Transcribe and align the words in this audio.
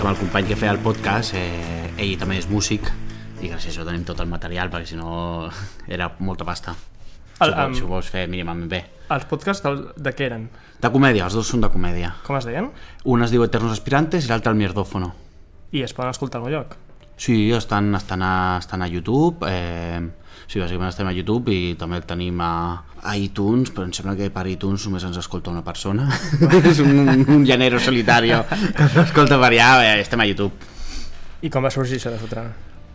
que 0.00 0.06
amb 0.06 0.14
el 0.14 0.20
company 0.20 0.46
que 0.48 0.56
feia 0.56 0.72
el 0.72 0.78
podcast, 0.80 1.34
eh, 1.36 1.90
ell 2.00 2.14
també 2.20 2.38
és 2.40 2.46
músic, 2.48 2.86
i 3.40 3.48
gràcies 3.50 3.68
a 3.68 3.72
això 3.74 3.84
tenim 3.86 4.04
tot 4.08 4.20
el 4.22 4.28
material, 4.30 4.70
perquè 4.72 4.88
si 4.88 4.96
no 4.96 5.50
era 5.88 6.10
molta 6.24 6.44
pasta. 6.48 6.74
El- 7.40 7.52
si, 7.54 7.60
em- 7.60 7.74
si 7.76 7.82
ho 7.84 7.88
vols 7.88 8.08
fer 8.12 8.26
mínimament 8.28 8.68
bé. 8.70 8.80
Els 9.10 9.24
podcasts 9.26 9.64
de, 9.64 9.72
de 9.96 10.12
què 10.16 10.26
eren? 10.28 10.48
De 10.80 10.90
comèdia, 10.92 11.24
els 11.26 11.34
dos 11.36 11.48
són 11.48 11.60
de 11.64 11.68
comèdia. 11.72 12.14
Com 12.26 12.36
es 12.38 12.46
deien? 12.48 12.70
Un 13.04 13.24
es 13.26 13.32
diu 13.32 13.42
Eternos 13.44 13.72
Aspirantes 13.76 14.24
i 14.24 14.30
l'altre 14.30 14.52
El 14.52 14.58
Mierdófono. 14.60 15.12
I 15.72 15.82
es 15.84 15.92
poden 15.96 16.10
escoltar 16.14 16.38
a 16.38 16.44
algun 16.44 16.54
lloc? 16.56 16.76
Sí, 17.20 17.50
estan, 17.52 17.92
estan, 17.94 18.22
a, 18.24 18.32
estan 18.60 18.82
a 18.82 18.88
YouTube, 18.88 19.44
eh, 19.48 20.00
sí, 20.50 20.58
bàsicament 20.58 20.90
estem 20.90 21.06
a 21.06 21.14
YouTube 21.14 21.52
i 21.54 21.74
també 21.78 22.00
el 22.00 22.06
tenim 22.08 22.40
a, 22.42 22.52
a 23.06 23.14
iTunes, 23.18 23.70
però 23.74 23.86
em 23.86 23.92
sembla 23.94 24.16
que 24.18 24.30
per 24.34 24.48
iTunes 24.50 24.82
només 24.88 25.06
ens 25.06 25.20
escolta 25.20 25.52
una 25.52 25.62
persona. 25.66 26.08
és 26.72 26.82
un, 26.82 27.06
un 27.22 27.46
llanero 27.46 27.78
solitario 27.78 28.42
que 28.50 28.88
s'escolta 28.96 29.38
per 29.38 29.52
allà, 29.52 29.70
eh, 29.86 30.00
estem 30.02 30.22
a 30.22 30.26
YouTube. 30.26 30.50
I 31.46 31.52
com 31.52 31.64
va 31.64 31.70
sorgir 31.72 32.00
això 32.00 32.10
de 32.12 32.18
fotre? 32.20 32.44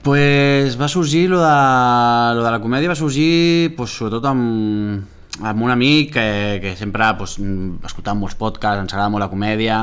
Pues 0.05 0.75
va 0.77 0.89
sorgir 0.91 1.29
lo 1.31 1.39
de, 1.41 1.53
lo 2.37 2.43
de 2.45 2.51
la 2.53 2.59
comèdia 2.61 2.91
va 2.91 2.97
sorgir 2.99 3.71
pues, 3.77 3.95
sobretot 3.97 4.27
amb, 4.29 5.07
amb 5.41 5.63
un 5.65 5.71
amic 5.73 6.11
que, 6.13 6.27
que 6.61 6.75
sempre 6.77 7.07
pues, 7.17 7.39
escoltàvem 7.39 8.21
molts 8.21 8.37
podcasts, 8.37 8.83
ens 8.83 8.93
agrada 8.93 9.09
molt 9.15 9.25
la 9.25 9.31
comèdia 9.31 9.79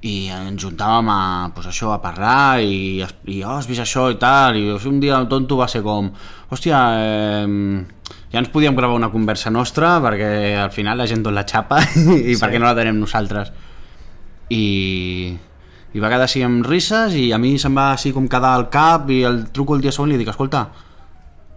i 0.00 0.14
ens 0.34 0.62
juntàvem 0.64 1.08
a, 1.12 1.20
pues, 1.54 1.68
això, 1.70 1.92
a 1.94 2.00
parlar 2.02 2.62
i, 2.64 3.02
i 3.30 3.42
oh, 3.44 3.58
has 3.58 3.68
vist 3.70 3.84
això 3.84 4.08
i 4.10 4.16
tal 4.18 4.56
i 4.58 4.64
un 4.72 4.98
dia 5.02 5.18
el 5.20 5.28
tonto 5.30 5.58
va 5.60 5.68
ser 5.70 5.82
com 5.84 6.08
hòstia, 6.50 6.80
eh, 6.98 8.16
ja 8.32 8.40
ens 8.40 8.50
podíem 8.50 8.74
gravar 8.74 8.96
una 8.98 9.12
conversa 9.12 9.52
nostra 9.52 9.98
perquè 10.02 10.56
al 10.58 10.72
final 10.74 10.98
la 10.98 11.06
gent 11.06 11.22
dona 11.22 11.42
la 11.42 11.46
xapa 11.46 11.82
i 11.84 12.34
sí. 12.34 12.40
per 12.40 12.50
què 12.50 12.58
no 12.58 12.66
la 12.66 12.74
tenem 12.78 12.98
nosaltres 12.98 13.52
i, 14.50 14.64
i 15.92 16.00
va 16.00 16.10
quedar 16.10 16.26
així 16.26 16.42
amb 16.42 16.66
risses 16.66 17.14
i 17.14 17.28
a 17.32 17.38
mi 17.38 17.54
se'm 17.60 17.76
va 17.76 17.92
així 17.92 18.14
com 18.16 18.26
quedar 18.32 18.56
al 18.56 18.70
cap 18.72 19.10
i 19.12 19.22
el 19.28 19.44
truco 19.52 19.76
el 19.76 19.84
dia 19.84 19.92
següent 19.92 20.16
i 20.16 20.16
li 20.16 20.24
dic, 20.24 20.32
escolta, 20.32 20.66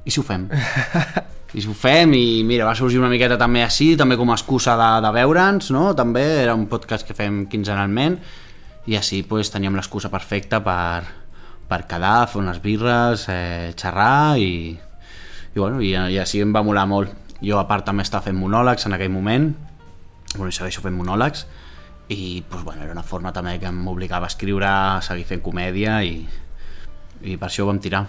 i 0.06 0.14
si 0.14 0.22
ho 0.22 0.28
fem? 0.28 0.46
I 1.54 1.62
ho 1.70 1.74
fem 1.78 2.14
i 2.18 2.44
mira, 2.44 2.66
va 2.66 2.74
sorgir 2.76 2.98
una 3.00 3.12
miqueta 3.12 3.38
també 3.38 3.62
així, 3.64 3.94
també 3.96 4.18
com 4.18 4.32
a 4.32 4.36
excusa 4.36 4.74
de, 4.80 4.90
de 5.06 5.12
veure'ns, 5.16 5.70
no? 5.72 5.92
També 5.96 6.24
era 6.42 6.56
un 6.58 6.66
podcast 6.72 7.06
que 7.08 7.16
fem 7.16 7.46
quinzenalment 7.52 8.18
i 8.90 8.98
així 8.98 9.22
pues, 9.24 9.52
teníem 9.54 9.78
l'excusa 9.78 10.12
perfecta 10.14 10.60
per, 10.66 11.06
per 11.70 11.86
quedar, 11.90 12.26
fer 12.32 12.42
unes 12.42 12.60
birres, 12.64 13.28
eh, 13.32 13.74
xerrar 13.78 14.38
i, 14.42 14.74
i, 14.76 15.60
bueno, 15.60 15.80
i, 15.82 15.94
i 15.94 16.20
així 16.22 16.42
em 16.44 16.54
va 16.56 16.66
molar 16.66 16.88
molt. 16.90 17.14
Jo 17.46 17.60
a 17.60 17.68
part 17.70 17.86
també 17.88 18.04
estava 18.06 18.26
fent 18.26 18.38
monòlegs 18.40 18.88
en 18.88 18.98
aquell 18.98 19.14
moment, 19.14 19.52
bueno, 20.36 20.52
segueixo 20.52 20.84
fent 20.84 20.96
monòlegs 20.98 21.46
i 22.10 22.44
pues, 22.50 22.64
bueno, 22.64 22.84
era 22.84 22.94
una 22.94 23.04
forma 23.04 23.34
també 23.34 23.58
que 23.60 23.72
m'obligava 23.72 24.28
a 24.28 24.34
escriure, 24.34 24.68
a 24.68 25.02
seguir 25.02 25.26
fent 25.30 25.42
comèdia 25.46 26.02
i, 26.06 26.20
i 27.24 27.38
per 27.38 27.50
això 27.50 27.66
ho 27.66 27.72
vam 27.72 27.82
tirar. 27.82 28.06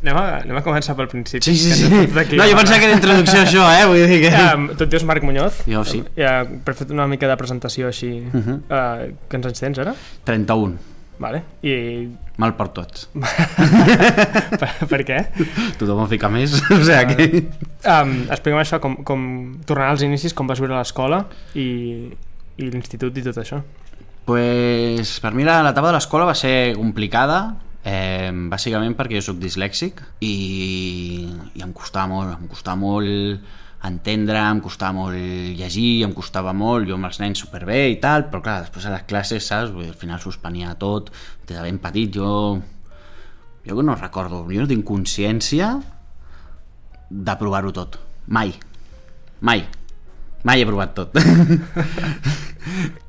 Anem 0.00 0.16
a, 0.16 0.22
anem 0.40 0.56
a 0.56 0.62
començar 0.64 0.94
pel 0.96 1.10
principi. 1.12 1.44
Sí, 1.44 1.56
sí, 1.60 1.74
sí. 1.76 1.88
d'aquí. 2.14 2.38
No, 2.40 2.46
jo 2.48 2.56
pensava 2.56 2.78
que 2.80 2.88
era 2.88 2.96
introducció 2.96 3.42
això, 3.42 3.66
eh? 3.68 3.82
Vull 3.90 4.06
dir 4.08 4.20
que... 4.22 4.30
Um, 4.32 4.70
tu 4.72 4.86
et 4.86 4.94
dius 4.94 5.04
Marc 5.08 5.26
Muñoz. 5.28 5.60
Jo 5.68 5.82
sí. 5.84 6.00
Ja, 6.16 6.38
per 6.64 6.72
fer 6.78 6.88
una 6.94 7.04
mica 7.10 7.28
de 7.28 7.36
presentació 7.36 7.90
així. 7.90 8.14
Uh. 8.30 8.40
-huh. 8.40 8.56
uh, 8.64 9.12
que 9.28 9.36
ens 9.36 9.50
anys 9.50 9.60
tens, 9.60 9.82
ara? 9.84 9.92
31. 10.24 10.78
Vale. 11.20 11.42
I 11.60 12.08
Mal 12.40 12.54
per 12.56 12.70
tots. 12.72 13.10
per, 14.60 14.70
per 14.88 15.00
què? 15.04 15.18
Tothom 15.76 16.06
en 16.06 16.08
fica 16.08 16.30
més. 16.32 16.56
o 16.72 16.80
sigui 16.80 17.16
que... 17.18 17.42
Um, 17.84 18.14
explica'm 18.32 18.62
això, 18.62 18.80
com, 18.80 18.96
com 19.04 19.26
tornar 19.68 19.90
als 19.92 20.04
inicis, 20.06 20.32
com 20.32 20.48
vas 20.48 20.62
viure 20.62 20.78
a 20.78 20.80
l'escola 20.80 21.26
i, 21.52 22.08
i 22.56 22.70
l'institut 22.70 23.20
i 23.20 23.26
tot 23.26 23.36
això. 23.42 23.60
Pues, 24.24 25.18
per 25.20 25.34
mi 25.36 25.44
la- 25.44 25.60
l'etapa 25.66 25.90
de 25.90 25.98
l'escola 25.98 26.24
va 26.28 26.36
ser 26.38 26.72
complicada, 26.78 27.42
eh, 27.84 28.30
bàsicament 28.52 28.96
perquè 28.98 29.18
jo 29.20 29.30
sóc 29.30 29.40
dislèxic 29.40 30.02
i, 30.20 30.34
i 31.54 31.64
em 31.64 31.72
costava 31.76 32.08
molt, 32.12 32.36
em 32.36 32.48
costava 32.50 32.80
molt 32.80 33.40
entendre, 33.88 34.36
em 34.36 34.60
costava 34.60 34.92
molt 34.92 35.16
llegir, 35.56 36.02
em 36.04 36.12
costava 36.12 36.52
molt, 36.52 36.88
jo 36.88 36.98
amb 36.98 37.08
els 37.08 37.20
nens 37.22 37.40
superbé 37.40 37.86
i 37.94 37.96
tal, 38.02 38.26
però 38.28 38.42
clar, 38.44 38.58
després 38.66 38.84
a 38.86 38.92
les 38.92 39.06
classes, 39.08 39.46
saps, 39.46 39.72
al 39.72 39.96
final 39.96 40.20
suspenia 40.20 40.74
tot, 40.76 41.08
des 41.46 41.56
de 41.56 41.64
ben 41.64 41.80
petit, 41.80 42.12
jo 42.12 42.60
jo 43.64 43.82
no 43.82 43.94
recordo, 43.94 44.44
jo 44.48 44.62
no 44.62 44.68
tinc 44.68 44.86
consciència 44.88 45.74
de 47.10 47.34
provar-ho 47.40 47.72
tot, 47.76 47.98
mai, 48.26 48.54
mai, 49.40 49.64
mai 50.44 50.62
he 50.62 50.68
provat 50.68 50.94
tot. 50.96 51.16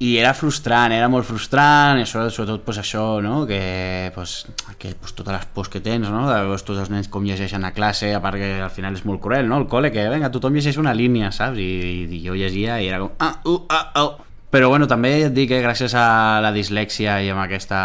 I 0.01 0.15
era 0.17 0.31
frustrant, 0.33 0.93
era 0.95 1.09
molt 1.11 1.27
frustrant, 1.27 1.99
i 2.01 2.07
sobretot, 2.07 2.63
pues, 2.65 2.79
això, 2.81 3.03
no? 3.23 3.43
que, 3.47 4.11
pues, 4.15 4.47
que 4.79 4.93
pues, 4.95 5.13
totes 5.13 5.35
les 5.35 5.45
pors 5.53 5.69
que 5.69 5.83
tens, 5.83 6.09
no? 6.09 6.23
de 6.29 6.39
veure 6.47 6.65
tots 6.65 6.79
els 6.81 6.89
nens 6.93 7.11
com 7.11 7.27
llegeixen 7.27 7.67
a 7.67 7.73
classe, 7.75 8.13
a 8.15 8.23
part 8.23 8.39
que 8.41 8.51
al 8.63 8.73
final 8.73 8.97
és 8.97 9.05
molt 9.05 9.21
cruel, 9.21 9.47
no? 9.51 9.59
el 9.61 9.69
col·le, 9.71 9.91
que 9.93 10.07
venga, 10.09 10.31
tothom 10.33 10.57
llegeix 10.57 10.79
una 10.81 10.95
línia, 10.97 11.31
saps? 11.35 11.59
I, 11.61 12.07
i 12.09 12.23
jo 12.25 12.35
llegia 12.37 12.79
i 12.81 12.89
era 12.89 13.03
com... 13.03 13.15
Ah, 13.19 13.37
uh, 13.45 13.63
ah, 13.69 13.87
oh. 14.01 14.11
Però 14.51 14.67
bueno, 14.67 14.83
també 14.83 15.13
et 15.29 15.31
dic 15.31 15.47
que 15.47 15.61
gràcies 15.63 15.93
a 15.95 16.41
la 16.43 16.49
dislèxia 16.51 17.21
i 17.23 17.29
amb 17.31 17.39
aquesta... 17.39 17.77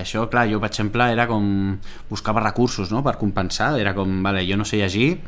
Això, 0.00 0.22
clar, 0.32 0.46
jo 0.48 0.56
per 0.62 0.70
exemple 0.70 1.10
era 1.12 1.26
com... 1.28 1.44
Buscava 2.08 2.40
recursos, 2.40 2.88
no?, 2.94 3.02
per 3.04 3.18
compensar. 3.20 3.74
Era 3.80 3.92
com, 3.96 4.22
vale, 4.24 4.40
jo 4.48 4.56
no 4.56 4.64
sé 4.64 4.80
llegir, 4.80 5.18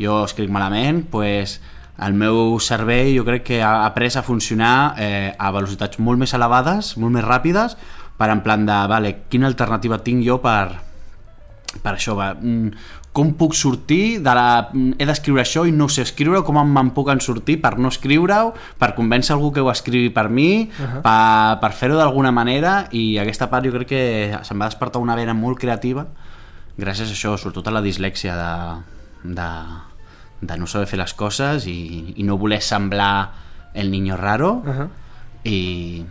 jo 0.00 0.22
escric 0.24 0.48
malament, 0.48 1.02
pues, 1.12 1.58
el 2.06 2.14
meu 2.14 2.58
cervell 2.62 3.14
jo 3.16 3.24
crec 3.26 3.44
que 3.46 3.62
ha 3.62 3.86
après 3.86 4.16
a 4.16 4.22
funcionar 4.22 4.94
eh, 4.98 5.32
a 5.38 5.50
velocitats 5.54 5.98
molt 5.98 6.20
més 6.20 6.34
elevades, 6.34 6.96
molt 6.96 7.14
més 7.14 7.26
ràpides, 7.26 7.74
per 8.18 8.30
en 8.30 8.42
plan 8.42 8.66
de, 8.66 8.76
vale, 8.90 9.14
quina 9.30 9.50
alternativa 9.50 9.98
tinc 10.02 10.24
jo 10.26 10.38
per, 10.42 10.78
per 11.82 11.94
això, 11.94 12.14
va, 12.18 12.32
mm, 12.34 12.70
com 13.14 13.32
puc 13.34 13.56
sortir 13.58 14.20
de 14.22 14.34
la... 14.34 14.68
mm, 14.72 14.98
he 14.98 15.08
d'escriure 15.08 15.42
això 15.42 15.66
i 15.66 15.74
no 15.74 15.88
sé 15.90 16.04
escriure, 16.06 16.44
com 16.46 16.60
me'n 16.62 16.94
puc 16.94 17.10
en 17.10 17.22
sortir 17.24 17.58
per 17.62 17.76
no 17.82 17.90
escriure-ho, 17.90 18.54
per 18.78 18.94
convèncer 18.94 19.34
algú 19.34 19.50
que 19.54 19.64
ho 19.64 19.70
escrivi 19.72 20.10
per 20.14 20.28
mi, 20.28 20.70
uh 20.70 20.84
-huh. 20.84 21.02
per, 21.02 21.60
per 21.60 21.72
fer-ho 21.72 21.98
d'alguna 21.98 22.30
manera? 22.30 22.86
I 22.92 23.18
aquesta 23.18 23.50
part 23.50 23.64
jo 23.66 23.72
crec 23.72 23.88
que 23.88 24.38
se'm 24.42 24.60
va 24.60 24.70
despertar 24.70 25.00
una 25.00 25.16
vena 25.16 25.34
molt 25.34 25.58
creativa 25.58 26.06
gràcies 26.78 27.10
a 27.10 27.14
això, 27.14 27.34
sobretot 27.36 27.68
a 27.68 27.74
la 27.74 27.82
dislèxia 27.82 28.36
de, 28.38 28.52
de, 29.34 29.50
de 30.40 30.56
no 30.56 30.66
saber 30.66 30.86
fer 30.86 30.98
les 31.00 31.14
coses 31.14 31.66
i, 31.66 32.14
i 32.16 32.22
no 32.22 32.36
voler 32.38 32.60
semblar 32.62 33.32
el 33.74 33.90
niño 33.90 34.16
raro 34.16 34.62
Uh 34.64 34.70
-huh. 34.74 34.88
i, 35.44 36.04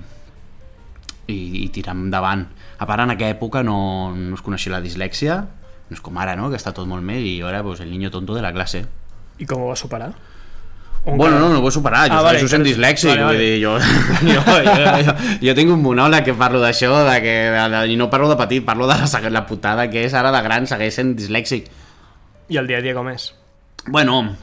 i, 1.28 1.36
i 1.66 1.70
tirar 1.70 1.96
endavant. 1.96 2.48
A 2.80 2.86
part, 2.86 3.02
en 3.04 3.12
aquella 3.12 3.32
època 3.36 3.64
no, 3.64 4.14
no 4.16 4.36
es 4.36 4.42
coneixia 4.42 4.72
la 4.72 4.82
dislèxia, 4.82 5.42
no 5.90 5.94
és 5.96 6.02
com 6.02 6.18
ara, 6.18 6.36
no?, 6.36 6.50
que 6.50 6.56
està 6.60 6.74
tot 6.74 6.88
molt 6.88 7.04
més, 7.04 7.20
i 7.24 7.40
jo 7.42 7.50
era 7.50 7.64
pues, 7.64 7.80
el 7.80 7.90
niño 7.92 8.10
tonto 8.12 8.34
de 8.36 8.42
la 8.42 8.54
classe. 8.54 8.86
I 9.40 9.46
com 9.46 9.62
ho 9.62 9.68
vas 9.68 9.80
superar? 9.80 10.14
Bueno, 11.06 11.40
no, 11.40 11.48
no 11.50 11.60
ho 11.62 11.68
he 11.68 11.72
superat, 11.72 12.10
jo 12.12 12.18
Ah, 12.18 12.22
vale, 12.22 12.40
sent 12.40 12.64
però- 12.64 12.68
dislèxic, 12.68 13.10
vale, 13.10 13.24
vale, 13.24 13.38
vull 13.38 13.46
dir, 13.46 13.64
jo, 13.64 13.78
jo, 14.34 14.42
jo, 14.44 15.04
jo, 15.06 15.14
jo 15.48 15.54
tinc 15.56 15.72
un 15.72 15.82
monòleg 15.82 16.26
que 16.26 16.34
parlo 16.34 16.60
d'això, 16.60 17.06
de 17.08 17.22
que, 17.22 17.36
i 17.92 17.96
no 17.96 18.10
parlo 18.10 18.28
de 18.30 18.36
petit, 18.36 18.66
parlo 18.66 18.88
de 18.88 18.96
la, 18.96 19.30
la 19.30 19.46
putada 19.48 19.90
que 19.90 20.04
és 20.06 20.14
ara 20.14 20.32
de 20.32 20.42
gran, 20.44 20.68
segueix 20.68 20.94
sent 20.96 21.16
dislèxic. 21.16 21.70
I 22.50 22.58
el 22.58 22.68
dia 22.68 22.78
a 22.80 22.82
dia 22.82 22.94
com 22.94 23.08
és? 23.10 23.34
Bueno, 23.88 24.36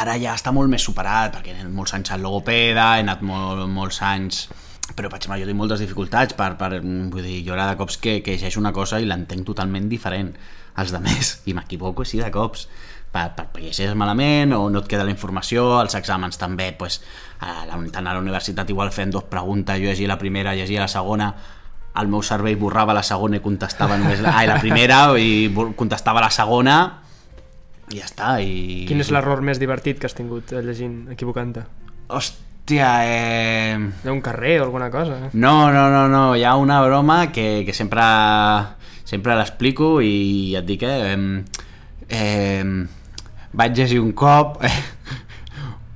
ara 0.00 0.14
ja 0.16 0.32
està 0.32 0.48
molt 0.56 0.70
més 0.72 0.84
superat, 0.86 1.34
perquè 1.34 1.52
he 1.52 1.58
anat 1.60 1.74
molts 1.76 1.92
anys 1.92 2.14
al 2.14 2.22
logopeda, 2.24 2.94
he 2.96 3.04
anat 3.04 3.24
molt, 3.26 3.66
molts 3.68 4.00
anys... 4.06 4.46
Però, 4.88 5.10
per 5.12 5.18
exemple, 5.18 5.36
jo 5.42 5.46
tinc 5.46 5.58
moltes 5.58 5.82
dificultats 5.82 6.32
per, 6.32 6.54
per 6.56 6.78
vull 6.80 7.20
dir, 7.20 7.42
jo 7.44 7.52
ara 7.52 7.66
de 7.68 7.76
cops 7.76 7.98
que, 8.00 8.22
que 8.24 8.38
llegeixo 8.38 8.62
una 8.62 8.72
cosa 8.72 8.96
i 8.98 9.04
l'entenc 9.04 9.44
totalment 9.44 9.90
diferent 9.90 10.30
als 10.80 10.94
de 10.94 11.00
més, 11.04 11.34
i 11.50 11.52
m'equivoco 11.52 12.06
així 12.06 12.22
de 12.22 12.30
cops. 12.32 12.64
Per, 13.12 13.26
per, 13.36 13.44
per 13.52 13.60
llegeixes 13.60 13.92
malament 13.96 14.54
o 14.56 14.62
no 14.72 14.80
et 14.80 14.88
queda 14.88 15.04
la 15.04 15.12
informació, 15.12 15.66
els 15.82 15.96
exàmens 15.98 16.40
també 16.40 16.70
pues, 16.78 17.02
a 17.44 17.66
la, 17.68 17.76
a 17.76 18.02
la 18.08 18.16
universitat 18.22 18.72
igual 18.72 18.92
fent 18.96 19.12
dos 19.12 19.28
preguntes, 19.28 19.76
jo 19.76 19.90
llegia 19.92 20.08
la 20.08 20.18
primera 20.20 20.56
llegia 20.56 20.86
la 20.86 20.88
segona, 20.88 21.28
el 22.00 22.08
meu 22.08 22.24
cervell 22.24 22.56
borrava 22.56 22.96
la 22.96 23.04
segona 23.04 23.36
i 23.36 23.44
contestava 23.44 24.00
només 24.00 24.24
la, 24.24 24.32
ai, 24.40 24.48
la 24.48 24.56
primera 24.60 25.02
i 25.20 25.52
contestava 25.76 26.24
la 26.24 26.32
segona 26.32 26.78
i 27.92 28.00
ja 28.00 28.08
està 28.08 28.34
i... 28.44 28.84
Quin 28.88 29.00
és 29.00 29.12
l'error 29.14 29.42
més 29.44 29.60
divertit 29.60 30.00
que 30.00 30.08
has 30.08 30.16
tingut 30.16 30.52
eh, 30.52 30.62
llegint, 30.64 31.06
equivocant-te? 31.14 31.64
Hòstia, 32.08 32.90
eh... 33.08 33.78
Hi 33.78 34.08
ha 34.08 34.14
un 34.14 34.22
carrer 34.24 34.58
o 34.60 34.68
alguna 34.68 34.90
cosa? 34.92 35.30
No, 35.32 35.54
no, 35.72 35.88
no, 35.92 36.06
no, 36.12 36.24
hi 36.36 36.44
ha 36.44 36.56
una 36.60 36.80
broma 36.84 37.20
que, 37.32 37.64
que 37.66 37.76
sempre, 37.76 38.04
sempre 39.08 39.36
l'explico 39.38 39.98
i 40.04 40.54
et 40.58 40.68
dic, 40.68 40.84
eh, 40.84 41.16
eh, 41.16 41.58
eh, 42.08 42.64
vaig 43.52 43.76
llegir 43.76 44.00
un 44.00 44.12
cop 44.12 44.62
eh, 44.64 44.74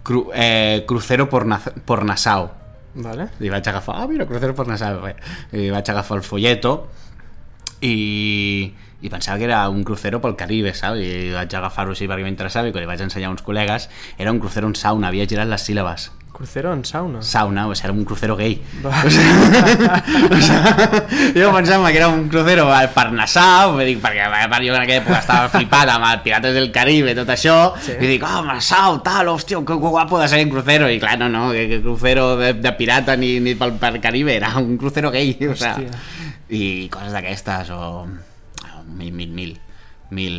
cru, 0.02 0.30
eh, 0.34 0.84
Crucero 0.88 1.28
por, 1.28 1.46
Na 1.46 1.60
por 1.60 2.04
Nassau 2.04 2.50
Vale. 2.94 3.28
i 3.40 3.48
vaig 3.48 3.68
agafar, 3.68 4.02
ah 4.02 4.08
mira, 4.08 4.26
Crucero 4.26 4.54
por 4.54 4.68
Nassau 4.68 5.06
eh. 5.08 5.16
i 5.52 5.70
vaig 5.72 5.88
agafar 5.88 6.18
el 6.18 6.24
folleto 6.26 6.88
i, 7.80 8.72
i 9.02 9.10
pensava 9.10 9.38
que 9.38 9.44
era 9.50 9.68
un 9.68 9.82
crucero 9.84 10.20
pel 10.22 10.36
Caribe, 10.38 10.72
saps? 10.78 10.98
I 11.02 11.30
vaig 11.34 11.54
agafar-ho 11.58 11.92
així 11.92 12.06
perquè 12.08 12.22
m'interessava 12.24 12.68
i 12.70 12.72
quan 12.72 12.84
li 12.86 12.90
vaig 12.90 13.02
ensenyar 13.04 13.28
a 13.30 13.36
uns 13.36 13.42
col·legues 13.44 13.88
era 14.18 14.30
un 14.32 14.38
crucero 14.40 14.66
en 14.70 14.74
sauna, 14.78 15.08
havia 15.12 15.26
girat 15.26 15.48
les 15.50 15.62
síl·labes 15.68 16.10
Crucero 16.32 16.72
en 16.72 16.80
sauna. 16.82 17.20
Sauna, 17.20 17.66
o 17.68 17.74
sigui, 17.76 17.84
era 17.90 17.92
un 17.92 18.06
crucero 18.08 18.34
gay. 18.38 18.54
Va. 18.82 18.90
O 19.04 19.10
sigui, 20.40 21.34
jo 21.36 21.50
pensava 21.52 21.90
que 21.92 21.98
era 21.98 22.08
un 22.08 22.28
crucero 22.32 22.64
per 22.94 23.04
Nassau, 23.12 23.76
dir, 23.84 23.98
perquè 24.00 24.24
a 24.24 24.48
part 24.48 24.64
jo 24.64 24.72
en 24.72 24.80
aquella 24.80 25.02
època 25.02 25.18
estava 25.20 25.50
flipat 25.52 25.92
amb 25.92 26.08
el 26.08 26.22
Pirates 26.24 26.56
del 26.56 26.70
Caribe 26.72 27.12
i 27.12 27.18
tot 27.20 27.28
això, 27.36 27.74
Sí. 27.84 27.92
i 28.00 28.14
dic, 28.14 28.24
oh, 28.24 28.40
Nassau, 28.48 29.02
tal, 29.04 29.28
hòstia, 29.28 29.60
que 29.66 29.74
guapo 29.76 30.18
de 30.22 30.28
ser 30.32 30.42
un 30.46 30.50
crucero, 30.56 30.88
i 30.90 30.98
clar, 30.98 31.18
no, 31.20 31.28
no, 31.28 31.50
que, 31.52 31.68
que 31.68 31.82
crucero 31.84 32.36
de, 32.40 32.54
de 32.54 32.72
pirata 32.80 33.14
ni, 33.16 33.34
ni 33.40 33.54
pel, 33.54 33.76
per 33.76 33.98
Caribe, 34.00 34.34
era 34.40 34.56
un 34.58 34.78
crucero 34.80 35.10
gay, 35.12 35.36
o 35.46 35.52
Hòstia. 35.52 35.74
sigui, 35.76 35.90
i 36.48 36.88
coses 36.92 37.12
d'aquestes, 37.12 37.70
o 37.76 37.82
o 37.82 38.31
mil, 38.98 39.12
mil, 39.12 39.32
mil, 39.32 39.56
mil. 40.10 40.36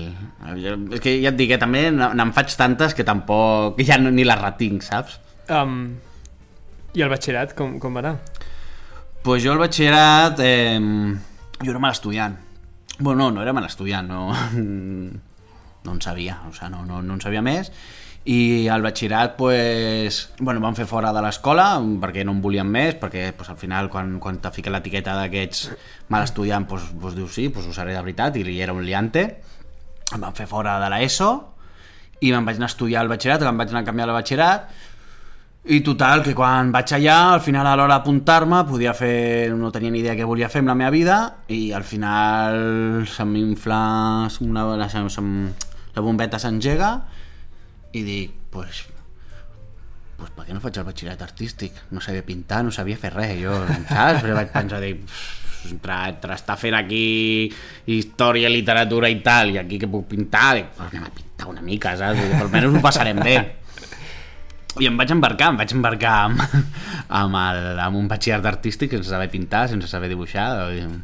Jo- 0.61 0.77
És 0.93 1.01
que 1.03 1.15
ja 1.23 1.29
et 1.33 1.37
dic, 1.39 1.49
que 1.53 1.57
també 1.61 1.87
n'en 1.91 2.33
faig 2.33 2.53
tantes 2.59 2.93
que 2.93 3.03
tampoc, 3.07 3.79
ja 3.85 3.97
no, 3.97 4.11
ni 4.11 4.23
les 4.27 4.39
retinc, 4.41 4.83
saps? 4.85 5.19
Um, 5.49 5.95
I 6.93 7.01
el 7.01 7.09
batxillerat, 7.09 7.55
com, 7.57 7.79
com 7.81 7.95
va 7.97 8.03
anar? 8.05 8.15
Pues 9.23 9.43
jo 9.43 9.53
el 9.53 9.59
batxillerat... 9.61 10.39
Eh, 10.43 10.79
jo 11.63 11.71
era 11.71 11.79
mal 11.79 11.91
estudiant. 11.95 12.35
Bueno, 12.99 13.23
no, 13.29 13.31
no 13.37 13.41
era 13.41 13.53
mal 13.53 13.65
estudiant, 13.65 14.07
no, 14.07 14.27
no 15.83 15.91
en 15.93 16.01
sabia, 16.01 16.41
o 16.47 16.53
sigui, 16.53 16.69
no, 16.71 16.85
no, 16.85 17.01
no 17.01 17.13
en 17.17 17.21
sabia 17.21 17.41
més. 17.41 17.71
I 18.23 18.69
al 18.71 18.81
batxillerat, 18.85 19.33
pues, 19.35 20.29
bueno, 20.39 20.61
van 20.63 20.77
fer 20.77 20.85
fora 20.87 21.11
de 21.11 21.21
l'escola 21.25 21.65
perquè 21.99 22.23
no 22.23 22.31
em 22.31 22.39
volien 22.43 22.69
més, 22.69 22.95
perquè 23.01 23.33
pues, 23.35 23.49
al 23.51 23.57
final 23.59 23.89
quan, 23.91 24.15
quan 24.23 24.39
t'ha 24.39 24.53
ficat 24.55 24.71
l'etiqueta 24.71 25.17
d'aquests 25.17 25.73
mal 26.13 26.23
estudiant, 26.23 26.63
pues, 26.69 26.85
pues 27.01 27.17
dius 27.19 27.35
sí, 27.35 27.49
pues 27.51 27.67
ho 27.67 27.75
seré 27.75 27.91
de 27.91 27.99
veritat, 27.99 28.39
i 28.39 28.61
era 28.61 28.71
un 28.71 28.85
liante. 28.87 29.25
Em 30.13 30.23
van 30.23 30.35
fer 30.37 30.47
fora 30.47 30.77
de 30.79 30.87
l'ESO 30.93 31.33
i 32.23 32.31
me'n 32.31 32.47
vaig 32.47 32.61
anar 32.61 32.69
a 32.69 32.71
estudiar 32.71 33.03
al 33.03 33.11
batxillerat, 33.11 33.43
em 33.49 33.59
vaig 33.59 33.73
anar 33.73 33.83
a 33.83 33.87
canviar 33.91 34.07
al 34.07 34.15
batxillerat 34.15 34.73
i 35.63 35.79
total, 35.79 36.19
que 36.25 36.33
quan 36.35 36.73
vaig 36.75 36.91
allà, 36.91 37.17
al 37.33 37.41
final 37.41 37.67
a 37.67 37.75
l'hora 37.79 37.95
d'apuntar-me, 37.95 38.65
podia 38.67 38.91
fer... 38.95 39.51
no 39.55 39.71
tenia 39.71 39.93
ni 39.93 40.01
idea 40.01 40.15
què 40.19 40.25
volia 40.27 40.49
fer 40.51 40.59
amb 40.59 40.73
la 40.73 40.75
meva 40.75 40.91
vida 40.91 41.19
i 41.47 41.71
al 41.71 41.85
final 41.87 43.05
se'm 43.07 43.31
infla 43.39 43.79
una, 44.43 44.65
la, 44.75 44.89
la 44.91 46.03
bombeta 46.03 46.39
s'engega 46.39 46.89
i 47.93 48.01
dic, 48.05 48.33
pues, 48.53 48.83
pues 50.17 50.33
per 50.33 50.47
què 50.47 50.55
no 50.55 50.61
faig 50.63 50.77
el 50.81 50.87
batxillerat 50.87 51.23
artístic? 51.25 51.77
No 51.93 52.01
sabia 52.01 52.25
pintar, 52.25 52.63
no 52.65 52.73
sabia 52.73 52.97
fer 52.97 53.13
res, 53.13 53.35
jo, 53.41 53.55
saps? 53.89 54.23
Però 54.23 54.37
vaig 54.37 54.51
pensar, 54.53 54.81
dic, 54.81 55.03
"Pff, 55.05 55.71
entre, 55.71 55.97
entre 56.09 56.35
estar 56.35 56.57
fent 56.59 56.75
aquí 56.75 57.03
història, 57.85 58.49
literatura 58.51 59.09
i 59.09 59.19
tal, 59.23 59.53
i 59.53 59.59
aquí 59.61 59.79
que 59.79 59.89
puc 59.91 60.07
pintar, 60.11 60.55
dic, 60.57 60.71
pues 60.77 60.89
anem 60.89 61.05
a 61.07 61.13
pintar 61.13 61.51
una 61.51 61.61
mica, 61.61 61.95
saps? 61.99 62.19
Dic, 62.19 62.33
almenys 62.41 62.73
ho 62.73 62.81
passarem 62.83 63.21
bé. 63.23 63.37
I 64.81 64.87
em 64.89 64.95
vaig 64.97 65.11
embarcar, 65.13 65.51
em 65.53 65.59
vaig 65.61 65.73
embarcar 65.75 66.13
amb, 66.25 66.41
amb, 67.21 67.37
el, 67.37 67.79
amb 67.83 67.99
un 67.99 68.07
batxillerat 68.09 68.47
artístic 68.55 68.95
sense 68.95 69.11
saber 69.11 69.29
pintar, 69.29 69.67
sense 69.69 69.87
saber 69.91 70.09
dibuixar. 70.09 70.47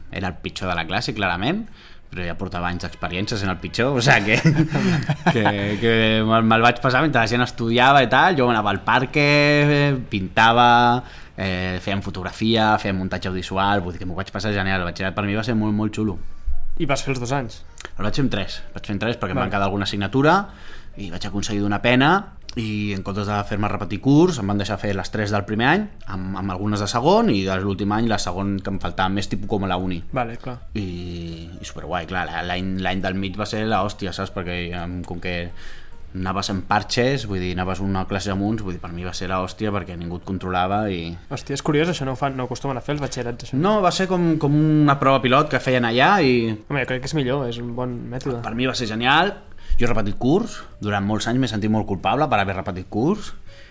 Era 0.10 0.34
el 0.34 0.40
pitjor 0.42 0.72
de 0.72 0.78
la 0.80 0.88
classe, 0.90 1.14
clarament, 1.14 1.68
però 2.10 2.26
ja 2.26 2.36
portava 2.38 2.72
anys 2.72 2.88
d'experiència 2.88 3.38
sent 3.38 3.52
el 3.52 3.60
pitjor, 3.62 4.00
o 4.00 4.02
sigui 4.02 4.34
que, 4.34 4.54
que, 5.36 5.46
que 5.82 5.94
me'l 6.26 6.48
me'l 6.50 6.66
vaig 6.66 6.82
passar 6.82 7.04
mentre 7.06 7.22
la 7.22 7.30
gent 7.30 7.46
estudiava 7.46 8.02
i 8.06 8.10
tal, 8.10 8.38
jo 8.40 8.50
anava 8.50 8.74
al 8.74 8.82
parc, 8.86 9.20
pintava, 10.10 10.70
eh, 11.38 11.78
fèiem 11.84 12.02
fotografia, 12.06 12.74
fèiem 12.82 12.98
muntatge 12.98 13.30
audiovisual, 13.30 13.86
vull 13.86 13.94
dir 13.94 14.02
que 14.02 14.10
m'ho 14.10 14.18
vaig 14.18 14.34
passar 14.34 14.56
genial, 14.56 14.82
el 14.82 14.90
batxillerat 14.90 15.18
per 15.18 15.28
mi 15.28 15.38
va 15.38 15.46
ser 15.46 15.58
molt, 15.60 15.78
molt 15.78 15.96
xulo. 15.96 16.18
I 16.80 16.88
vas 16.90 17.04
fer 17.04 17.14
els 17.14 17.22
dos 17.22 17.32
anys. 17.36 17.62
El 17.98 18.06
vaig 18.08 18.16
fer 18.16 18.26
en 18.26 18.34
tres, 18.34 18.60
vaig 18.74 18.86
fer 18.88 18.96
en 18.96 19.02
tres 19.06 19.18
perquè 19.20 19.36
em 19.36 19.38
Val. 19.38 19.46
van 19.46 19.54
quedar 19.54 19.68
alguna 19.68 19.86
assignatura 19.86 20.36
i 21.00 21.10
vaig 21.14 21.26
aconseguir 21.30 21.64
d'una 21.64 21.82
pena 21.82 22.12
i 22.60 22.94
en 22.96 23.04
comptes 23.06 23.28
de 23.30 23.36
fer-me 23.46 23.70
repetir 23.70 24.00
curs 24.04 24.40
em 24.42 24.48
van 24.50 24.58
deixar 24.60 24.80
fer 24.82 24.96
les 24.98 25.12
tres 25.14 25.32
del 25.32 25.46
primer 25.48 25.68
any 25.70 25.84
amb, 26.10 26.38
amb 26.42 26.52
algunes 26.52 26.82
de 26.82 26.88
segon 26.90 27.30
i 27.32 27.44
de 27.46 27.56
l'últim 27.62 27.92
any 27.96 28.08
la 28.10 28.18
segon 28.20 28.58
que 28.60 28.74
em 28.74 28.80
faltava 28.82 29.14
més 29.14 29.30
tipus 29.30 29.48
com 29.52 29.68
a 29.68 29.70
la 29.70 29.78
uni 29.78 30.02
Vale, 30.12 30.38
clar. 30.42 30.58
i, 30.74 30.88
i 31.62 31.68
superguai, 31.68 32.08
clar, 32.10 32.26
l'any 32.50 33.04
del 33.06 33.20
mig 33.20 33.38
va 33.38 33.48
ser 33.50 33.66
l'hòstia, 33.70 34.16
saps? 34.18 34.34
Perquè 34.36 34.64
com 35.06 35.22
que 35.22 35.36
anaves 36.16 36.50
en 36.50 36.64
parxes, 36.66 37.28
vull 37.30 37.38
dir, 37.38 37.52
anaves 37.54 37.84
una 37.86 38.02
classe 38.10 38.32
amunt, 38.34 38.64
vull 38.66 38.74
dir, 38.74 38.82
per 38.82 38.90
mi 38.96 39.06
va 39.06 39.14
ser 39.14 39.28
l'hòstia 39.30 39.70
perquè 39.76 39.94
ningú 39.98 40.18
et 40.18 40.26
controlava 40.26 40.80
i... 40.90 41.04
Hòstia, 41.30 41.54
és 41.54 41.62
curiós, 41.62 41.92
això 41.94 42.08
no 42.08 42.16
ho, 42.16 42.18
fan, 42.18 42.34
no 42.34 42.48
ho 42.48 42.50
acostumen 42.50 42.80
a 42.80 42.82
fer 42.82 42.96
els 42.96 43.04
batxillerats, 43.04 43.46
això. 43.46 43.60
No, 43.62 43.76
va 43.86 43.92
ser 43.94 44.08
com, 44.10 44.32
com 44.42 44.56
una 44.58 44.98
prova 44.98 45.22
pilot 45.22 45.52
que 45.54 45.62
feien 45.62 45.86
allà 45.86 46.16
i 46.26 46.34
Home, 46.50 46.82
jo 46.82 46.90
crec 46.90 47.06
que 47.06 47.12
és 47.12 47.14
millor, 47.14 47.46
és 47.52 47.62
un 47.62 47.76
bon 47.78 47.94
mètode. 48.10 48.42
per 48.42 48.56
mi 48.58 48.66
va 48.66 48.74
ser 48.74 48.90
genial. 48.90 49.36
Jo 49.80 49.88
he 49.88 49.88
repetit 49.88 50.18
curs, 50.20 50.58
durant 50.84 51.06
molts 51.08 51.30
anys 51.32 51.40
m'he 51.40 51.48
sentit 51.48 51.72
molt 51.72 51.86
culpable 51.88 52.26
per 52.28 52.42
haver 52.42 52.58
repetit 52.58 52.90
curs, 52.92 53.30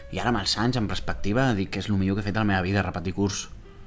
i 0.08 0.16
ara 0.16 0.30
amb 0.32 0.40
els 0.40 0.54
anys, 0.56 0.78
en 0.80 0.86
perspectiva, 0.88 1.50
dic 1.52 1.68
que 1.74 1.82
és 1.82 1.90
el 1.90 1.98
millor 2.00 2.16
que 2.16 2.24
he 2.24 2.26
fet 2.30 2.38
a 2.38 2.40
la 2.40 2.48
meva 2.48 2.62
vida, 2.64 2.80
repetir 2.86 3.12
curs. 3.12 3.42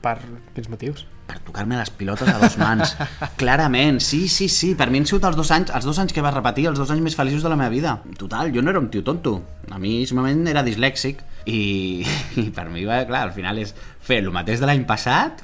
Per 0.06 0.20
quins 0.54 0.70
motius? 0.70 1.08
Per 1.26 1.40
tocar-me 1.48 1.80
les 1.80 1.90
pilotes 1.98 2.30
a 2.30 2.38
dos 2.38 2.60
mans. 2.62 2.94
Clarament, 3.42 3.98
sí, 4.06 4.28
sí, 4.30 4.52
sí. 4.54 4.76
Per 4.78 4.92
mi 4.94 5.02
han 5.02 5.10
sigut 5.10 5.26
els 5.32 5.40
dos 5.40 5.50
anys, 5.56 5.74
els 5.74 5.90
dos 5.90 5.98
anys 5.98 6.14
que 6.14 6.22
vas 6.22 6.38
repetir, 6.38 6.68
els 6.70 6.78
dos 6.78 6.94
anys 6.94 7.02
més 7.10 7.18
feliços 7.18 7.42
de 7.42 7.50
la 7.50 7.58
meva 7.58 7.74
vida. 7.74 7.98
Total, 8.22 8.54
jo 8.54 8.62
no 8.62 8.70
era 8.70 8.82
un 8.86 8.94
tio 8.94 9.02
tonto. 9.02 9.40
A 9.74 9.82
mi, 9.82 10.04
simplement, 10.06 10.46
era 10.54 10.62
dislèxic. 10.68 11.26
I, 11.50 12.06
i 12.44 12.52
per 12.54 12.68
mi, 12.70 12.86
va, 12.86 13.02
clar, 13.10 13.26
al 13.32 13.34
final 13.34 13.66
és 13.66 13.74
fer 13.98 14.22
el 14.22 14.30
mateix 14.30 14.62
de 14.62 14.70
l'any 14.70 14.86
passat, 14.86 15.42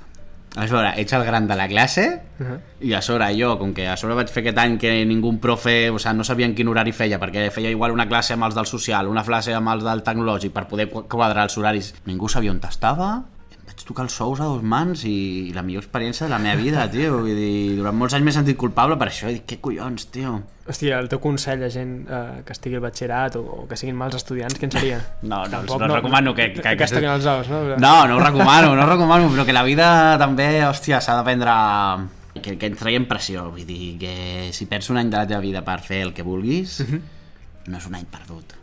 a 0.58 0.68
sobre, 0.68 0.90
ets 1.02 1.14
el 1.14 1.24
gran 1.24 1.48
de 1.48 1.56
la 1.56 1.68
classe, 1.68 2.22
Uh 2.40 2.46
-huh. 2.46 2.60
i 2.82 2.94
a 2.94 3.02
sobre 3.02 3.26
jo, 3.40 3.58
com 3.58 3.74
que 3.74 3.88
a 3.88 3.96
sobre 3.98 4.14
vaig 4.16 4.28
fer 4.30 4.42
aquest 4.44 4.58
any 4.58 4.78
que 4.78 5.06
ningú 5.06 5.40
profe, 5.40 5.90
o 5.90 5.98
sigui, 6.00 6.16
no 6.18 6.24
sabien 6.24 6.54
quin 6.56 6.68
horari 6.68 6.92
feia, 6.92 7.20
perquè 7.20 7.50
feia 7.52 7.70
igual 7.72 7.92
una 7.92 8.08
classe 8.08 8.34
amb 8.34 8.44
els 8.44 8.56
del 8.56 8.66
social, 8.66 9.08
una 9.08 9.24
classe 9.24 9.54
amb 9.54 9.68
els 9.70 9.84
del 9.84 10.04
tecnològic, 10.04 10.52
per 10.52 10.68
poder 10.68 10.90
qu- 10.92 11.08
quadrar 11.08 11.44
els 11.44 11.58
horaris. 11.58 11.96
Ningú 12.06 12.28
sabia 12.30 12.52
on 12.52 12.60
estava, 12.70 13.24
vaig 13.68 13.84
tocar 13.84 14.06
els 14.08 14.16
sous 14.16 14.40
a 14.40 14.48
dos 14.48 14.64
mans 14.64 15.04
i, 15.06 15.52
la 15.56 15.62
millor 15.66 15.84
experiència 15.84 16.26
de 16.26 16.32
la 16.32 16.40
meva 16.40 16.56
vida, 16.60 16.86
tio. 16.92 17.20
Vull 17.20 17.36
dir, 17.36 17.76
durant 17.78 17.96
molts 17.98 18.16
anys 18.16 18.26
m'he 18.26 18.34
sentit 18.36 18.58
culpable 18.60 18.96
per 19.00 19.10
això, 19.12 19.28
i 19.28 19.38
dic, 19.38 19.46
què 19.52 19.60
collons, 19.64 20.08
tio? 20.14 20.38
Hòstia, 20.68 20.98
el 21.00 21.08
teu 21.12 21.20
consell 21.24 21.64
a 21.64 21.70
gent 21.72 21.94
eh, 22.08 22.42
que 22.48 22.56
estigui 22.56 22.80
al 22.80 22.84
batxillerat 22.84 23.38
o, 23.40 23.44
o 23.44 23.66
que 23.70 23.78
siguin 23.80 23.96
mals 24.00 24.18
estudiants, 24.20 24.58
quin 24.60 24.72
seria? 24.72 25.00
No, 25.22 25.44
no, 25.46 25.50
Tampoc 25.52 25.84
no, 25.84 25.94
recomano 25.96 26.34
que... 26.36 26.50
que, 26.56 26.64
que 26.64 26.88
es 26.88 26.96
toquin 26.96 27.12
els 27.12 27.28
ous, 27.28 27.52
no? 27.52 27.64
No, 27.76 27.96
no 28.08 28.18
ho 28.18 28.24
recomano, 28.24 28.74
no 28.76 28.84
ho 28.84 28.90
recomano, 28.90 29.30
però 29.34 29.48
que 29.48 29.56
la 29.56 29.66
vida 29.68 29.90
també, 30.20 30.50
hòstia, 30.68 31.02
s'ha 31.04 31.20
d'aprendre 31.20 31.56
que, 32.42 32.58
que 32.58 32.70
ens 32.72 32.80
traiem 32.80 33.08
pressió, 33.10 33.48
vull 33.52 33.68
dir, 33.68 33.96
que 34.02 34.16
si 34.56 34.68
perds 34.70 34.92
un 34.94 35.02
any 35.02 35.12
de 35.12 35.20
la 35.20 35.28
teva 35.30 35.44
vida 35.44 35.64
per 35.68 35.80
fer 35.84 36.04
el 36.08 36.14
que 36.16 36.26
vulguis, 36.26 36.80
no 37.68 37.80
és 37.80 37.88
un 37.90 37.98
any 38.00 38.08
perdut. 38.12 38.56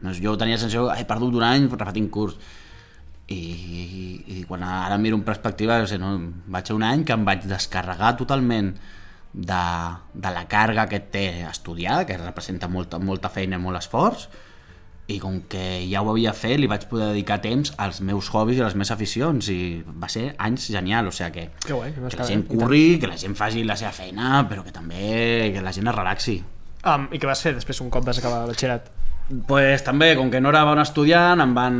No 0.00 0.14
és, 0.14 0.22
jo 0.22 0.34
tenia 0.40 0.56
la 0.56 0.62
sensació, 0.62 0.88
he 0.94 1.04
perdut 1.08 1.36
un 1.36 1.44
any 1.46 1.68
repetint 1.70 2.08
curs. 2.12 2.38
I, 3.30 3.38
i, 3.38 4.14
i 4.40 4.44
quan 4.48 4.64
ara 4.66 4.98
miro 4.98 5.16
en 5.18 5.22
perspectiva, 5.26 5.78
no 5.78 5.86
sé, 5.86 6.00
no, 6.02 6.16
vaig 6.50 6.66
ser 6.66 6.74
un 6.74 6.82
any 6.86 7.04
que 7.06 7.14
em 7.14 7.26
vaig 7.26 7.46
descarregar 7.46 8.16
totalment 8.18 8.72
de, 9.32 9.64
de 10.14 10.30
la 10.34 10.46
càrrega 10.50 10.88
que 10.90 10.98
té 11.14 11.26
estudiar, 11.46 12.04
que 12.06 12.18
representa 12.18 12.68
molta, 12.68 12.98
molta 12.98 13.30
feina 13.30 13.60
i 13.60 13.62
molt 13.62 13.78
esforç, 13.78 14.26
i 15.10 15.18
com 15.18 15.40
que 15.50 15.62
ja 15.90 16.02
ho 16.02 16.10
havia 16.12 16.32
fet, 16.36 16.58
li 16.60 16.68
vaig 16.70 16.86
poder 16.90 17.10
dedicar 17.10 17.40
temps 17.42 17.72
als 17.82 17.98
meus 18.06 18.28
hobbies 18.30 18.60
i 18.60 18.62
a 18.62 18.68
les 18.68 18.76
meves 18.78 18.92
aficions, 18.94 19.48
i 19.50 19.82
va 19.82 20.10
ser 20.10 20.28
anys 20.38 20.68
genial, 20.70 21.10
o 21.10 21.14
sigui 21.14 21.32
que, 21.34 21.46
Que 21.66 21.74
guai, 21.74 21.94
que 21.94 22.06
està 22.10 22.22
la 22.22 22.30
gent 22.30 22.46
curri, 22.50 22.98
que 23.02 23.10
la 23.10 23.18
gent 23.18 23.34
faci 23.38 23.64
la 23.66 23.78
seva 23.78 23.90
feina, 23.94 24.44
però 24.50 24.66
que 24.66 24.74
també 24.74 25.50
que 25.54 25.62
la 25.64 25.74
gent 25.74 25.90
es 25.90 25.98
relaxi. 25.98 26.40
Um, 26.80 27.10
I 27.12 27.18
què 27.20 27.28
vas 27.28 27.42
fer 27.42 27.54
després 27.56 27.82
un 27.84 27.90
cop 27.92 28.06
vas 28.06 28.18
acabar 28.22 28.44
el 28.44 28.54
batxillerat? 28.54 28.86
Pues, 29.46 29.84
també, 29.86 30.12
com 30.18 30.30
que 30.30 30.40
no 30.40 30.50
era 30.50 30.64
bon 30.66 30.80
estudiant, 30.82 31.40
em 31.40 31.52
van, 31.54 31.76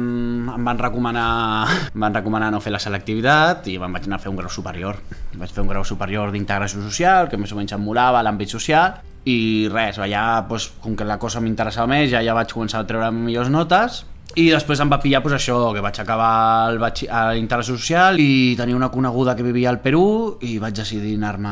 em 0.55 0.65
van, 0.69 0.79
recomanar, 0.79 1.67
em 1.95 2.01
van 2.07 2.15
recomanar 2.15 2.51
no 2.55 2.61
fer 2.63 2.73
la 2.75 2.81
selectivitat 2.83 3.67
i 3.73 3.79
me'n 3.79 3.93
vaig 3.97 4.07
anar 4.09 4.21
a 4.21 4.25
fer 4.25 4.31
un 4.33 4.39
grau 4.41 4.51
superior. 4.53 4.99
Vaig 5.35 5.51
fer 5.55 5.65
un 5.65 5.71
grau 5.73 5.85
superior 5.85 6.33
d'integració 6.35 6.83
social, 6.85 7.29
que 7.29 7.37
més 7.41 7.53
o 7.53 7.59
menys 7.59 7.75
em 7.77 7.83
molava 7.85 8.23
l'àmbit 8.23 8.53
social, 8.53 9.01
i 9.29 9.69
res, 9.73 9.99
allà, 10.01 10.47
pues, 10.49 10.71
com 10.81 10.95
que 10.97 11.05
la 11.05 11.19
cosa 11.21 11.43
m'interessava 11.45 11.91
més, 11.91 12.09
ja, 12.13 12.23
ja 12.25 12.35
vaig 12.37 12.53
començar 12.55 12.81
a 12.81 12.89
treure 12.89 13.11
millors 13.13 13.51
notes, 13.53 14.05
i 14.39 14.45
després 14.49 14.79
em 14.79 14.89
va 14.93 15.01
pillar 15.03 15.21
pues, 15.25 15.35
això, 15.35 15.57
que 15.75 15.83
vaig 15.83 15.99
acabar 16.01 16.71
el 16.71 16.79
batxi- 16.79 17.09
a 17.11 17.35
integració 17.37 17.75
social 17.77 18.21
i 18.23 18.55
tenia 18.57 18.77
una 18.79 18.89
coneguda 18.89 19.35
que 19.35 19.43
vivia 19.43 19.69
al 19.73 19.81
Perú 19.83 20.39
i 20.47 20.55
vaig 20.63 20.77
decidir 20.79 21.17
anar-me 21.19 21.51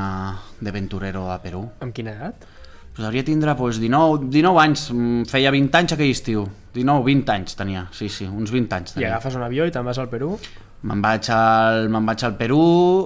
de 0.60 0.70
venturero 0.70 1.26
a 1.32 1.40
Perú. 1.42 1.64
Amb 1.82 1.92
quina 1.92 2.14
edat? 2.14 2.46
Pues 2.98 3.06
hauria 3.06 3.22
tindre 3.22 3.54
pues, 3.54 3.78
19, 3.78 4.26
19 4.28 4.58
anys, 4.58 4.88
mm, 4.90 5.26
feia 5.30 5.52
20 5.54 5.76
anys 5.78 5.92
aquell 5.94 6.10
estiu. 6.10 6.40
19, 6.74 7.04
20 7.06 7.30
anys 7.30 7.54
tenia, 7.54 7.84
sí, 7.94 8.08
sí, 8.10 8.24
uns 8.26 8.50
20 8.50 8.74
anys 8.74 8.90
I 8.90 8.94
tenia. 8.96 9.10
agafes 9.12 9.36
un 9.38 9.44
avió 9.46 9.66
i 9.68 9.70
te'n 9.70 9.86
vas 9.86 10.00
al 10.02 10.08
Perú? 10.10 10.32
Me'n 10.82 11.04
vaig, 11.04 11.28
al, 11.30 11.86
me'n 11.94 12.08
vaig 12.10 12.24
al 12.26 12.34
Perú 12.40 12.64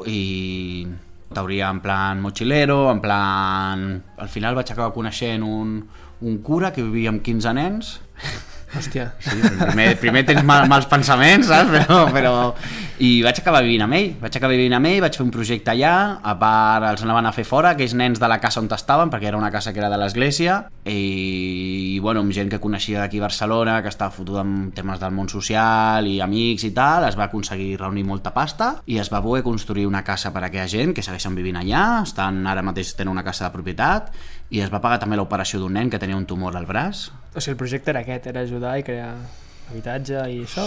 i 0.09 0.87
t'hauria 1.29 1.69
en 1.69 1.83
plan 1.85 2.25
mochilero, 2.25 2.87
en 2.89 3.03
plan... 3.05 3.85
Al 4.17 4.33
final 4.33 4.57
vaig 4.57 4.73
acabar 4.73 4.95
coneixent 4.97 5.45
un, 5.45 5.77
un 6.25 6.41
cura 6.41 6.73
que 6.73 6.89
vivia 6.89 7.13
amb 7.13 7.21
15 7.21 7.53
nens 7.61 7.93
Hòstia. 8.73 9.11
Sí, 9.21 9.37
primer, 9.59 9.91
primer 10.01 10.23
tens 10.29 10.45
mal, 10.49 10.65
mals 10.71 10.89
pensaments, 10.91 11.51
saps? 11.53 11.75
Però, 11.77 12.07
però... 12.13 12.33
I 13.03 13.17
vaig 13.25 13.41
acabar 13.41 13.65
vivint 13.65 13.83
amb 13.83 13.97
ell, 13.97 14.13
vaig 14.21 14.37
acabar 14.39 14.55
vivint 14.55 14.77
amb 14.77 14.87
ell, 14.87 15.01
vaig 15.03 15.17
fer 15.17 15.25
un 15.25 15.33
projecte 15.35 15.73
allà, 15.73 15.95
a 16.23 16.35
part 16.39 16.85
els 16.87 17.01
anaven 17.03 17.27
a 17.27 17.33
fer 17.35 17.43
fora, 17.49 17.73
aquells 17.73 17.97
nens 17.99 18.21
de 18.23 18.29
la 18.31 18.37
casa 18.39 18.61
on 18.61 18.69
estaven, 18.71 19.11
perquè 19.11 19.27
era 19.33 19.41
una 19.41 19.51
casa 19.51 19.73
que 19.73 19.81
era 19.83 19.89
de 19.91 19.99
l'església, 19.99 20.61
i, 20.87 21.97
i 21.97 21.99
bueno, 22.05 22.23
amb 22.23 22.31
gent 22.37 22.53
que 22.53 22.61
coneixia 22.63 23.01
d'aquí 23.01 23.19
Barcelona, 23.19 23.81
que 23.83 23.91
estava 23.91 24.15
fotuda 24.15 24.45
amb 24.45 24.71
temes 24.77 25.01
del 25.03 25.11
món 25.17 25.27
social 25.33 26.07
i 26.07 26.21
amics 26.23 26.69
i 26.69 26.71
tal, 26.77 27.09
es 27.09 27.19
va 27.19 27.27
aconseguir 27.27 27.81
reunir 27.81 28.05
molta 28.07 28.31
pasta 28.37 28.77
i 28.87 29.01
es 29.03 29.11
va 29.11 29.23
poder 29.25 29.43
construir 29.43 29.89
una 29.89 30.05
casa 30.07 30.31
per 30.31 30.45
a 30.45 30.51
aquella 30.53 30.69
gent 30.71 30.95
que 30.95 31.03
segueixen 31.03 31.35
vivint 31.35 31.59
allà, 31.59 32.05
estan 32.07 32.45
ara 32.47 32.63
mateix 32.63 32.95
tenen 32.95 33.17
una 33.17 33.27
casa 33.27 33.49
de 33.49 33.55
propietat 33.57 34.15
i 34.53 34.61
es 34.61 34.73
va 34.73 34.83
pagar 34.85 35.01
també 35.01 35.17
l'operació 35.17 35.63
d'un 35.63 35.73
nen 35.79 35.89
que 35.91 36.01
tenia 36.01 36.19
un 36.19 36.27
tumor 36.29 36.57
al 36.59 36.69
braç. 36.69 37.07
O 37.33 37.41
sigui, 37.41 37.55
el 37.55 37.61
projecte 37.61 37.93
era 37.95 38.03
aquest, 38.05 38.29
era 38.29 38.45
ajudar 38.45 38.77
i 38.79 38.85
crear 38.85 39.15
habitatge 39.71 40.21
i 40.29 40.43
això? 40.45 40.67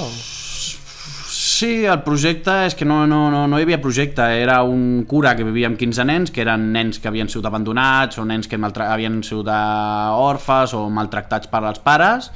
Sí, 1.55 1.85
el 1.85 2.01
projecte 2.03 2.51
és 2.65 2.73
que 2.75 2.87
no, 2.89 3.03
no, 3.07 3.29
no, 3.31 3.45
no 3.47 3.59
hi 3.59 3.63
havia 3.67 3.77
projecte, 3.79 4.25
era 4.41 4.57
un 4.65 5.05
cura 5.07 5.35
que 5.37 5.45
vivia 5.45 5.69
amb 5.69 5.77
15 5.79 6.07
nens, 6.09 6.33
que 6.33 6.41
eren 6.43 6.65
nens 6.73 6.97
que 6.99 7.07
havien 7.07 7.29
sigut 7.31 7.45
abandonats 7.47 8.17
o 8.19 8.25
nens 8.25 8.49
que 8.49 8.57
havien 8.57 9.21
sigut 9.23 9.53
eh, 9.53 10.25
orfes 10.25 10.73
o 10.75 10.87
maltractats 10.89 11.51
per 11.51 11.61
als 11.63 11.79
pares. 11.85 12.31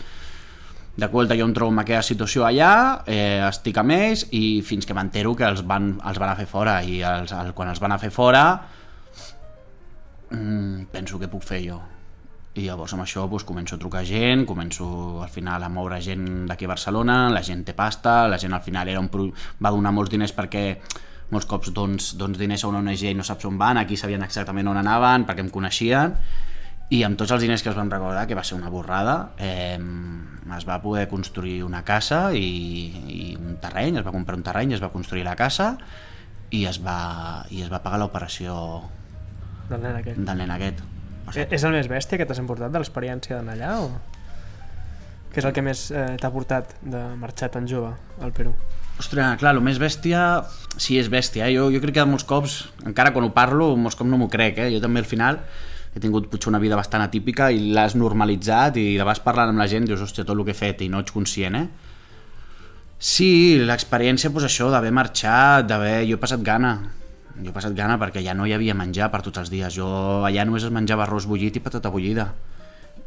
De 1.00 1.08
qual 1.08 1.32
jo 1.32 1.46
em 1.48 1.54
trobo 1.56 1.72
en 1.72 1.80
aquella 1.82 2.04
situació 2.04 2.46
allà, 2.46 2.72
eh, 3.08 3.40
estic 3.48 3.78
amb 3.80 3.96
ells 3.96 4.28
i 4.36 4.60
fins 4.68 4.86
que 4.86 4.94
m'entero 4.94 5.34
que 5.36 5.48
els 5.48 5.64
van, 5.66 5.94
els 6.06 6.20
van 6.20 6.34
a 6.34 6.38
fer 6.38 6.48
fora 6.48 6.82
i 6.84 7.00
els, 7.02 7.34
el, 7.34 7.54
quan 7.56 7.72
els 7.72 7.80
van 7.80 7.96
a 7.96 8.00
fer 8.02 8.12
fora 8.12 8.44
penso 10.92 11.20
que 11.20 11.30
puc 11.32 11.46
fer 11.46 11.62
jo. 11.66 11.80
I 12.58 12.66
llavors 12.66 12.96
amb 12.96 13.06
això 13.06 13.28
doncs, 13.30 13.46
començo 13.48 13.78
a 13.78 13.82
trucar 13.82 14.02
gent, 14.08 14.46
començo 14.50 14.88
al 15.24 15.30
final 15.30 15.64
a 15.64 15.70
moure 15.70 16.00
gent 16.02 16.48
d'aquí 16.50 16.66
a 16.66 16.74
Barcelona, 16.74 17.20
la 17.30 17.44
gent 17.46 17.64
té 17.68 17.76
pasta, 17.78 18.28
la 18.28 18.40
gent 18.42 18.54
al 18.58 18.66
final 18.66 18.90
era 18.90 19.00
un 19.00 19.08
pro... 19.14 19.30
va 19.62 19.72
donar 19.72 19.94
molts 19.94 20.12
diners 20.12 20.34
perquè 20.36 20.66
molts 21.30 21.46
cops 21.46 21.72
dons, 21.72 22.14
dons 22.18 22.38
diners 22.38 22.66
a 22.66 22.72
una 22.72 22.82
ONG 22.82 23.06
i 23.12 23.16
no 23.16 23.24
saps 23.24 23.46
on 23.46 23.58
van, 23.62 23.78
aquí 23.78 23.98
sabien 23.98 24.26
exactament 24.26 24.68
on 24.68 24.82
anaven, 24.82 25.28
perquè 25.30 25.46
em 25.46 25.54
coneixien, 25.54 26.18
i 26.90 27.04
amb 27.06 27.20
tots 27.22 27.36
els 27.36 27.44
diners 27.46 27.62
que 27.62 27.70
es 27.70 27.78
van 27.78 27.92
recordar, 27.94 28.26
que 28.28 28.38
va 28.38 28.44
ser 28.44 28.58
una 28.58 28.72
borrada, 28.74 29.36
eh, 29.38 29.78
es 30.58 30.66
va 30.66 30.80
poder 30.82 31.08
construir 31.08 31.62
una 31.64 31.84
casa 31.86 32.32
i, 32.34 32.48
i 33.14 33.36
un 33.38 33.60
terreny, 33.62 34.00
es 34.00 34.06
va 34.06 34.14
comprar 34.16 34.38
un 34.40 34.46
terreny, 34.46 34.74
es 34.74 34.82
va 34.82 34.90
construir 34.90 35.24
la 35.28 35.38
casa 35.38 35.76
i 36.50 36.66
es 36.66 36.82
va, 36.82 37.46
i 37.54 37.62
es 37.62 37.70
va 37.70 37.84
pagar 37.84 38.02
l'operació 38.02 38.56
Del 39.70 39.82
nen 39.84 40.00
aquest. 40.00 40.18
del 40.18 40.38
nen 40.38 40.52
aquest. 40.52 40.82
O 41.28 41.36
Eh, 41.36 41.48
És 41.52 41.64
el 41.64 41.76
més 41.76 41.88
bèstia 41.88 42.18
que 42.18 42.26
t'has 42.26 42.40
emportat 42.42 42.72
de 42.74 42.80
l'experiència 42.82 43.38
d'anar 43.38 43.54
allà 43.54 43.74
o...? 43.84 43.90
Què 45.30 45.44
és 45.44 45.46
el 45.46 45.54
que 45.54 45.62
més 45.62 45.92
eh, 45.94 46.16
t'ha 46.18 46.32
portat 46.34 46.72
de 46.82 47.04
marxar 47.22 47.52
tan 47.54 47.68
jove 47.70 47.92
al 48.20 48.32
Perú? 48.34 48.56
Ostres, 49.00 49.38
clar, 49.40 49.54
el 49.54 49.62
més 49.62 49.78
bèstia, 49.80 50.42
sí 50.76 50.98
és 51.00 51.08
bèstia, 51.08 51.46
eh? 51.48 51.54
jo, 51.54 51.70
jo 51.72 51.80
crec 51.84 52.00
que 52.00 52.06
molts 52.10 52.26
cops, 52.28 52.56
encara 52.84 53.14
quan 53.14 53.28
ho 53.28 53.30
parlo, 53.32 53.76
molts 53.78 53.96
cops 53.96 54.10
no 54.10 54.18
m'ho 54.18 54.28
crec, 54.28 54.58
eh? 54.58 54.72
jo 54.74 54.82
també 54.82 55.00
al 55.00 55.08
final 55.08 55.38
he 55.96 56.02
tingut 56.02 56.28
potser 56.34 56.50
una 56.50 56.60
vida 56.60 56.76
bastant 56.76 57.06
atípica 57.06 57.52
i 57.54 57.72
l'has 57.72 57.96
normalitzat 57.96 58.76
i 58.82 58.98
de 58.98 59.06
vas 59.08 59.22
parlant 59.24 59.54
amb 59.54 59.62
la 59.62 59.70
gent 59.72 59.86
dius, 59.88 60.02
hòstia, 60.02 60.26
tot 60.26 60.36
el 60.36 60.44
que 60.50 60.52
he 60.52 60.58
fet 60.58 60.82
i 60.82 60.90
no 60.90 61.00
ets 61.06 61.14
conscient, 61.16 61.56
eh? 61.62 61.68
Sí, 63.00 63.56
l'experiència, 63.64 64.30
doncs 64.34 64.50
això, 64.50 64.68
d'haver 64.74 64.92
marxat, 64.92 65.70
d'haver... 65.70 66.02
Jo 66.10 66.18
he 66.18 66.20
passat 66.20 66.42
gana, 66.44 66.74
jo 67.40 67.52
he 67.52 67.56
passat 67.56 67.76
gana 67.76 67.98
perquè 68.02 68.24
ja 68.26 68.36
no 68.36 68.46
hi 68.48 68.54
havia 68.56 68.76
menjar 68.76 69.10
per 69.14 69.22
tots 69.26 69.42
els 69.42 69.52
dies. 69.52 69.74
Jo 69.76 69.90
allà 70.28 70.46
només 70.48 70.66
es 70.68 70.74
menjava 70.76 71.06
arròs 71.06 71.28
bullit 71.30 71.56
i 71.56 71.64
patata 71.64 71.92
bullida. 71.94 72.30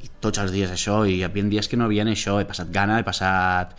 I 0.03 0.11
tots 0.21 0.41
els 0.43 0.53
dies 0.55 0.71
això, 0.73 1.03
i 1.07 1.19
hi 1.19 1.25
havia 1.27 1.45
dies 1.51 1.69
que 1.69 1.79
no 1.79 1.87
havia 1.87 2.05
ni 2.09 2.17
això. 2.17 2.39
He 2.41 2.49
passat 2.49 2.73
gana, 2.75 2.99
he 2.99 3.07
passat, 3.07 3.77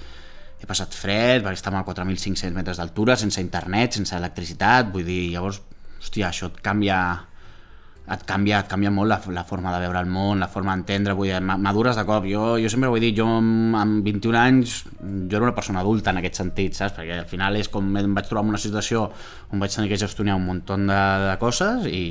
he 0.61 0.69
passat 0.69 0.95
fred, 0.95 1.43
perquè 1.43 1.59
estàvem 1.59 1.81
a 1.81 1.85
4.500 1.87 2.55
metres 2.55 2.79
d'altura, 2.79 3.17
sense 3.19 3.41
internet, 3.43 3.99
sense 3.99 4.15
electricitat, 4.15 4.93
vull 4.93 5.03
dir, 5.07 5.33
llavors, 5.33 5.59
hòstia, 5.99 6.29
això 6.29 6.51
et 6.51 6.61
canvia 6.63 6.99
et 8.11 8.23
canvia, 8.27 8.57
et 8.59 8.67
canvia 8.67 8.89
molt 8.91 9.07
la, 9.07 9.17
la 9.31 9.43
forma 9.47 9.71
de 9.71 9.77
veure 9.85 9.99
el 10.03 10.09
món, 10.11 10.41
la 10.43 10.49
forma 10.51 10.73
d'entendre, 10.75 11.13
vull 11.15 11.29
dir, 11.29 11.37
ma- 11.39 11.55
madures 11.57 11.95
de 11.95 12.03
cop. 12.03 12.25
Jo, 12.27 12.57
jo 12.59 12.67
sempre 12.69 12.89
ho 12.91 12.97
he 12.97 12.99
dit, 12.99 13.15
jo 13.15 13.23
amb, 13.31 13.77
amb 13.79 14.03
21 14.03 14.35
anys, 14.41 14.73
jo 14.99 15.37
era 15.37 15.45
una 15.45 15.55
persona 15.55 15.79
adulta 15.79 16.11
en 16.11 16.19
aquest 16.19 16.41
sentit, 16.41 16.75
saps? 16.75 16.97
Perquè 16.97 17.21
al 17.21 17.29
final 17.31 17.55
és 17.55 17.69
com 17.71 17.87
em 17.95 18.13
vaig 18.17 18.27
trobar 18.27 18.43
en 18.43 18.51
una 18.51 18.59
situació 18.59 19.05
on 19.53 19.63
vaig 19.63 19.71
tenir 19.71 19.87
que 19.93 20.01
gestionar 20.03 20.35
un 20.35 20.43
munt 20.49 20.65
de, 20.67 20.83
de 21.29 21.37
coses 21.39 21.87
i, 21.87 22.03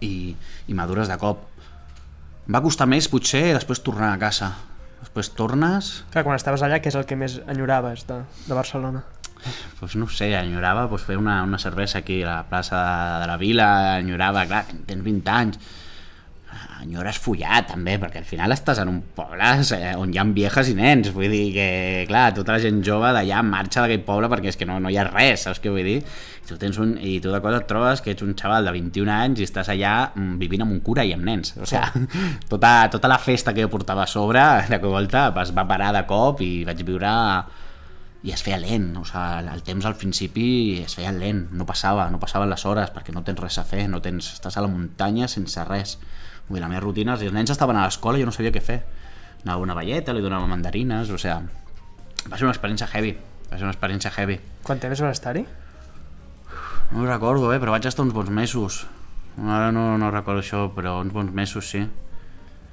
i, 0.00 0.12
i 0.68 0.74
madures 0.78 1.12
de 1.12 1.18
cop. 1.20 1.44
Va 2.48 2.62
costar 2.64 2.88
més, 2.88 3.10
potser, 3.12 3.50
després 3.52 3.84
tornar 3.84 4.14
a 4.14 4.18
casa. 4.22 4.54
Després 5.02 5.28
tornes, 5.36 5.92
Clar, 6.10 6.24
quan 6.26 6.34
estaves 6.40 6.64
allà, 6.64 6.80
què 6.82 6.88
és 6.90 6.96
el 6.98 7.04
que 7.06 7.14
més 7.14 7.36
enyoraves 7.46 8.06
de, 8.08 8.22
de 8.48 8.56
Barcelona? 8.56 9.04
Pues 9.80 9.96
no 9.96 10.08
sé, 10.08 10.32
enyorava 10.38 10.88
pues, 10.88 11.04
fer 11.06 11.18
una, 11.18 11.42
una 11.42 11.58
cervesa 11.58 12.02
aquí 12.02 12.22
a 12.22 12.26
la 12.26 12.38
plaça 12.48 12.80
de, 12.84 13.20
de 13.22 13.26
la 13.32 13.36
vila, 13.40 13.68
enyorava, 13.98 14.46
clar, 14.46 14.64
tens 14.86 15.04
20 15.04 15.34
anys, 15.34 15.60
enyores 16.82 17.18
follar 17.20 17.62
també, 17.66 17.96
perquè 18.00 18.20
al 18.22 18.26
final 18.28 18.52
estàs 18.54 18.80
en 18.82 18.90
un 18.90 19.00
poble 19.16 19.50
eh, 19.76 19.92
on 19.98 20.12
hi 20.12 20.20
ha 20.20 20.24
viejes 20.34 20.70
i 20.70 20.74
nens, 20.78 21.10
vull 21.14 21.30
dir 21.32 21.44
que, 21.54 21.68
clar, 22.10 22.30
tota 22.36 22.54
la 22.54 22.62
gent 22.62 22.80
jove 22.86 23.10
d'allà 23.14 23.42
marxa 23.46 23.82
d'aquell 23.82 24.04
poble 24.06 24.30
perquè 24.30 24.52
és 24.52 24.58
que 24.60 24.68
no, 24.68 24.78
no 24.82 24.92
hi 24.92 24.98
ha 24.98 25.06
res, 25.08 25.46
saps 25.46 25.62
què 25.62 25.72
vull 25.74 25.86
dir? 25.86 25.98
I 25.98 26.48
tu, 26.48 26.58
tens 26.60 26.78
un, 26.82 26.94
i 27.02 27.18
tu 27.24 27.32
de 27.34 27.42
cosa 27.44 27.62
et 27.62 27.68
trobes 27.70 28.02
que 28.04 28.14
ets 28.14 28.24
un 28.24 28.34
xaval 28.38 28.68
de 28.68 28.74
21 28.78 29.14
anys 29.14 29.42
i 29.42 29.48
estàs 29.48 29.72
allà 29.74 29.94
mm, 30.14 30.36
vivint 30.40 30.64
amb 30.64 30.76
un 30.76 30.82
cura 30.86 31.04
i 31.04 31.14
amb 31.16 31.26
nens, 31.28 31.54
o 31.58 31.68
sigui, 31.68 32.06
tota, 32.52 32.74
tota 32.94 33.10
la 33.10 33.20
festa 33.22 33.54
que 33.54 33.66
jo 33.66 33.72
portava 33.72 34.06
a 34.06 34.10
sobre, 34.10 34.44
de 34.70 34.82
cop 34.82 34.94
volta, 34.98 35.28
es 35.42 35.54
va 35.56 35.66
parar 35.68 35.92
de 35.96 36.04
cop 36.08 36.44
i 36.46 36.52
vaig 36.68 36.84
viure 36.86 37.14
i 38.26 38.32
es 38.34 38.42
feia 38.42 38.58
lent, 38.58 38.90
o 38.98 39.04
sigui, 39.06 39.50
el 39.52 39.62
temps 39.62 39.86
al 39.86 39.94
principi 39.98 40.46
es 40.82 40.96
feia 40.98 41.12
lent, 41.14 41.44
no 41.54 41.66
passava, 41.68 42.08
no 42.10 42.18
passaven 42.18 42.50
les 42.50 42.64
hores 42.66 42.90
perquè 42.94 43.14
no 43.14 43.22
tens 43.26 43.38
res 43.38 43.58
a 43.62 43.64
fer, 43.68 43.84
no 43.90 44.00
tens, 44.02 44.32
estàs 44.34 44.58
a 44.58 44.64
la 44.64 44.70
muntanya 44.70 45.28
sense 45.30 45.62
res. 45.68 45.98
Vull 46.48 46.58
dir, 46.58 46.64
la 46.64 46.70
meva 46.72 46.82
rutina, 46.82 47.14
els 47.14 47.34
nens 47.34 47.52
estaven 47.54 47.78
a 47.78 47.86
l'escola 47.86 48.18
i 48.18 48.24
jo 48.24 48.26
no 48.26 48.34
sabia 48.34 48.50
què 48.54 48.64
fer. 48.64 48.80
Anava 49.44 49.62
una 49.62 49.76
velleta, 49.78 50.14
li 50.16 50.24
donava 50.24 50.50
mandarines, 50.50 51.12
o 51.14 51.20
sigui, 51.20 51.38
va 52.26 52.36
ser 52.36 52.48
una 52.48 52.54
experiència 52.56 52.90
heavy, 52.90 53.14
va 53.52 53.56
ser 53.56 53.68
una 53.68 53.74
experiència 53.76 54.12
heavy. 54.16 54.40
Quant 54.66 54.82
temps 54.82 55.04
vas 55.04 55.14
estar-hi? 55.14 55.46
No 56.90 57.04
ho 57.04 57.06
recordo, 57.06 57.52
eh, 57.52 57.60
però 57.62 57.76
vaig 57.76 57.86
estar 57.86 58.02
uns 58.02 58.16
bons 58.16 58.32
mesos. 58.34 58.86
Ara 59.38 59.70
no, 59.70 59.92
no 60.00 60.10
recordo 60.10 60.42
això, 60.42 60.66
però 60.74 60.98
uns 61.04 61.14
bons 61.14 61.30
mesos, 61.30 61.70
sí. 61.70 61.84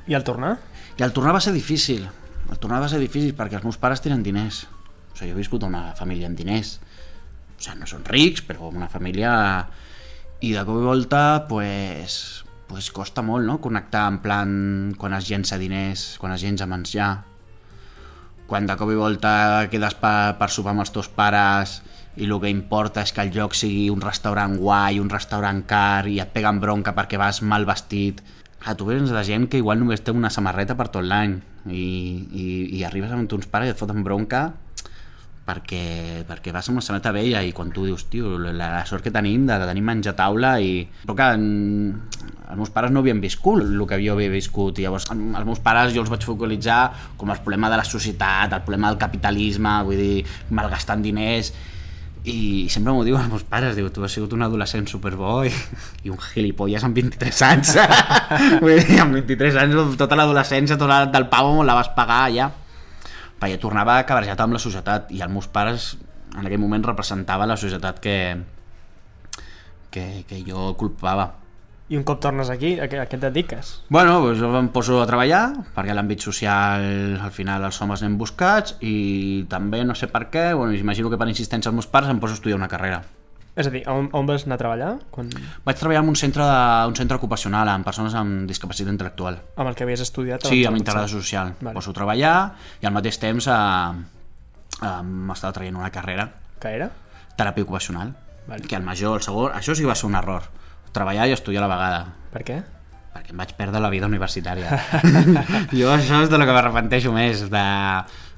I 0.08 0.16
al 0.18 0.26
tornar? 0.26 0.56
I 0.98 1.06
el 1.06 1.14
tornar 1.14 1.36
va 1.36 1.44
ser 1.44 1.54
difícil. 1.54 2.08
El 2.50 2.58
tornar 2.62 2.82
va 2.82 2.90
ser 2.90 3.02
difícil 3.04 3.36
perquè 3.38 3.60
els 3.60 3.68
meus 3.68 3.78
pares 3.78 4.02
tenen 4.02 4.24
diners. 4.26 4.66
O 5.16 5.18
sigui, 5.18 5.32
jo 5.32 5.38
he 5.38 5.40
viscut 5.40 5.64
a 5.64 5.72
una 5.72 5.94
família 5.96 6.28
amb 6.28 6.36
diners. 6.36 6.76
O 7.56 7.62
sigui, 7.64 7.80
no 7.80 7.88
són 7.88 8.04
rics, 8.12 8.44
però 8.44 8.68
una 8.68 8.92
família... 8.92 9.32
I 10.44 10.50
de 10.52 10.62
cop 10.68 10.82
i 10.82 10.84
volta, 10.84 11.20
pues, 11.48 12.44
pues 12.68 12.90
costa 12.92 13.24
molt, 13.24 13.48
no?, 13.48 13.56
connectar 13.64 14.04
en 14.12 14.18
plan 14.22 14.50
quan 15.00 15.16
es 15.16 15.30
llença 15.30 15.58
diners, 15.58 16.18
quan 16.20 16.36
es 16.36 16.44
llença 16.44 16.68
menjar. 16.68 17.08
Quan 18.46 18.68
de 18.68 18.76
cop 18.76 18.92
i 18.92 18.98
volta 19.00 19.32
quedes 19.72 19.96
per, 20.02 20.36
per 20.38 20.50
sopar 20.52 20.74
amb 20.76 20.84
els 20.84 20.92
teus 20.94 21.08
pares 21.08 21.78
i 22.20 22.28
el 22.28 22.36
que 22.44 22.52
importa 22.52 23.06
és 23.08 23.16
que 23.16 23.24
el 23.24 23.32
lloc 23.34 23.56
sigui 23.56 23.88
un 23.90 24.04
restaurant 24.04 24.60
guai, 24.60 25.00
un 25.00 25.10
restaurant 25.10 25.64
car 25.66 26.06
i 26.12 26.20
et 26.22 26.36
peguen 26.36 26.60
bronca 26.60 26.94
perquè 27.00 27.18
vas 27.18 27.40
mal 27.42 27.66
vestit. 27.66 28.20
Clar, 28.60 28.76
tu 28.76 28.92
vens 28.92 29.16
de 29.16 29.24
gent 29.24 29.48
que 29.48 29.64
igual 29.64 29.80
només 29.80 30.04
té 30.04 30.12
una 30.12 30.30
samarreta 30.30 30.76
per 30.76 30.92
tot 30.92 31.08
l'any 31.08 31.40
i, 31.72 31.80
i, 31.80 32.46
i 32.76 32.86
arribes 32.86 33.16
amb 33.16 33.32
uns 33.40 33.48
pares 33.48 33.72
i 33.72 33.74
et 33.74 33.82
foten 33.82 34.04
bronca 34.04 34.50
perquè, 35.46 36.24
perquè 36.26 36.50
vas 36.54 36.66
amb 36.72 36.80
una 36.80 36.86
samarreta 36.86 37.12
vella 37.14 37.44
i 37.46 37.52
quan 37.54 37.70
tu 37.74 37.84
dius, 37.86 38.08
tio, 38.10 38.32
la, 38.42 38.52
la 38.58 38.86
sort 38.90 39.04
que 39.06 39.12
tenim 39.14 39.44
de, 39.46 39.60
de 39.62 39.68
tenir 39.70 39.84
menjar 39.86 40.16
taula 40.18 40.56
i... 40.60 40.80
Però 41.06 41.14
clar, 41.18 41.36
en- 41.38 42.02
els 42.46 42.58
meus 42.60 42.70
pares 42.74 42.92
no 42.94 43.02
havien 43.02 43.22
viscut 43.22 43.62
el 43.64 43.80
que 43.90 43.98
jo 44.04 44.14
havia 44.14 44.30
viscut. 44.30 44.78
I 44.82 44.86
llavors 44.86 45.08
amb 45.14 45.38
els 45.38 45.46
meus 45.48 45.62
pares 45.66 45.94
jo 45.96 46.02
els 46.04 46.10
vaig 46.14 46.26
focalitzar 46.26 46.82
com 47.18 47.30
el 47.34 47.40
problema 47.42 47.70
de 47.74 47.78
la 47.82 47.86
societat, 47.86 48.54
el 48.54 48.62
problema 48.66 48.90
del 48.92 49.00
capitalisme, 49.02 49.78
vull 49.88 49.98
dir, 50.02 50.26
malgastant 50.54 51.02
diners. 51.06 51.54
I 52.26 52.66
sempre 52.74 52.90
m'ho 52.94 53.04
diuen 53.06 53.22
els 53.22 53.30
meus 53.34 53.44
pares, 53.46 53.76
diu, 53.78 53.92
tu 53.94 54.02
has 54.06 54.14
sigut 54.18 54.32
un 54.34 54.42
adolescent 54.46 54.88
superbo 54.90 55.44
i, 55.46 55.52
i 56.06 56.10
un 56.14 56.18
gilipolles 56.34 56.82
amb 56.86 56.98
23 56.98 57.42
anys. 57.52 57.76
Vull 58.66 58.80
dir, 58.82 58.98
amb 59.04 59.14
23 59.22 59.60
anys 59.62 59.98
tota 60.02 60.18
l'adolescència, 60.18 60.78
tota 60.78 61.04
la 61.04 61.12
del 61.14 61.28
pavo 61.30 61.62
la 61.66 61.78
vas 61.78 61.92
pagar 61.94 62.24
ja 62.34 62.50
perquè 63.40 63.60
tornava 63.62 63.98
cabrejat 64.08 64.42
amb 64.42 64.56
la 64.56 64.62
societat 64.62 65.12
i 65.16 65.22
els 65.24 65.32
meus 65.32 65.48
pares 65.52 65.94
en 66.36 66.46
aquell 66.46 66.62
moment 66.62 66.84
representava 66.84 67.48
la 67.48 67.58
societat 67.58 68.00
que, 68.04 68.18
que, 69.92 70.06
que 70.28 70.44
jo 70.48 70.72
culpava 70.80 71.32
I 71.88 72.00
un 72.00 72.04
cop 72.04 72.18
tornes 72.18 72.50
aquí, 72.50 72.80
a 72.82 72.88
què, 72.90 72.98
a 72.98 73.06
què 73.06 73.20
et 73.20 73.26
dediques? 73.28 73.68
Bueno, 73.94 74.18
doncs 74.24 74.40
jo 74.42 74.50
em 74.58 74.72
poso 74.74 74.98
a 75.04 75.06
treballar, 75.06 75.44
perquè 75.76 75.94
l'àmbit 75.94 76.24
social 76.26 76.82
al 77.22 77.34
final 77.36 77.68
els 77.68 77.78
homes 77.84 78.02
anem 78.02 78.16
buscats 78.18 78.74
i 78.82 79.46
també, 79.52 79.84
no 79.86 79.94
sé 79.94 80.10
per 80.10 80.24
què, 80.34 80.48
bueno, 80.58 80.74
imagino 80.74 81.12
que 81.14 81.20
per 81.22 81.30
insistència 81.30 81.70
dels 81.70 81.78
meus 81.78 81.92
pares 81.92 82.10
em 82.10 82.24
poso 82.24 82.34
a 82.34 82.40
estudiar 82.40 82.58
una 82.58 82.72
carrera. 82.72 83.04
És 83.56 83.70
a 83.70 83.72
dir, 83.72 83.86
on, 83.88 84.10
on 84.12 84.28
vas 84.28 84.44
anar 84.44 84.58
a 84.58 84.60
treballar? 84.60 84.90
Quan... 85.16 85.30
Vaig 85.64 85.78
treballar 85.80 86.02
en 86.04 86.10
un 86.12 86.18
centre, 86.20 86.44
de, 86.44 86.88
un 86.92 86.96
centre 86.98 87.16
ocupacional 87.16 87.70
amb 87.72 87.88
persones 87.88 88.16
amb 88.20 88.44
discapacitat 88.50 88.92
intel·lectual. 88.92 89.38
Amb 89.56 89.72
el 89.72 89.78
que 89.80 89.86
havies 89.88 90.04
estudiat? 90.04 90.44
Sí, 90.44 90.66
amb 90.68 90.76
començar? 90.82 91.06
social. 91.08 91.54
Vale. 91.54 91.70
Vale. 91.70 91.76
Poso 91.80 91.94
a 91.94 91.98
treballar 92.02 92.36
i 92.84 92.90
al 92.90 92.94
mateix 92.98 93.20
temps 93.22 93.48
eh, 93.48 93.56
eh, 94.82 95.00
m'estava 95.06 95.56
traient 95.56 95.80
una 95.80 95.92
carrera 95.96 96.28
Que 96.60 96.76
era? 96.82 96.90
teràpia 97.40 97.64
ocupacional. 97.64 98.12
Vale. 98.50 98.68
Que 98.68 98.76
el 98.76 98.84
major, 98.84 99.22
el 99.22 99.24
segon, 99.24 99.56
això 99.56 99.74
sí 99.76 99.88
que 99.88 99.92
va 99.94 99.96
ser 99.96 100.10
un 100.12 100.20
error. 100.20 100.52
Treballar 100.96 101.30
i 101.32 101.34
estudiar 101.36 101.64
a 101.64 101.68
la 101.68 101.72
vegada. 101.76 102.04
Per 102.36 102.44
què? 102.44 102.60
Perquè 103.16 103.32
em 103.32 103.40
vaig 103.40 103.54
perdre 103.56 103.80
la 103.80 103.90
vida 103.94 104.10
universitària. 104.10 104.76
jo 105.80 105.88
això 105.94 106.20
és 106.26 106.32
de 106.32 106.40
lo 106.40 106.48
que 106.48 106.56
m'arrepenteixo 106.56 107.14
més. 107.16 107.46
De... 107.52 107.66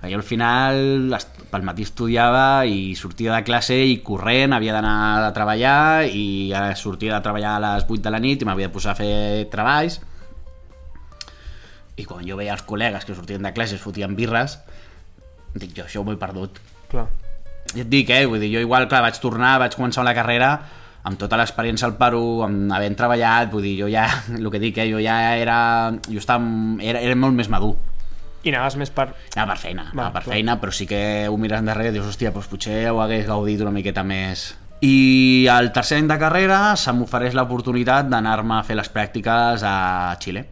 Jo 0.06 0.20
al 0.20 0.26
final 0.28 1.18
pel 1.50 1.66
matí 1.66 1.88
estudiava 1.88 2.68
i 2.70 2.94
sortia 3.00 3.34
de 3.34 3.42
classe 3.48 3.74
i 3.74 3.98
corrent 4.06 4.54
havia 4.54 4.76
d'anar 4.76 5.26
a 5.26 5.32
treballar 5.34 6.06
i 6.06 6.54
ara 6.54 6.76
sortia 6.78 7.16
de 7.16 7.24
treballar 7.26 7.56
a 7.58 7.64
les 7.64 7.88
8 7.88 8.04
de 8.06 8.14
la 8.14 8.22
nit 8.22 8.44
i 8.44 8.48
m'havia 8.48 8.70
de 8.70 8.76
posar 8.76 8.94
a 8.94 9.00
fer 9.00 9.48
treballs 9.50 9.98
i 11.98 12.06
quan 12.06 12.22
jo 12.28 12.38
veia 12.38 12.54
els 12.54 12.66
col·legues 12.68 13.08
que 13.08 13.16
sortien 13.18 13.42
de 13.42 13.54
classe 13.56 13.80
es 13.80 13.82
fotien 13.82 14.14
birres 14.14 14.60
dic 15.56 15.74
jo 15.74 15.88
això 15.88 16.04
ho 16.04 16.14
he 16.14 16.20
perdut 16.22 16.62
Clar. 16.92 17.08
i 17.74 17.82
et 17.82 17.90
dic, 17.90 18.12
eh, 18.14 18.28
vull 18.30 18.44
dir, 18.44 18.52
jo 18.54 18.62
igual, 18.62 18.86
clar, 18.92 19.02
vaig 19.08 19.18
tornar, 19.24 19.56
vaig 19.64 19.80
començar 19.80 20.06
la 20.06 20.14
carrera 20.18 20.52
amb 21.08 21.20
tota 21.20 21.38
l'experiència 21.40 21.88
al 21.88 21.96
Perú, 22.00 22.42
amb 22.46 22.72
havent 22.76 22.98
treballat, 23.00 23.52
vull 23.52 23.64
dir, 23.64 23.78
jo 23.80 23.92
ja, 23.92 24.08
el 24.38 24.50
que 24.52 24.62
dic, 24.64 24.80
eh, 24.84 24.90
jo 24.92 25.02
ja 25.04 25.18
era, 25.40 25.60
jo 26.08 26.20
estava, 26.20 26.48
era, 26.84 27.02
era 27.04 27.16
molt 27.16 27.38
més 27.38 27.50
madur, 27.54 27.76
I 28.44 28.52
anaves 28.54 28.78
més 28.80 28.92
per... 28.94 29.10
anava 29.36 29.56
per 29.56 29.60
feina, 29.60 29.90
anava 29.92 30.10
Va, 30.10 30.12
per 30.14 30.24
clar. 30.28 30.36
feina, 30.36 30.56
però 30.62 30.72
sí 30.72 30.86
que 30.88 31.02
ho 31.28 31.38
mires 31.42 31.60
endarrere 31.64 31.92
i 31.92 31.98
dius, 31.98 32.08
hòstia, 32.12 32.32
doncs 32.36 32.48
potser 32.52 32.84
ho 32.92 33.02
hagués 33.04 33.26
gaudit 33.28 33.64
una 33.66 33.74
miqueta 33.76 34.04
més. 34.08 34.52
I 34.86 35.48
al 35.50 35.72
tercer 35.74 35.98
any 35.98 36.08
de 36.08 36.20
carrera 36.22 36.60
se 36.78 36.94
m'ofereix 36.94 37.34
l'oportunitat 37.36 38.12
d'anar-me 38.12 38.60
a 38.60 38.64
fer 38.64 38.78
les 38.78 38.92
pràctiques 38.94 39.66
a 39.66 39.74
Xile. 40.22 40.46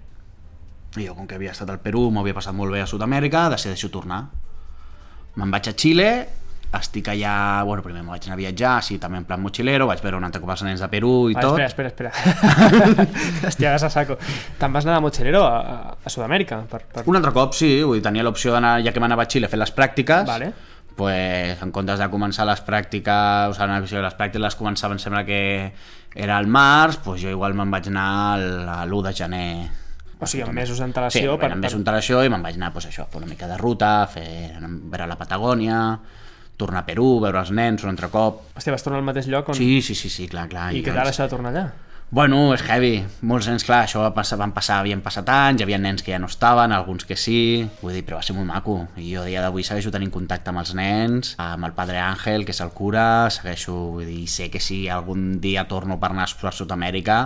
I 0.97 1.05
jo, 1.05 1.13
com 1.13 1.27
que 1.29 1.37
havia 1.37 1.53
estat 1.53 1.69
al 1.69 1.81
Perú, 1.83 2.07
m'ho 2.09 2.23
havia 2.23 2.33
passat 2.33 2.55
molt 2.57 2.73
bé 2.73 2.81
a 2.81 2.89
Sud-amèrica, 2.89 3.45
decideixo 3.53 3.91
tornar. 3.93 4.23
Me'n 5.35 5.53
vaig 5.53 5.69
a 5.69 5.75
Xile, 5.77 6.09
estic 6.79 7.07
allà... 7.13 7.63
Bueno, 7.67 7.83
primer 7.83 8.03
me 8.03 8.09
vaig 8.13 8.25
anar 8.27 8.35
a 8.37 8.41
viatjar, 8.41 8.73
sí, 8.83 8.97
també 9.01 9.17
en 9.21 9.25
plan 9.29 9.41
mochilero, 9.41 9.87
vaig 9.89 10.01
veure 10.03 10.17
un 10.19 10.23
altre 10.27 10.41
cop 10.43 10.51
els 10.55 10.63
nens 10.67 10.81
de 10.83 10.89
Perú 10.91 11.13
i 11.31 11.35
Ah, 11.37 11.41
tot. 11.45 11.59
espera, 11.59 11.89
espera, 11.89 12.11
espera. 12.11 13.05
Hòstia, 13.49 13.71
vas 13.75 13.83
a 13.83 13.89
saco. 13.89 14.17
Te'n 14.59 14.73
vas 14.73 14.85
anar 14.85 14.99
de 14.99 15.05
mochilero 15.07 15.43
a, 15.45 15.95
a, 16.03 16.09
Sud-amèrica? 16.09 16.61
Per, 16.71 16.81
per... 16.93 17.03
Un 17.09 17.19
altre 17.19 17.31
cop, 17.35 17.53
sí, 17.57 17.81
vull 17.83 17.99
dir, 17.99 18.05
tenia 18.05 18.23
l'opció 18.25 18.53
d'anar, 18.55 18.77
ja 18.85 18.93
que 18.95 19.03
m'anava 19.03 19.25
a 19.25 19.29
Xile 19.31 19.49
a 19.49 19.51
fer 19.51 19.59
les 19.61 19.73
pràctiques, 19.75 20.25
Vale. 20.27 20.51
pues, 20.95 21.61
en 21.61 21.71
comptes 21.75 21.99
de 21.99 22.09
començar 22.13 22.45
les 22.47 22.61
pràctiques, 22.65 23.51
o 23.51 23.55
sigui, 23.57 24.01
les 24.01 24.15
pràctiques 24.17 24.43
les 24.43 24.55
començaven, 24.59 24.95
em 24.99 25.03
sembla 25.03 25.25
que 25.27 25.41
era 26.15 26.37
al 26.37 26.47
març, 26.47 27.01
pues 27.03 27.19
jo 27.21 27.29
igual 27.33 27.53
me'n 27.57 27.71
vaig 27.73 27.89
anar 27.91 28.11
a 28.39 28.83
l'1 28.85 29.01
de 29.09 29.13
gener. 29.13 29.49
O 30.15 30.25
sigui, 30.25 30.45
amb 30.45 30.53
mesos 30.55 30.77
Sí, 30.77 30.81
d'antelació... 30.85 31.33
per, 31.37 31.49
amb 31.51 31.59
més 31.65 31.73
antelació 31.75 32.21
i 32.23 32.29
me'n 32.31 32.41
vaig 32.45 32.55
anar 32.55 32.71
pues, 32.71 32.85
això, 32.87 33.03
a 33.03 33.11
fer 33.11 33.19
una 33.19 33.27
mica 33.27 33.49
de 33.51 33.57
ruta, 33.59 33.89
a 34.03 34.07
fer, 34.07 34.53
a 34.55 34.61
veure 34.63 35.07
la 35.11 35.17
Patagònia, 35.19 35.79
tornar 36.57 36.83
a 36.83 36.87
Perú, 36.87 37.19
veure 37.23 37.41
els 37.41 37.51
nens 37.55 37.83
un 37.83 37.91
altre 37.91 38.11
cop. 38.13 38.43
Hòstia, 38.55 38.75
vas 38.75 38.85
tornar 38.85 39.01
al 39.01 39.07
mateix 39.07 39.27
lloc 39.31 39.49
on... 39.51 39.57
Sí, 39.57 39.81
sí, 39.81 39.95
sí, 39.95 40.09
sí 40.09 40.29
clar, 40.31 40.47
clar. 40.51 40.71
I 40.73 40.83
què 40.83 40.91
doncs- 40.91 41.01
tal 41.01 41.11
això 41.11 41.27
de 41.27 41.35
tornar 41.35 41.51
allà? 41.53 41.65
Bueno, 42.15 42.53
és 42.53 42.61
heavy. 42.61 42.99
Molts 43.25 43.47
nens, 43.49 43.63
clar, 43.65 43.81
això 43.87 44.03
va 44.03 44.11
passar, 44.13 44.37
van 44.37 44.53
passar, 44.53 44.77
havien 44.79 45.01
passat 45.03 45.27
anys, 45.33 45.59
hi 45.59 45.65
havia 45.65 45.79
nens 45.81 46.03
que 46.05 46.13
ja 46.13 46.19
no 46.21 46.29
estaven, 46.29 46.71
alguns 46.71 47.03
que 47.09 47.17
sí, 47.17 47.65
vull 47.81 47.95
dir, 47.97 48.03
però 48.05 48.19
va 48.21 48.23
ser 48.23 48.35
molt 48.37 48.47
maco. 48.47 48.75
I 49.01 49.09
jo 49.09 49.23
a 49.23 49.25
dia 49.25 49.41
d'avui 49.43 49.65
segueixo 49.65 49.91
tenint 49.91 50.13
contacte 50.13 50.53
amb 50.53 50.61
els 50.61 50.75
nens, 50.77 51.33
amb 51.41 51.65
el 51.65 51.73
padre 51.75 51.99
Àngel, 52.03 52.45
que 52.45 52.53
és 52.53 52.61
el 52.61 52.71
cura, 52.77 53.25
segueixo, 53.33 53.73
vull 53.97 54.05
dir, 54.05 54.27
sé 54.31 54.51
que 54.53 54.61
si 54.61 54.85
algun 54.87 55.41
dia 55.41 55.65
torno 55.67 55.99
per 55.99 56.13
anar 56.13 56.29
a 56.29 56.53
Sud-amèrica, 56.55 57.19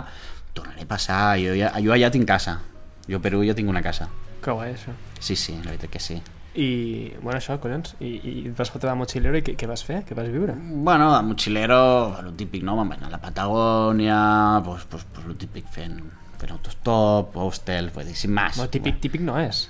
tornaré 0.56 0.88
a 0.88 0.90
passar, 0.96 1.22
jo, 1.38 1.54
jo 1.54 1.94
allà 1.94 2.10
tinc 2.10 2.26
casa. 2.26 2.58
Jo 3.06 3.20
a 3.20 3.22
Perú 3.22 3.44
ja 3.44 3.54
tinc 3.54 3.68
una 3.68 3.84
casa. 3.84 4.08
Que 4.40 4.50
guai, 4.56 4.72
això. 4.74 4.96
Sí, 5.20 5.36
sí, 5.36 5.58
la 5.60 5.74
veritat 5.74 5.92
que 5.92 6.00
sí. 6.00 6.22
I, 6.58 7.12
bueno, 7.20 7.36
això, 7.38 7.54
collons, 7.62 7.94
i, 8.02 8.08
i 8.10 8.32
et 8.48 8.54
vas 8.58 8.70
fotre 8.72 8.90
de 8.90 8.96
mochilero 8.98 9.38
i 9.38 9.42
què, 9.46 9.54
què 9.58 9.68
vas 9.70 9.84
fer? 9.86 10.00
Què 10.06 10.16
vas 10.18 10.30
viure? 10.32 10.56
Bueno, 10.58 11.12
de 11.14 11.20
mochilero, 11.28 11.82
lo 12.26 12.32
típic, 12.34 12.64
no? 12.66 12.74
Me'n 12.78 12.90
vaig 12.90 12.98
anar 12.98 13.12
a 13.12 13.16
la 13.16 13.20
Patagònia, 13.22 14.22
pues, 14.66 14.86
pues, 14.90 15.04
pues 15.14 15.28
lo 15.30 15.36
típic, 15.38 15.68
fent, 15.70 16.00
fent 16.40 16.56
autostop, 16.56 17.36
hostel, 17.38 17.92
dir, 18.00 18.16
sin 18.16 18.34
más. 18.34 18.56
Bueno, 18.56 18.70
típic, 18.70 18.98
típic 19.04 19.22
no 19.22 19.38
és. 19.38 19.68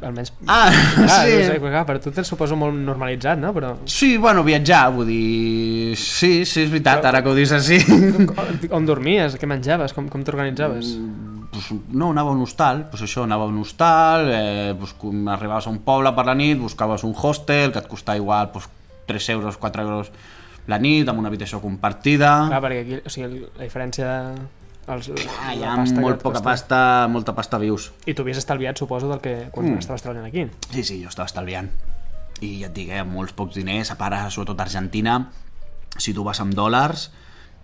Almenys... 0.00 0.32
Ah, 0.46 0.72
clar, 0.94 1.26
sí. 1.26 1.36
no 1.36 1.44
sé, 1.50 1.58
clar, 1.60 1.84
per 1.86 1.98
tu 2.02 2.10
te'l 2.16 2.26
suposo 2.26 2.56
molt 2.56 2.80
normalitzat, 2.80 3.36
no? 3.38 3.52
Però... 3.52 3.74
Sí, 3.84 4.16
bueno, 4.16 4.42
viatjar, 4.46 4.86
vull 4.96 5.12
dir... 5.12 5.98
Sí, 6.00 6.46
sí, 6.48 6.64
és 6.64 6.72
veritat, 6.72 7.04
ara 7.12 7.20
que 7.22 7.28
ho 7.28 7.36
dius 7.36 7.52
així. 7.58 7.78
On 8.72 8.88
dormies? 8.88 9.36
Què 9.36 9.50
menjaves? 9.50 9.92
Com, 9.92 10.08
com 10.08 10.24
t'organitzaves? 10.24 10.96
Pues, 11.52 11.68
no, 11.92 12.10
anava 12.10 12.32
a 12.32 12.32
un 12.32 12.42
hostal, 12.42 12.86
pues 12.90 13.04
això, 13.04 13.26
anava 13.26 13.44
a 13.44 13.52
un 13.52 13.58
hostal, 13.60 14.26
eh, 14.32 14.74
pues, 14.78 14.94
arribaves 15.28 15.68
a 15.68 15.70
un 15.70 15.82
poble 15.84 16.10
per 16.16 16.24
la 16.26 16.34
nit, 16.34 16.56
buscaves 16.58 17.04
un 17.04 17.12
hostel 17.14 17.74
que 17.74 17.82
et 17.84 17.90
costava 17.90 18.16
igual 18.16 18.50
pues, 18.54 18.70
3 19.06 19.28
euros, 19.36 19.58
4 19.60 19.82
euros 19.84 20.10
la 20.66 20.78
nit, 20.78 21.08
amb 21.08 21.20
una 21.20 21.28
habitació 21.28 21.60
compartida... 21.60 22.32
Clar, 22.48 22.62
perquè 22.64 22.82
aquí, 22.86 22.98
o 23.04 23.12
sigui, 23.12 23.44
la 23.44 23.66
diferència 23.66 24.08
de... 24.08 24.48
Els, 24.92 25.12
Ah, 25.38 25.52
hi 25.54 25.62
ha 25.62 25.76
molt 25.78 26.22
poca 26.24 26.40
costa. 26.40 26.42
pasta, 26.48 26.78
molta 27.06 27.34
pasta 27.36 27.58
vius. 27.62 27.92
I 28.06 28.16
tu 28.18 28.24
havies 28.24 28.40
estalviat, 28.40 28.80
suposo, 28.80 29.10
del 29.12 29.20
que 29.22 29.34
quan 29.54 29.68
mm. 29.68 29.82
estaves 29.84 30.02
treballant 30.02 30.26
aquí. 30.26 30.48
Sí, 30.72 30.82
sí, 30.82 30.96
jo 31.04 31.12
estava 31.12 31.28
estalviant. 31.30 31.68
I 32.42 32.56
ja 32.64 32.70
et 32.70 32.74
dic, 32.74 32.90
eh, 32.90 33.04
molts 33.06 33.36
pocs 33.38 33.60
diners, 33.60 33.92
a 33.92 33.98
part, 34.00 34.18
sobretot 34.34 34.58
a 34.58 34.66
Argentina, 34.66 35.20
si 35.98 36.14
tu 36.16 36.24
vas 36.26 36.40
amb 36.42 36.56
dòlars, 36.58 37.10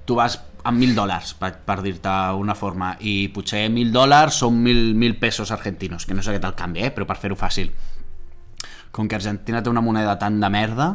tu 0.07 0.15
vas 0.21 0.39
amb 0.65 0.81
1.000 0.81 0.97
dòlars, 0.99 1.35
per, 1.39 1.53
per 1.65 1.79
dir-te 1.85 2.15
una 2.39 2.57
forma, 2.59 2.95
i 3.01 3.29
potser 3.35 3.67
1.000 3.69 3.93
dòlars 3.95 4.41
són 4.43 4.63
1.000, 4.65 4.95
1.000 4.97 5.19
pesos 5.21 5.53
argentinos, 5.55 6.07
que 6.07 6.17
no 6.17 6.25
sé 6.25 6.35
què 6.35 6.43
tal 6.43 6.57
canvi, 6.59 6.87
eh, 6.87 6.91
però 6.95 7.07
per 7.09 7.19
fer-ho 7.21 7.39
fàcil. 7.39 7.71
Com 8.91 9.09
que 9.09 9.19
Argentina 9.19 9.63
té 9.63 9.71
una 9.71 9.85
moneda 9.85 10.17
tan 10.19 10.41
de 10.41 10.51
merda, 10.51 10.89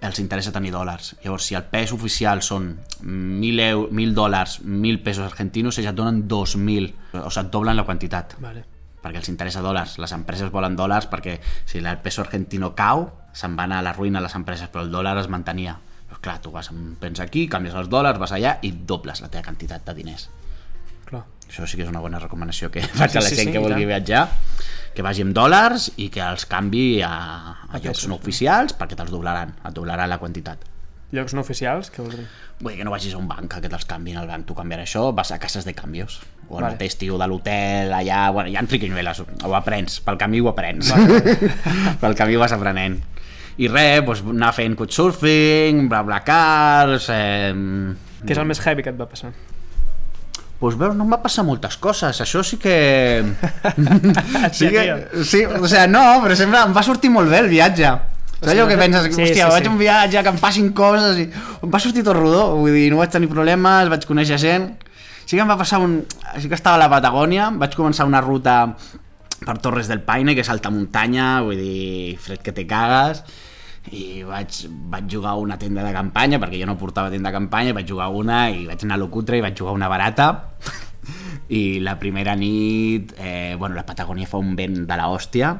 els 0.00 0.18
interessa 0.18 0.52
tenir 0.52 0.72
dòlars. 0.72 1.14
Llavors, 1.24 1.46
si 1.50 1.56
el 1.58 1.66
pes 1.68 1.92
oficial 1.92 2.40
són 2.42 2.72
1.000, 3.04 3.60
eu, 3.68 3.86
1.000 3.90 4.16
dòlars, 4.16 4.60
1.000 4.64 5.02
pesos 5.04 5.26
argentinos, 5.26 5.78
ells 5.78 5.90
et 5.90 5.96
donen 5.96 6.22
2.000, 6.28 6.40
o 6.46 7.28
sigui, 7.28 7.44
et 7.44 7.52
doblen 7.52 7.76
la 7.76 7.84
quantitat 7.84 8.38
Vale. 8.40 8.64
perquè 9.02 9.20
els 9.20 9.28
interessa 9.28 9.62
dòlars. 9.64 9.98
Les 10.00 10.16
empreses 10.16 10.50
volen 10.52 10.76
dòlars 10.76 11.10
perquè 11.12 11.38
si 11.68 11.78
el 11.78 11.90
peso 12.00 12.24
argentino 12.24 12.72
cau, 12.74 13.10
se'n 13.32 13.56
van 13.56 13.76
a 13.76 13.82
la 13.84 13.92
ruïna 13.92 14.24
les 14.24 14.34
empreses, 14.34 14.72
però 14.72 14.86
el 14.86 14.92
dòlar 14.92 15.18
es 15.20 15.28
mantenia. 15.28 15.78
Clar, 16.20 16.36
tu 16.44 16.52
vas 16.52 16.68
amb 16.72 16.98
pens 17.00 17.20
aquí, 17.24 17.46
canvies 17.48 17.76
els 17.80 17.88
dòlars, 17.92 18.20
vas 18.20 18.32
allà 18.36 18.58
i 18.66 18.72
dobles 18.72 19.22
la 19.24 19.30
teva 19.32 19.46
quantitat 19.46 19.86
de 19.86 19.94
diners. 19.96 20.28
Clar. 21.08 21.22
Això 21.48 21.66
sí 21.66 21.78
que 21.78 21.86
és 21.86 21.90
una 21.90 22.02
bona 22.04 22.20
recomanació 22.22 22.70
que 22.70 22.84
faig 23.00 23.16
a 23.16 23.22
la 23.24 23.30
sí, 23.30 23.38
gent 23.38 23.48
sí, 23.48 23.54
que 23.54 23.62
i 23.62 23.64
vulgui 23.64 23.88
viatjar, 23.88 24.26
que 24.94 25.06
vagi 25.06 25.24
amb 25.24 25.34
dòlars 25.36 25.92
i 26.02 26.10
que 26.12 26.22
els 26.26 26.44
canvi 26.50 27.00
a, 27.06 27.10
a, 27.10 27.54
A 27.70 27.80
llocs 27.80 28.06
no 28.10 28.20
oficials 28.20 28.76
perquè 28.76 28.98
te'ls 28.98 29.14
doblaran, 29.14 29.56
et 29.64 29.74
doblaran 29.76 30.10
la 30.10 30.20
quantitat. 30.22 30.66
Llocs 31.10 31.34
no 31.34 31.42
oficials, 31.42 31.88
què 31.90 32.04
vols 32.04 32.14
dir? 32.14 32.26
Vull 32.60 32.74
dir 32.74 32.82
que 32.82 32.84
no 32.86 32.92
vagis 32.92 33.16
a 33.16 33.18
un 33.18 33.26
banc 33.26 33.56
que 33.56 33.70
te'ls 33.70 33.88
canviin 33.88 34.20
al 34.20 34.28
banc, 34.30 34.44
tu 34.46 34.54
canviaràs 34.54 34.86
això, 34.86 35.08
vas 35.16 35.32
a 35.34 35.40
cases 35.42 35.66
de 35.66 35.74
canvios 35.74 36.20
o 36.50 36.58
al 36.58 36.64
Vale. 36.64 36.74
mateix 36.74 36.96
tio 36.98 37.16
de 37.18 37.26
l'hotel 37.30 37.94
allà, 37.94 38.20
bueno, 38.34 38.50
hi 38.50 38.56
ha 38.58 38.62
triquinyueles 38.66 39.22
ho 39.22 39.54
aprens, 39.54 40.00
pel 40.06 40.18
camí 40.18 40.42
ho 40.42 40.50
aprens 40.50 40.90
pel 42.02 42.16
camí 42.18 42.36
ho 42.36 42.42
vas 42.42 42.54
aprenent 42.54 42.98
i 43.60 43.68
res, 43.68 44.00
doncs 44.06 44.24
anar 44.32 44.54
fent 44.56 44.76
couchsurfing 44.78 45.86
blablacars 45.90 47.10
eh, 47.12 47.52
Què 48.24 48.34
és 48.34 48.40
el 48.40 48.48
més 48.48 48.60
heavy 48.64 48.84
que 48.84 48.92
et 48.92 49.00
va 49.00 49.08
passar? 49.08 49.32
Pues 50.60 50.76
veus, 50.76 50.92
no 50.92 51.06
em 51.06 51.12
va 51.12 51.22
passar 51.22 51.40
moltes 51.48 51.78
coses, 51.80 52.18
això 52.20 52.42
sí 52.44 52.58
que... 52.60 52.74
sí, 54.56 54.68
que 54.68 54.82
sí, 55.24 55.46
o 55.48 55.64
sigui, 55.64 55.86
no, 55.88 56.02
però 56.20 56.36
sempre 56.36 56.60
em 56.66 56.74
va 56.76 56.84
sortir 56.84 57.08
molt 57.12 57.32
bé 57.32 57.38
el 57.40 57.48
viatge. 57.48 57.94
Saps 58.34 58.50
allò 58.52 58.66
que 58.68 58.76
penses, 58.80 59.08
Sí, 59.08 59.24
hòstia, 59.24 59.46
sí, 59.46 59.54
vaig 59.54 59.64
sí. 59.64 59.70
un 59.72 59.80
viatge, 59.80 60.20
que 60.26 60.32
em 60.34 60.40
passin 60.42 60.68
coses, 60.76 61.22
i 61.24 61.26
em 61.32 61.72
va 61.72 61.80
sortir 61.80 62.04
tot 62.04 62.16
rodó, 62.16 62.44
vull 62.58 62.76
dir, 62.76 62.90
no 62.92 63.00
vaig 63.00 63.12
tenir 63.12 63.32
problemes, 63.32 63.88
vaig 63.92 64.04
conèixer 64.08 64.36
gent. 64.40 64.68
Sí 65.24 65.38
que 65.38 65.40
em 65.44 65.48
va 65.48 65.56
passar 65.60 65.80
un... 65.80 66.02
Sí 66.36 66.48
que 66.48 66.58
estava 66.60 66.76
a 66.76 66.82
la 66.84 66.92
Patagònia, 66.92 67.48
vaig 67.56 67.76
començar 67.76 68.04
una 68.08 68.20
ruta 68.20 68.62
per 69.40 69.56
Torres 69.64 69.88
del 69.88 70.04
Paine, 70.04 70.36
que 70.36 70.44
és 70.44 70.52
alta 70.52 70.72
muntanya, 70.72 71.38
vull 71.46 71.56
dir, 71.56 72.18
fred 72.20 72.44
que 72.44 72.52
te 72.52 72.68
cagues, 72.68 73.24
i 73.88 74.22
vaig, 74.22 74.66
vaig 74.92 75.08
jugar 75.08 75.38
una 75.40 75.56
tenda 75.58 75.82
de 75.86 75.92
campanya, 75.94 76.38
perquè 76.38 76.60
jo 76.60 76.68
no 76.68 76.76
portava 76.78 77.10
tenda 77.10 77.30
de 77.30 77.38
campanya, 77.38 77.74
vaig 77.74 77.88
jugar 77.88 78.10
una 78.12 78.44
i 78.52 78.66
vaig 78.68 78.84
anar 78.84 78.98
a 78.98 79.02
lo 79.02 79.08
cutre 79.10 79.40
i 79.40 79.44
vaig 79.44 79.56
jugar 79.56 79.74
una 79.74 79.88
barata, 79.88 80.28
i 81.60 81.80
la 81.80 81.96
primera 81.98 82.36
nit, 82.36 83.14
eh, 83.18 83.56
bueno, 83.58 83.74
la 83.74 83.86
Patagònia 83.88 84.28
fa 84.28 84.38
un 84.38 84.54
vent 84.58 84.82
de 84.84 85.00
la 85.00 85.08
hòstia, 85.10 85.54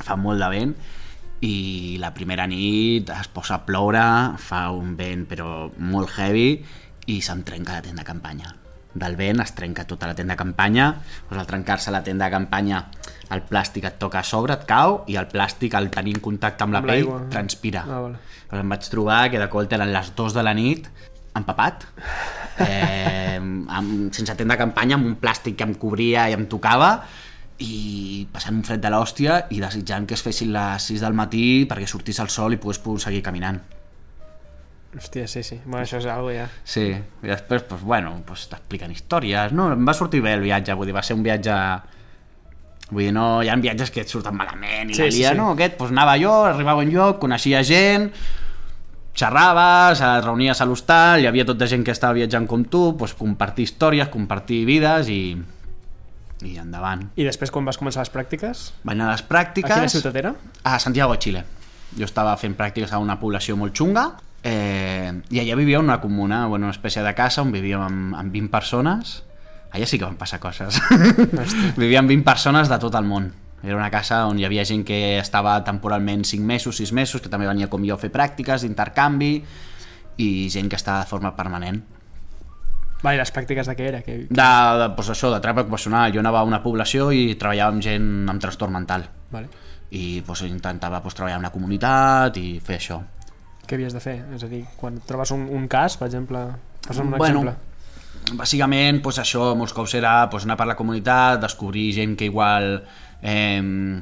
fa 0.00 0.16
molt 0.16 0.42
de 0.42 0.50
vent, 0.50 0.76
i 1.46 1.96
la 2.00 2.14
primera 2.16 2.48
nit 2.48 3.12
es 3.12 3.28
posa 3.28 3.60
a 3.60 3.64
ploure, 3.68 4.06
fa 4.40 4.70
un 4.72 4.96
vent 4.96 5.26
però 5.28 5.68
molt 5.76 6.16
heavy, 6.16 6.62
i 7.06 7.20
se'm 7.22 7.44
trenca 7.46 7.76
la 7.76 7.84
tenda 7.84 8.02
de 8.02 8.08
campanya. 8.08 8.56
Del 8.96 9.16
vent 9.18 9.42
es 9.44 9.52
trenca 9.56 9.84
tota 9.84 10.08
la 10.08 10.14
tenda 10.16 10.34
de 10.34 10.40
campanya, 10.40 10.86
doncs 11.28 11.40
al 11.42 11.48
trencar-se 11.50 11.92
la 11.92 12.02
tenda 12.04 12.26
de 12.26 12.32
campanya 12.32 12.84
el 13.34 13.42
plàstic 13.44 13.84
et 13.88 13.98
toca 14.00 14.20
a 14.22 14.26
sobre, 14.26 14.54
et 14.54 14.64
cau, 14.68 15.02
i 15.10 15.18
el 15.20 15.28
plàstic 15.28 15.74
al 15.74 15.90
tenir 15.92 16.16
en 16.16 16.22
contacte 16.24 16.64
amb 16.64 16.76
la 16.76 16.82
Amb 16.82 16.92
pell 16.92 17.10
transpira. 17.32 17.84
Ah, 17.84 18.00
vale. 18.06 18.22
Pues 18.46 18.62
em 18.62 18.72
vaig 18.72 18.88
trobar 18.92 19.20
que 19.32 19.42
de 19.42 19.50
cop 19.52 19.76
eren 19.78 19.92
les 19.92 20.10
2 20.16 20.36
de 20.36 20.44
la 20.46 20.54
nit, 20.56 20.88
empapat, 21.36 21.86
eh, 22.68 23.36
amb, 23.36 24.12
sense 24.16 24.34
tenda 24.34 24.54
de 24.54 24.62
campanya, 24.62 24.96
amb 24.96 25.10
un 25.10 25.16
plàstic 25.20 25.58
que 25.58 25.66
em 25.66 25.74
cobria 25.80 26.28
i 26.30 26.36
em 26.38 26.46
tocava, 26.48 26.96
i 27.58 28.26
passant 28.32 28.58
un 28.58 28.66
fred 28.68 28.82
de 28.84 28.92
l'hòstia 28.92 29.46
i 29.50 29.62
desitjant 29.62 30.04
que 30.06 30.16
es 30.16 30.22
fessin 30.24 30.52
les 30.52 30.90
6 30.92 31.00
del 31.06 31.16
matí 31.16 31.64
perquè 31.68 31.88
sortís 31.88 32.20
el 32.20 32.28
sol 32.32 32.52
i 32.52 32.60
pogués 32.60 32.80
seguir 33.02 33.22
caminant. 33.24 33.62
Hòstia, 34.96 35.26
sí, 35.28 35.42
sí. 35.44 35.58
Bueno, 35.66 35.82
això 35.84 35.98
és 36.00 36.06
algo 36.08 36.30
ja. 36.32 36.46
Sí, 36.64 36.86
i 36.96 37.28
després, 37.28 37.66
pues, 37.68 37.82
bueno, 37.84 38.14
pues, 38.26 38.46
t'expliquen 38.48 38.94
històries, 38.94 39.52
no? 39.52 39.68
Em 39.74 39.84
va 39.84 39.92
sortir 39.94 40.22
bé 40.24 40.32
el 40.38 40.44
viatge, 40.46 40.74
vull 40.78 40.88
dir, 40.88 40.96
va 40.96 41.04
ser 41.04 41.18
un 41.18 41.24
viatge... 41.26 41.56
Vull 42.88 43.02
dir, 43.02 43.12
no, 43.12 43.42
hi 43.42 43.50
ha 43.50 43.56
viatges 43.58 43.90
que 43.90 44.04
et 44.06 44.08
surten 44.08 44.36
malament 44.38 44.92
i 44.92 44.94
Sí, 44.94 45.02
la 45.02 45.10
sí, 45.10 45.18
lia, 45.18 45.32
sí. 45.34 45.38
no? 45.40 45.50
Aquest, 45.56 45.74
pues, 45.76 45.90
anava 45.92 46.14
jo, 46.22 46.32
arribava 46.48 46.80
a 46.80 46.86
un 46.86 46.92
lloc, 46.94 47.18
coneixia 47.20 47.60
gent, 47.66 48.08
xerraves, 49.16 50.00
et 50.00 50.24
reunies 50.24 50.60
a 50.62 50.68
l'hostal, 50.68 51.20
hi 51.20 51.28
havia 51.28 51.44
tota 51.48 51.68
gent 51.68 51.84
que 51.84 51.92
estava 51.92 52.16
viatjant 52.16 52.46
com 52.48 52.64
tu, 52.64 52.86
pues, 52.96 53.12
compartir 53.18 53.66
històries, 53.66 54.08
compartir 54.12 54.62
vides 54.68 55.10
i, 55.12 55.20
i 56.46 56.54
endavant. 56.62 57.08
I 57.16 57.26
després, 57.26 57.52
quan 57.52 57.68
vas 57.68 57.76
començar 57.80 58.04
les 58.06 58.12
pràctiques, 58.14 58.70
Vaig 58.84 58.96
anar 58.96 59.10
a 59.10 59.16
les 59.16 59.26
a 59.26 59.28
pràctiques... 59.28 59.74
quina 59.74 59.92
ciutat 59.92 60.16
era? 60.22 60.32
a 60.62 60.78
Santiago 60.80 61.16
de 61.16 61.18
Chile. 61.26 61.44
Jo 61.96 62.06
estava 62.08 62.36
fent 62.40 62.54
pràctiques 62.56 62.92
a 62.92 63.00
una 63.02 63.18
població 63.20 63.56
molt 63.56 63.74
xunga 63.76 64.10
eh, 64.46 65.10
i 65.30 65.40
allà 65.42 65.56
vivia 65.58 65.80
una 65.80 66.00
comuna, 66.00 66.46
bueno, 66.46 66.66
una 66.66 66.74
espècie 66.74 67.02
de 67.02 67.12
casa 67.18 67.42
on 67.42 67.50
vivíem 67.50 67.82
amb, 67.82 68.14
amb 68.14 68.32
20 68.32 68.52
persones. 68.52 69.16
Allà 69.74 69.88
sí 69.90 69.98
que 69.98 70.06
van 70.06 70.18
passar 70.20 70.38
coses. 70.40 70.78
vivíem 71.82 72.06
20 72.06 72.24
persones 72.24 72.70
de 72.70 72.78
tot 72.78 72.94
el 72.94 73.08
món. 73.08 73.32
Era 73.64 73.74
una 73.74 73.90
casa 73.90 74.22
on 74.28 74.38
hi 74.38 74.46
havia 74.46 74.64
gent 74.68 74.84
que 74.86 75.18
estava 75.18 75.58
temporalment 75.66 76.22
5 76.28 76.46
mesos, 76.46 76.78
6 76.78 76.92
mesos, 76.94 77.24
que 77.24 77.32
també 77.32 77.48
venia 77.48 77.68
com 77.72 77.82
jo 77.84 77.96
a 77.96 78.00
fer 78.00 78.12
pràctiques 78.14 78.62
d'intercanvi 78.62 79.32
i 80.22 80.28
gent 80.52 80.70
que 80.70 80.78
estava 80.78 81.02
de 81.02 81.10
forma 81.10 81.34
permanent. 81.36 81.82
Va, 83.02 83.12
i 83.12 83.18
les 83.18 83.32
pràctiques 83.34 83.66
de 83.68 83.74
què 83.76 83.90
era? 83.90 84.04
Que... 84.06 84.16
De, 84.30 84.46
de 84.80 84.86
pues 84.96 85.10
això, 85.12 85.32
de 85.34 85.42
terapia 85.42 85.66
ocupacional. 85.66 86.14
Jo 86.14 86.22
anava 86.22 86.44
a 86.44 86.48
una 86.48 86.62
població 86.62 87.10
i 87.12 87.34
treballava 87.34 87.74
amb 87.74 87.84
gent 87.84 88.30
amb 88.30 88.40
trastorn 88.40 88.78
mental 88.78 89.04
Vale. 89.34 89.50
i 89.90 90.22
pues, 90.24 90.46
intentava 90.46 91.02
pues, 91.02 91.18
treballar 91.18 91.42
amb 91.42 91.50
la 91.50 91.52
comunitat 91.54 92.38
i 92.40 92.56
fer 92.62 92.78
això. 92.78 93.02
Què 93.66 93.74
havies 93.78 93.92
de 93.96 94.00
fer? 94.00 94.16
És 94.36 94.44
a 94.46 94.48
dir, 94.50 94.64
quan 94.78 95.00
trobes 95.06 95.32
un, 95.34 95.48
un 95.50 95.66
cas, 95.68 95.96
per 95.98 96.06
exemple... 96.08 96.44
Posa'm 96.86 97.08
un 97.12 97.18
Bueno, 97.18 97.40
exemple. 97.42 98.36
bàsicament 98.38 99.00
pues, 99.02 99.18
això 99.18 99.54
molts 99.58 99.72
cops 99.74 99.94
era 99.98 100.28
pues, 100.30 100.44
anar 100.46 100.56
per 100.56 100.66
la 100.70 100.76
comunitat 100.78 101.40
descobrir 101.42 101.88
gent 101.94 102.14
que 102.18 102.28
igual 102.30 102.84
eh, 103.22 104.00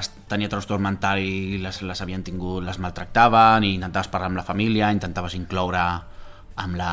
es- 0.00 0.10
tenia 0.28 0.48
trastorn 0.50 0.82
mental 0.82 1.18
i 1.22 1.58
les, 1.62 1.80
les 1.86 2.02
havien 2.02 2.22
tingut, 2.26 2.64
les 2.66 2.78
maltractaven 2.82 3.64
i 3.64 3.74
intentaves 3.78 4.08
parlar 4.10 4.28
amb 4.32 4.40
la 4.42 4.46
família, 4.46 4.90
intentaves 4.92 5.34
incloure 5.38 5.82
amb 6.56 6.76
la 6.76 6.92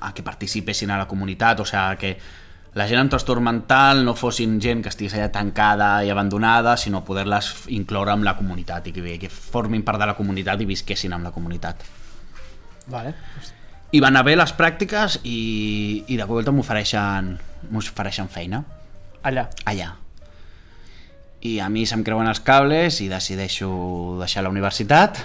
a 0.00 0.10
que 0.12 0.24
participessin 0.26 0.90
a 0.90 0.98
la 0.98 1.06
comunitat, 1.06 1.60
o 1.62 1.64
sigui 1.66 1.98
que 2.00 2.08
la 2.78 2.86
gent 2.86 3.00
amb 3.00 3.10
trastorn 3.10 3.42
mental 3.42 4.04
no 4.06 4.14
fossin 4.14 4.58
gent 4.62 4.84
que 4.84 4.90
estigués 4.92 5.16
allà 5.16 5.32
tancada 5.34 5.88
i 6.06 6.12
abandonada, 6.14 6.76
sinó 6.78 7.00
poder-les 7.04 7.50
incloure 7.74 8.12
amb 8.14 8.26
la 8.26 8.36
comunitat 8.38 8.86
i 8.86 8.92
que, 8.94 9.16
que 9.18 9.30
formin 9.32 9.82
part 9.82 9.98
de 9.98 10.06
la 10.06 10.14
comunitat 10.14 10.62
i 10.62 10.68
visquessin 10.68 11.16
amb 11.16 11.26
la 11.26 11.32
comunitat. 11.34 11.82
Vale. 12.88 13.14
I 13.90 14.02
van 14.04 14.20
bé 14.22 14.36
les 14.36 14.52
pràctiques 14.54 15.18
i, 15.24 16.04
i 16.06 16.20
de 16.20 16.28
volta 16.28 16.52
m'ofereixen 16.54 17.34
m'ofereixen 17.72 18.30
feina 18.30 18.62
Allà. 19.26 19.48
allà. 19.66 19.90
I 21.42 21.58
a 21.58 21.68
mi 21.72 21.84
se'm 21.86 22.04
creuen 22.06 22.30
els 22.30 22.40
cables 22.46 23.00
i 23.02 23.08
decideixo 23.10 23.68
deixar 24.20 24.44
la 24.46 24.54
universitat, 24.54 25.18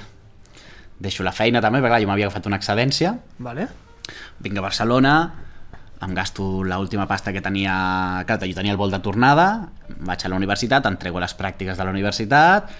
deixo 0.98 1.26
la 1.26 1.34
feina 1.36 1.62
també, 1.62 1.82
perquè 1.82 1.98
clar, 1.98 2.02
jo 2.02 2.10
m'havia 2.10 2.30
agafat 2.32 2.50
una 2.50 2.58
excedència, 2.58 3.18
Vale. 3.38 3.68
vinc 4.42 4.58
a 4.58 4.66
Barcelona, 4.66 5.16
em 6.04 6.13
gasto 6.16 6.63
l'última 6.63 7.08
pasta 7.08 7.34
que 7.34 7.42
tenia... 7.42 8.24
Clar, 8.28 8.39
jo 8.44 8.56
tenia 8.58 8.74
el 8.74 8.80
vol 8.80 8.92
de 8.92 9.00
tornada, 9.04 9.70
vaig 10.04 10.26
a 10.26 10.32
la 10.32 10.39
universitat, 10.39 10.86
entrego 10.89 11.22
les 11.24 11.36
pràctiques 11.38 11.78
de 11.80 11.86
la 11.86 11.94
universitat, 11.94 12.72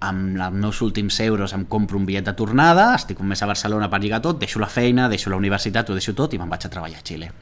amb 0.00 0.38
els 0.38 0.54
meus 0.54 0.80
últims 0.84 1.18
euros 1.24 1.52
em 1.56 1.64
compro 1.66 1.98
un 1.98 2.06
bitllet 2.06 2.28
de 2.28 2.34
tornada, 2.38 2.92
estic 2.94 3.18
un 3.20 3.28
mes 3.32 3.42
a 3.42 3.48
Barcelona 3.50 3.88
per 3.90 4.00
lligar 4.02 4.20
tot, 4.22 4.38
deixo 4.38 4.60
la 4.62 4.70
feina, 4.70 5.08
deixo 5.10 5.30
la 5.30 5.40
universitat, 5.40 5.90
ho 5.90 5.96
deixo 5.98 6.14
tot 6.14 6.34
i 6.34 6.38
me'n 6.38 6.50
vaig 6.50 6.66
a 6.66 6.70
treballar 6.70 7.00
a 7.00 7.06
Xile. 7.06 7.32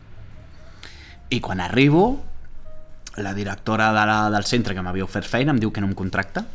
I 1.29 1.41
quan 1.45 1.61
arribo, 1.61 2.07
la 3.17 3.35
directora 3.35 3.91
de 3.93 4.07
la, 4.09 4.19
del 4.31 4.45
centre 4.49 4.75
que 4.75 4.85
m'havia 4.85 5.05
ofert 5.05 5.29
feina 5.29 5.53
em 5.53 5.61
diu 5.61 5.73
que 5.73 5.83
no 5.85 5.91
em 5.91 5.97
contracta, 5.99 6.47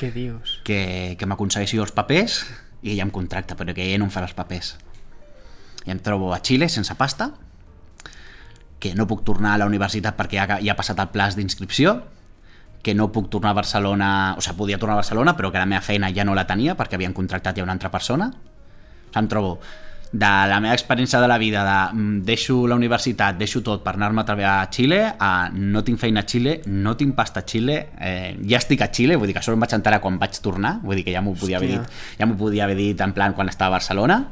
Què 0.00 0.12
dius? 0.14 0.60
que, 0.64 1.16
que 1.18 1.26
m'aconsegueixi 1.28 1.78
els 1.82 1.92
papers 1.92 2.44
i 2.82 2.94
ella 2.94 3.04
em 3.04 3.10
contracta, 3.12 3.56
però 3.58 3.74
que 3.76 3.84
ella 3.84 3.98
no 4.00 4.08
em 4.08 4.14
farà 4.14 4.30
els 4.30 4.36
papers. 4.36 4.76
I 5.84 5.92
em 5.92 5.98
trobo 6.00 6.30
a 6.32 6.40
Xile 6.44 6.68
sense 6.72 6.94
pasta, 6.96 7.32
que 8.80 8.94
no 8.96 9.06
puc 9.06 9.22
tornar 9.28 9.54
a 9.54 9.60
la 9.62 9.68
universitat 9.68 10.16
perquè 10.18 10.40
ja, 10.40 10.58
ja 10.58 10.72
ha 10.72 10.78
passat 10.78 10.98
el 11.02 11.12
plaç 11.12 11.36
d'inscripció, 11.38 12.00
que 12.82 12.94
no 12.96 13.10
puc 13.12 13.28
tornar 13.28 13.52
a 13.52 13.58
Barcelona, 13.60 14.10
o 14.38 14.40
sigui, 14.40 14.56
podia 14.56 14.80
tornar 14.80 14.96
a 14.96 15.02
Barcelona, 15.02 15.36
però 15.36 15.52
que 15.52 15.60
la 15.60 15.68
meva 15.68 15.84
feina 15.84 16.08
ja 16.16 16.24
no 16.24 16.34
la 16.34 16.46
tenia 16.48 16.74
perquè 16.78 16.96
havien 16.96 17.14
contractat 17.14 17.60
ja 17.60 17.66
una 17.66 17.76
altra 17.76 17.92
persona. 17.92 18.30
O 18.32 18.32
sigui, 18.32 19.20
em 19.20 19.28
trobo 19.28 19.58
de 20.12 20.26
la 20.50 20.58
meva 20.58 20.74
experiència 20.74 21.20
de 21.22 21.28
la 21.30 21.38
vida, 21.38 21.62
de 21.62 21.94
mm, 21.94 22.22
deixo 22.26 22.66
la 22.66 22.74
universitat, 22.74 23.36
deixo 23.38 23.62
tot 23.62 23.84
per 23.84 23.94
anar-me 23.94 24.24
a 24.24 24.26
treballar 24.26 24.56
a 24.64 24.66
Xile, 24.72 24.98
a 25.06 25.50
no 25.54 25.84
tinc 25.86 26.00
feina 26.02 26.24
a 26.24 26.26
Xile, 26.26 26.56
no 26.66 26.96
tinc 26.98 27.14
pasta 27.14 27.44
a 27.44 27.46
Xile, 27.46 27.76
eh, 28.00 28.34
ja 28.50 28.58
estic 28.58 28.82
a 28.82 28.90
Xile, 28.90 29.16
vull 29.16 29.30
dir 29.30 29.36
que 29.36 29.42
això 29.42 29.54
em 29.54 29.62
vaig 29.62 29.76
enterar 29.76 30.00
quan 30.02 30.18
vaig 30.18 30.40
tornar, 30.42 30.80
vull 30.82 30.98
dir 30.98 31.06
que 31.06 31.14
ja 31.14 31.22
m'ho 31.22 31.36
podia 31.38 31.60
haver 31.60 31.76
dit, 31.76 32.02
ja 32.18 32.26
m'ho 32.26 32.38
podia 32.40 32.66
haver 32.66 32.78
dit 32.80 33.06
en 33.06 33.14
plan 33.14 33.36
quan 33.38 33.52
estava 33.52 33.76
a 33.76 33.78
Barcelona, 33.78 34.24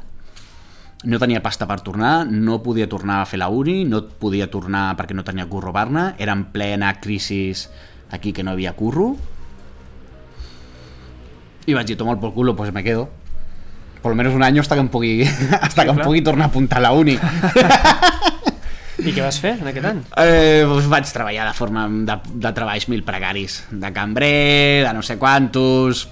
no 1.03 1.19
tenia 1.19 1.41
pasta 1.43 1.67
per 1.67 1.79
tornar, 1.81 2.27
no 2.27 2.59
podia 2.63 2.89
tornar 2.91 3.21
a 3.21 3.27
fer 3.29 3.39
la 3.39 3.47
uni, 3.47 3.85
no 3.87 4.03
podia 4.19 4.49
tornar 4.51 4.97
perquè 4.99 5.15
no 5.15 5.23
tenia 5.23 5.47
curro 5.47 5.71
a 5.71 5.77
Barna, 5.77 6.13
era 6.19 6.35
en 6.35 6.49
plena 6.51 6.95
crisi 6.99 7.53
aquí 8.11 8.33
que 8.33 8.43
no 8.43 8.51
havia 8.51 8.73
curro, 8.75 9.13
i 11.69 11.75
vaig 11.77 11.85
dir, 11.85 11.97
toma 11.97 12.15
el 12.15 12.19
por 12.19 12.33
culo, 12.33 12.55
pues 12.55 12.73
me 12.73 12.83
quedo. 12.83 13.09
Por 14.01 14.11
lo 14.11 14.15
menos 14.15 14.33
un 14.33 14.43
año 14.43 14.61
hasta 14.61 14.75
que 14.75 14.81
em 14.81 14.89
pugui, 14.89 15.23
hasta 15.61 15.83
que 15.83 15.91
em 15.91 15.99
pugui 16.01 16.21
tornar 16.21 16.47
a 16.47 16.49
apuntar 16.49 16.79
a 16.79 16.87
la 16.87 16.91
uni. 16.93 17.17
I 18.99 19.13
què 19.15 19.21
vas 19.23 19.37
fer 19.39 19.53
en 19.61 19.67
aquest 19.69 19.85
any? 19.87 19.99
Eh, 20.19 20.65
doncs 20.67 20.89
vaig 20.91 21.07
treballar 21.13 21.45
de 21.47 21.55
forma 21.55 21.85
de, 21.87 22.15
de 22.43 22.51
treballs 22.55 22.89
mil 22.91 23.03
pregaris, 23.07 23.61
de 23.71 23.91
cambrer, 23.95 24.87
de 24.87 24.93
no 24.95 25.03
sé 25.05 25.19
quantos... 25.21 26.09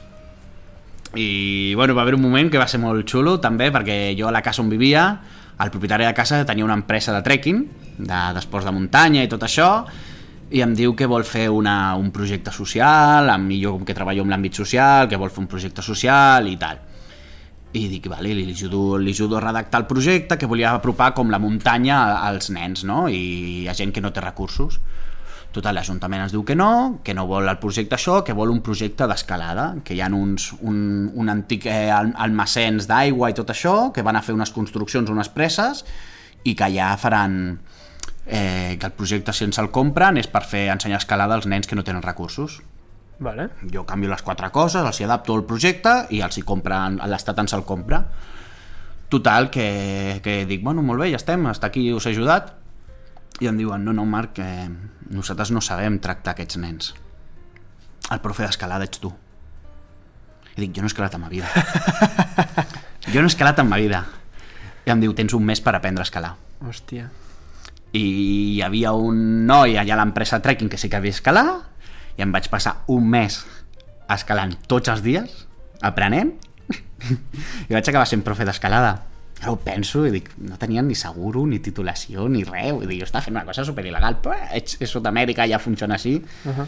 I 1.17 1.73
bueno, 1.75 1.95
va 1.95 2.03
haver 2.03 2.13
un 2.15 2.21
moment 2.21 2.51
que 2.53 2.59
va 2.61 2.67
ser 2.69 2.79
molt 2.79 3.07
xulo 3.09 3.39
també 3.41 3.71
perquè 3.73 4.13
jo 4.17 4.27
a 4.29 4.31
la 4.35 4.43
casa 4.45 4.61
on 4.61 4.69
vivia 4.69 5.07
el 5.57 5.71
propietari 5.73 6.05
de 6.05 6.13
casa 6.13 6.43
tenia 6.45 6.65
una 6.65 6.75
empresa 6.77 7.13
de 7.15 7.23
trekking 7.25 7.63
de- 7.97 8.33
d'esports 8.35 8.65
de 8.67 8.71
muntanya 8.75 9.23
i 9.25 9.29
tot 9.31 9.41
això 9.47 9.71
i 10.53 10.61
em 10.63 10.75
diu 10.77 10.93
que 10.95 11.07
vol 11.09 11.25
fer 11.27 11.49
una, 11.49 11.95
un 11.99 12.11
projecte 12.13 12.51
social 12.53 13.27
amb 13.33 13.51
jo 13.57 13.73
com 13.79 13.83
que 13.87 13.95
treballo 13.97 14.21
en 14.23 14.29
l'àmbit 14.31 14.53
social 14.61 15.09
que 15.09 15.17
vol 15.19 15.31
fer 15.33 15.41
un 15.41 15.47
projecte 15.51 15.81
social 15.81 16.47
i 16.47 16.55
tal 16.61 16.77
i 17.73 17.87
dic, 17.91 18.05
vale, 18.07 18.31
li 18.33 18.45
ajudo, 18.53 18.97
li 18.97 19.11
ajudo 19.11 19.37
a 19.37 19.41
redactar 19.43 19.81
el 19.81 19.87
projecte 19.89 20.37
que 20.37 20.45
volia 20.47 20.71
apropar 20.77 21.11
com 21.13 21.29
la 21.29 21.37
muntanya 21.37 21.97
als 22.23 22.49
nens 22.49 22.85
no? 22.87 23.07
i 23.09 23.67
a 23.67 23.73
gent 23.75 23.91
que 23.91 24.01
no 24.01 24.13
té 24.13 24.21
recursos 24.23 24.79
Total, 25.57 25.73
l'Ajuntament 25.73 26.21
ens 26.21 26.33
diu 26.35 26.43
que 26.45 26.53
no, 26.53 26.99
que 27.01 27.15
no 27.17 27.23
vol 27.25 27.47
el 27.49 27.57
projecte 27.57 27.95
això, 27.97 28.19
que 28.21 28.35
vol 28.37 28.51
un 28.53 28.59
projecte 28.61 29.07
d'escalada, 29.09 29.71
que 29.83 29.95
hi 29.97 30.01
ha 30.05 30.09
uns, 30.13 30.51
un, 30.61 31.07
un 31.17 31.31
antic 31.33 31.65
eh, 31.65 31.87
al- 31.89 32.11
almacens 32.27 32.85
d'aigua 32.85 33.31
i 33.31 33.37
tot 33.37 33.49
això, 33.49 33.87
que 33.95 34.03
van 34.05 34.19
a 34.19 34.21
fer 34.21 34.35
unes 34.37 34.51
construccions, 34.53 35.09
unes 35.09 35.31
presses, 35.33 35.81
i 36.45 36.53
que 36.53 36.67
allà 36.69 36.91
faran... 37.01 37.57
Eh, 38.27 38.75
que 38.77 38.85
el 38.85 38.91
projecte, 38.91 39.31
si 39.33 39.45
ens 39.47 39.57
el 39.57 39.69
compren, 39.71 40.17
és 40.19 40.27
per 40.27 40.43
fer 40.45 40.65
ensenyar 40.73 40.99
escalada 40.99 41.33
als 41.39 41.47
nens 41.47 41.65
que 41.65 41.77
no 41.79 41.85
tenen 41.87 42.03
recursos. 42.03 42.59
Vale. 43.23 43.47
Jo 43.73 43.85
canvio 43.87 44.11
les 44.11 44.21
quatre 44.21 44.51
coses, 44.53 44.83
els 44.83 44.99
hi 44.99 45.05
adapto 45.07 45.33
el 45.39 45.45
projecte 45.47 45.93
i 46.13 46.19
els 46.21 46.37
hi 46.37 46.43
compren, 46.45 46.99
l'Estat 47.07 47.39
ens 47.41 47.55
el 47.57 47.63
compra. 47.65 48.03
Total, 49.09 49.47
que, 49.49 50.19
que 50.21 50.41
dic, 50.45 50.61
bueno, 50.61 50.83
molt 50.83 51.01
bé, 51.01 51.09
ja 51.15 51.17
estem, 51.23 51.47
hasta 51.47 51.71
aquí 51.71 51.87
us 51.95 52.05
he 52.05 52.11
ajudat. 52.13 52.51
I 53.39 53.47
em 53.49 53.57
diuen, 53.59 53.83
no, 53.85 53.93
no, 53.93 54.05
Marc, 54.09 54.33
que 54.39 54.47
nosaltres 55.13 55.51
no 55.53 55.61
sabem 55.61 55.99
tractar 56.01 56.33
aquests 56.33 56.57
nens. 56.57 56.93
El 58.09 58.21
profe 58.23 58.45
d'escalada 58.45 58.87
ets 58.87 59.01
tu. 59.03 59.11
I 60.55 60.63
dic, 60.63 60.73
jo 60.73 60.81
no 60.81 60.89
he 60.89 60.93
escalat 60.93 61.13
en 61.13 61.21
ma 61.21 61.29
vida. 61.29 61.49
jo 63.13 63.19
no 63.21 63.27
he 63.27 63.33
escalat 63.33 63.61
en 63.61 63.69
ma 63.69 63.77
vida. 63.77 64.01
I 64.87 64.93
em 64.95 65.03
diu, 65.03 65.13
tens 65.13 65.35
un 65.37 65.45
mes 65.45 65.61
per 65.61 65.75
aprendre 65.75 66.01
a 66.01 66.07
escalar 66.07 66.33
Hòstia. 66.65 67.09
i 67.93 68.03
hi 68.03 68.61
havia 68.65 68.93
un 68.97 69.45
noi 69.47 69.77
allà 69.77 69.93
a 69.95 69.99
l'empresa 69.99 70.39
trekking 70.41 70.69
que 70.69 70.79
sí 70.81 70.89
que 70.89 70.97
havia 70.97 71.13
escalar 71.13 71.45
i 72.17 72.23
em 72.25 72.31
vaig 72.33 72.49
passar 72.49 72.79
un 72.93 73.05
mes 73.09 73.37
escalant 74.09 74.55
tots 74.67 74.89
els 74.89 75.03
dies, 75.05 75.45
aprenent 75.85 76.33
i 77.69 77.75
vaig 77.75 77.83
acabar 77.83 78.07
sent 78.09 78.25
profe 78.25 78.47
d'escalada 78.47 78.95
ara 79.41 79.51
ho 79.51 79.57
penso 79.61 80.05
i 80.07 80.11
dic, 80.11 80.31
no 80.37 80.57
tenien 80.57 80.87
ni 80.87 80.95
seguro, 80.95 81.45
ni 81.45 81.59
titulació, 81.59 82.27
ni 82.29 82.43
res 82.43 82.71
vull 82.73 82.87
dir, 82.87 82.99
jo 82.99 83.05
estava 83.05 83.23
fent 83.25 83.35
una 83.35 83.45
cosa 83.45 83.63
super 83.65 83.85
il·legal 83.85 84.17
però 84.23 84.33
eh, 84.33 84.63
és, 84.63 84.89
Sud-amèrica, 84.89 85.45
ja 85.47 85.59
funciona 85.59 85.95
així 85.95 86.17
Uh 86.45 86.51
-huh. 86.51 86.67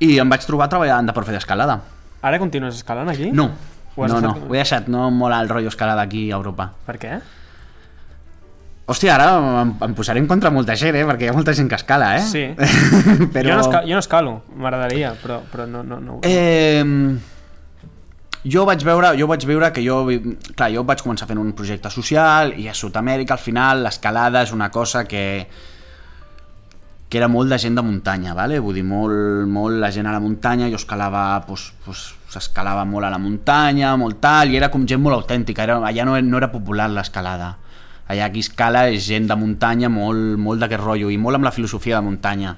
i 0.00 0.18
em 0.18 0.28
vaig 0.28 0.44
trobar 0.44 0.68
treballant 0.68 1.06
de 1.06 1.12
profe 1.12 1.32
d'escalada 1.32 1.80
Ara 2.22 2.38
continues 2.38 2.74
escalant 2.74 3.08
aquí? 3.08 3.30
no, 3.32 3.50
no, 3.96 4.06
no, 4.06 4.20
deixat? 4.20 4.42
ho 4.48 4.54
he 4.54 4.58
deixat 4.58 4.88
no 4.88 5.10
mola 5.10 5.40
el 5.40 5.48
rotllo 5.48 5.68
escalada 5.68 6.02
aquí 6.02 6.30
a 6.30 6.36
Europa 6.36 6.72
Per 6.86 6.98
què? 6.98 7.20
Hòstia, 8.88 9.14
ara 9.16 9.60
em, 9.62 9.74
em 9.84 9.94
posaré 9.94 10.18
en 10.18 10.26
contra 10.26 10.48
molta 10.50 10.74
gent, 10.74 10.96
eh? 10.96 11.04
Perquè 11.04 11.26
hi 11.26 11.28
ha 11.28 11.32
molta 11.36 11.52
gent 11.52 11.68
que 11.68 11.74
escala, 11.76 12.16
eh? 12.16 12.22
Sí. 12.24 12.44
però... 13.34 13.50
Jo, 13.50 13.54
no 13.56 13.60
escalo, 13.60 13.82
jo 13.86 13.92
no 13.92 13.98
escalo, 13.98 14.42
m'agradaria, 14.56 15.10
però, 15.22 15.42
però 15.52 15.66
no, 15.66 15.82
no, 15.82 15.98
no. 16.00 16.20
Eh, 16.22 16.82
Jo 18.48 18.64
vaig 18.68 18.84
veure, 18.86 19.12
jo 19.18 19.26
vaig 19.28 19.44
veure 19.48 19.72
que 19.74 19.82
jo, 19.84 20.04
clar, 20.54 20.70
jo 20.72 20.84
vaig 20.86 21.02
començar 21.04 21.26
fent 21.28 21.40
un 21.42 21.50
projecte 21.58 21.90
social 21.90 22.54
i 22.56 22.68
a 22.70 22.76
Sud-amèrica 22.76 23.34
al 23.34 23.42
final 23.42 23.82
l'escalada 23.84 24.44
és 24.46 24.54
una 24.54 24.70
cosa 24.70 25.04
que 25.10 25.24
que 27.08 27.16
era 27.16 27.28
molt 27.28 27.48
de 27.48 27.56
gent 27.58 27.74
de 27.74 27.82
muntanya, 27.82 28.34
vale? 28.36 28.58
vull 28.60 28.76
dir, 28.76 28.84
molt, 28.84 29.46
molt 29.48 29.78
la 29.80 29.88
gent 29.90 30.06
a 30.06 30.12
la 30.12 30.20
muntanya, 30.20 30.68
jo 30.68 30.76
escalava, 30.76 31.40
pues, 31.46 31.70
pues, 31.84 32.02
s'escalava 32.28 32.84
molt 32.84 33.08
a 33.08 33.10
la 33.14 33.20
muntanya, 33.22 33.94
molt 33.96 34.20
tal, 34.20 34.52
i 34.52 34.58
era 34.60 34.68
com 34.68 34.84
gent 34.86 35.00
molt 35.00 35.16
autèntica, 35.16 35.64
era, 35.64 35.78
allà 35.88 36.04
no, 36.04 36.18
no 36.20 36.36
era 36.36 36.50
popular 36.52 36.90
l'escalada. 36.92 37.54
Allà 38.12 38.28
qui 38.32 38.44
escala 38.44 38.86
és 38.92 39.06
gent 39.08 39.28
de 39.28 39.36
muntanya, 39.40 39.88
molt, 39.92 40.36
molt 40.40 40.60
d'aquest 40.60 40.84
rotllo, 40.84 41.08
i 41.08 41.16
molt 41.20 41.40
amb 41.40 41.48
la 41.48 41.52
filosofia 41.52 41.96
de 41.96 42.04
muntanya. 42.04 42.54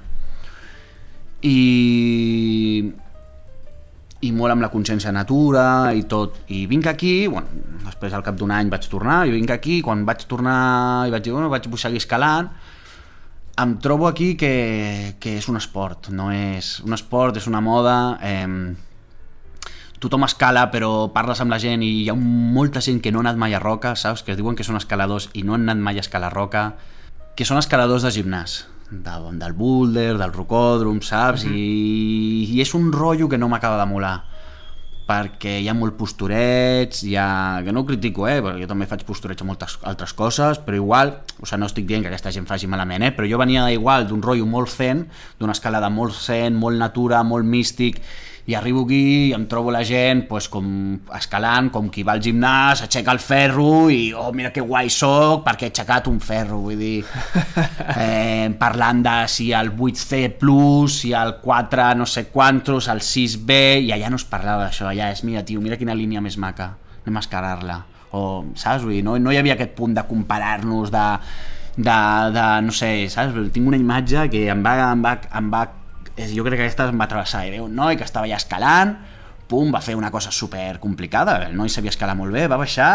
I, 1.46 2.90
i 4.20 4.32
molt 4.36 4.52
amb 4.52 4.64
la 4.64 4.70
consciència 4.72 5.12
natura 5.12 5.92
i 5.96 6.04
tot. 6.08 6.42
I 6.52 6.66
vinc 6.68 6.90
aquí, 6.90 7.14
bueno, 7.26 7.48
després 7.86 8.12
al 8.12 8.24
cap 8.26 8.36
d'un 8.36 8.52
any 8.52 8.68
vaig 8.72 8.84
tornar, 8.90 9.22
i 9.26 9.32
vinc 9.32 9.52
aquí, 9.54 9.80
quan 9.84 10.04
vaig 10.08 10.26
tornar 10.28 11.08
i 11.08 11.14
vaig 11.14 11.24
dir, 11.24 11.32
bueno, 11.32 11.48
vaig 11.52 11.68
seguir 11.80 12.02
escalant, 12.02 12.50
em 13.60 13.74
trobo 13.78 14.06
aquí 14.08 14.34
que, 14.40 15.16
que 15.20 15.36
és 15.38 15.48
un 15.48 15.56
esport, 15.60 16.08
no 16.12 16.30
és 16.32 16.78
un 16.84 16.96
esport, 16.96 17.36
és 17.36 17.48
una 17.48 17.60
moda, 17.64 17.96
eh, 18.24 18.46
tothom 20.00 20.24
escala 20.24 20.64
però 20.72 21.10
parles 21.12 21.40
amb 21.44 21.52
la 21.52 21.60
gent 21.60 21.84
i 21.84 21.90
hi 22.02 22.08
ha 22.08 22.16
molta 22.16 22.80
gent 22.80 23.02
que 23.04 23.12
no 23.12 23.20
ha 23.20 23.26
anat 23.26 23.40
mai 23.40 23.54
a 23.54 23.60
roca, 23.60 23.94
saps? 23.96 24.24
Que 24.24 24.32
es 24.32 24.40
diuen 24.40 24.56
que 24.56 24.64
són 24.64 24.80
escaladors 24.80 25.28
i 25.36 25.44
no 25.44 25.54
han 25.54 25.68
anat 25.68 25.82
mai 25.84 26.00
a 26.00 26.04
escalar 26.04 26.32
roca, 26.32 26.70
que 27.36 27.44
són 27.48 27.60
escaladors 27.60 28.06
de 28.06 28.12
gimnàs, 28.16 28.62
de, 28.90 29.38
del 29.38 29.52
boulder, 29.52 30.18
del 30.18 30.32
rocòdrom, 30.32 31.00
saps? 31.00 31.44
Mm 31.44 31.50
-hmm. 31.50 31.56
I, 31.56 32.56
I 32.56 32.60
és 32.60 32.74
un 32.74 32.92
rotllo 32.92 33.28
que 33.28 33.38
no 33.38 33.48
m'acaba 33.48 33.78
de 33.78 33.86
molar 33.86 34.30
perquè 35.10 35.56
hi 35.58 35.68
ha 35.68 35.74
molt 35.74 35.96
posturets, 35.98 37.02
hi 37.02 37.16
ha... 37.18 37.62
que 37.64 37.72
no 37.72 37.80
ho 37.82 37.86
critico, 37.86 38.28
eh, 38.30 38.38
perquè 38.44 38.62
jo 38.62 38.68
també 38.70 38.86
faig 38.86 39.02
posturets 39.08 39.42
a 39.42 39.48
moltes 39.48 39.78
altres 39.82 40.14
coses, 40.14 40.60
però 40.62 40.78
igual, 40.78 41.16
o 41.40 41.46
sigui, 41.46 41.58
no 41.58 41.66
estic 41.66 41.88
dient 41.88 42.04
que 42.04 42.10
aquesta 42.12 42.30
gent 42.30 42.46
faci 42.46 42.70
malament, 42.70 43.02
eh, 43.02 43.10
però 43.16 43.26
jo 43.26 43.40
venia 43.40 43.66
igual 43.74 44.06
d'un 44.06 44.22
rotllo 44.22 44.46
molt 44.46 44.70
zen, 44.70 45.08
d'una 45.40 45.56
escalada 45.56 45.90
molt 45.90 46.14
zen, 46.14 46.54
molt 46.54 46.78
natura, 46.78 47.24
molt 47.26 47.44
místic, 47.44 48.00
i 48.50 48.54
arribo 48.58 48.82
aquí 48.82 49.28
i 49.28 49.32
em 49.36 49.44
trobo 49.46 49.70
la 49.70 49.84
gent 49.86 50.24
pues, 50.26 50.48
com 50.50 50.66
escalant, 51.14 51.68
com 51.70 51.86
qui 51.92 52.02
va 52.06 52.16
al 52.16 52.22
gimnàs, 52.24 52.82
aixeca 52.82 53.14
el 53.14 53.20
ferro 53.22 53.86
i 53.94 54.10
oh, 54.10 54.32
mira 54.34 54.50
que 54.50 54.64
guai 54.66 54.90
soc 54.90 55.44
perquè 55.46 55.68
he 55.68 55.70
aixecat 55.70 56.08
un 56.10 56.18
ferro, 56.24 56.58
vull 56.64 56.80
dir 56.80 57.04
eh, 57.94 58.50
parlant 58.58 59.04
de 59.06 59.14
si 59.30 59.50
el 59.54 59.70
8C 59.76 60.32
plus, 60.40 60.98
si 61.04 61.14
el 61.14 61.36
4 61.44 61.92
no 62.00 62.08
sé 62.10 62.26
quantos, 62.34 62.90
el 62.90 63.04
6B 63.06 63.62
i 63.86 63.94
allà 63.94 64.10
no 64.10 64.18
es 64.18 64.26
parlava 64.26 64.66
d'això, 64.66 64.90
allà 64.90 65.12
és 65.14 65.22
mira 65.22 65.46
tio, 65.46 65.62
mira 65.62 65.78
quina 65.78 65.94
línia 65.94 66.24
més 66.24 66.40
maca, 66.40 66.72
anem 67.04 67.20
a 67.20 67.24
escalar-la 67.24 67.80
o 68.18 68.22
saps, 68.58 68.82
vull 68.82 68.98
dir, 68.98 69.04
no, 69.06 69.14
no 69.22 69.30
hi 69.30 69.38
havia 69.38 69.54
aquest 69.54 69.76
punt 69.78 69.94
de 69.94 70.02
comparar-nos 70.08 70.90
de, 70.90 71.06
de, 71.76 71.98
de, 72.34 72.46
no 72.66 72.74
sé, 72.74 72.90
saps? 73.12 73.36
Tinc 73.54 73.70
una 73.70 73.78
imatge 73.78 74.26
que 74.32 74.48
em 74.50 74.64
va, 74.66 74.74
em 74.90 75.04
va, 75.06 75.14
em 75.38 75.52
va 75.52 75.68
jo 76.16 76.44
crec 76.44 76.58
que 76.58 76.66
aquesta 76.66 76.88
em 76.90 77.00
va 77.00 77.08
travessar 77.08 77.46
i 77.46 77.54
veu 77.54 77.64
un 77.68 77.74
noi 77.76 77.96
que 77.96 78.04
estava 78.04 78.28
ja 78.28 78.38
escalant 78.40 78.96
pum, 79.50 79.72
va 79.74 79.80
fer 79.82 79.96
una 79.98 80.10
cosa 80.10 80.30
super 80.30 80.78
complicada 80.78 81.38
el 81.48 81.56
noi 81.56 81.68
sabia 81.68 81.90
escalar 81.90 82.16
molt 82.18 82.34
bé, 82.34 82.46
va 82.50 82.58
baixar 82.60 82.90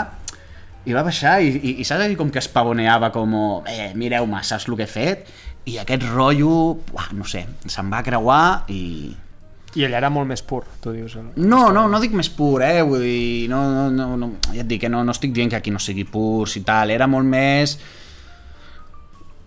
i 0.86 0.94
va 0.94 1.02
baixar 1.06 1.40
i, 1.42 1.50
i, 1.50 1.74
i 1.82 1.86
saps 1.88 2.14
com 2.18 2.30
que 2.32 2.40
es 2.42 2.48
pavoneava 2.52 3.10
com, 3.14 3.34
eh, 3.68 3.92
mireu-me, 3.98 4.42
saps 4.46 4.68
el 4.70 4.78
que 4.78 4.86
he 4.86 4.92
fet? 4.92 5.30
I 5.66 5.80
aquest 5.82 6.06
rotllo, 6.12 6.78
uah, 6.94 7.08
no 7.18 7.26
sé, 7.26 7.42
se'n 7.66 7.90
va 7.90 8.04
creuar 8.06 8.70
i... 8.70 8.82
I 9.76 9.84
ell 9.84 9.96
era 9.98 10.08
molt 10.14 10.30
més 10.30 10.40
pur, 10.46 10.62
tu 10.80 10.94
dius. 10.96 11.18
No, 11.36 11.66
no, 11.76 11.82
no 11.92 12.00
dic 12.00 12.14
més 12.16 12.30
pur, 12.32 12.62
eh? 12.64 12.80
Vull 12.86 13.02
dir, 13.04 13.50
no, 13.52 13.60
no, 13.74 13.90
no, 13.92 14.06
no 14.22 14.30
ja 14.54 14.62
et 14.62 14.70
dic 14.70 14.86
que 14.86 14.92
no, 14.94 15.02
no 15.04 15.12
estic 15.12 15.34
dient 15.36 15.52
que 15.52 15.58
aquí 15.58 15.74
no 15.74 15.82
sigui 15.84 16.06
pur 16.08 16.46
i 16.48 16.64
tal, 16.64 16.94
era 16.94 17.10
molt 17.12 17.28
més... 17.28 17.80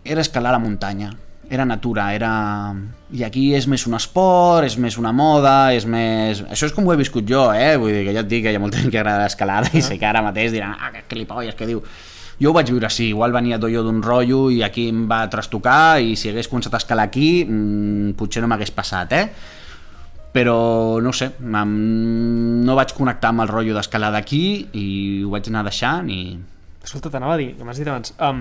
Era 0.08 0.22
escalar 0.24 0.54
la 0.54 0.60
muntanya 0.60 1.12
era 1.50 1.64
natura, 1.64 2.12
era... 2.14 2.74
I 3.10 3.24
aquí 3.24 3.46
és 3.56 3.64
més 3.70 3.86
un 3.88 3.96
esport, 3.96 4.66
és 4.68 4.76
més 4.76 4.98
una 5.00 5.14
moda, 5.16 5.72
és 5.72 5.86
més... 5.88 6.42
Això 6.44 6.68
és 6.68 6.74
com 6.76 6.84
ho 6.84 6.92
he 6.92 6.98
viscut 7.00 7.24
jo, 7.28 7.46
eh? 7.56 7.76
Vull 7.80 7.94
dir 7.94 8.04
que 8.06 8.14
ja 8.16 8.24
et 8.24 8.28
dic 8.28 8.44
que 8.44 8.52
hi 8.52 8.58
ha 8.58 8.62
molta 8.62 8.82
gent 8.82 8.92
que 8.92 9.00
agrada 9.00 9.24
l'escalada 9.24 9.72
i 9.72 9.82
sé 9.84 9.96
que 10.00 10.08
ara 10.08 10.24
mateix 10.24 10.52
diran, 10.52 10.76
ah, 10.76 10.92
que 10.94 11.06
clipolles, 11.08 11.56
que 11.56 11.68
diu... 11.68 11.82
Jo 12.38 12.52
ho 12.52 12.54
vaig 12.54 12.68
viure 12.70 12.86
així, 12.86 13.08
igual 13.10 13.32
venia 13.34 13.56
jo 13.58 13.80
d'un 13.82 13.96
rotllo 13.98 14.44
i 14.54 14.60
aquí 14.62 14.84
em 14.92 15.08
va 15.10 15.24
trastocar 15.26 15.98
i 15.98 16.14
si 16.14 16.28
hagués 16.30 16.46
començat 16.46 16.76
a 16.76 16.78
escalar 16.78 17.08
aquí 17.08 17.42
mmm, 17.42 18.12
potser 18.14 18.44
no 18.44 18.50
m'hagués 18.52 18.70
passat, 18.76 19.16
eh? 19.16 19.24
Però 20.30 21.00
no 21.02 21.10
sé, 21.16 21.32
no 21.40 22.76
vaig 22.78 22.94
connectar 22.94 23.32
amb 23.32 23.42
el 23.42 23.50
rotllo 23.50 23.74
d'escalada 23.74 24.20
aquí 24.20 24.68
i 24.70 24.86
ho 25.24 25.32
vaig 25.32 25.50
anar 25.50 25.64
deixant 25.66 26.12
i 26.14 26.20
Escolta, 26.88 27.10
t'anava 27.12 27.34
a 27.36 27.36
dir, 27.36 27.50
que 27.52 27.66
m'has 27.68 27.76
dit 27.76 27.88
abans, 27.90 28.14
um, 28.24 28.38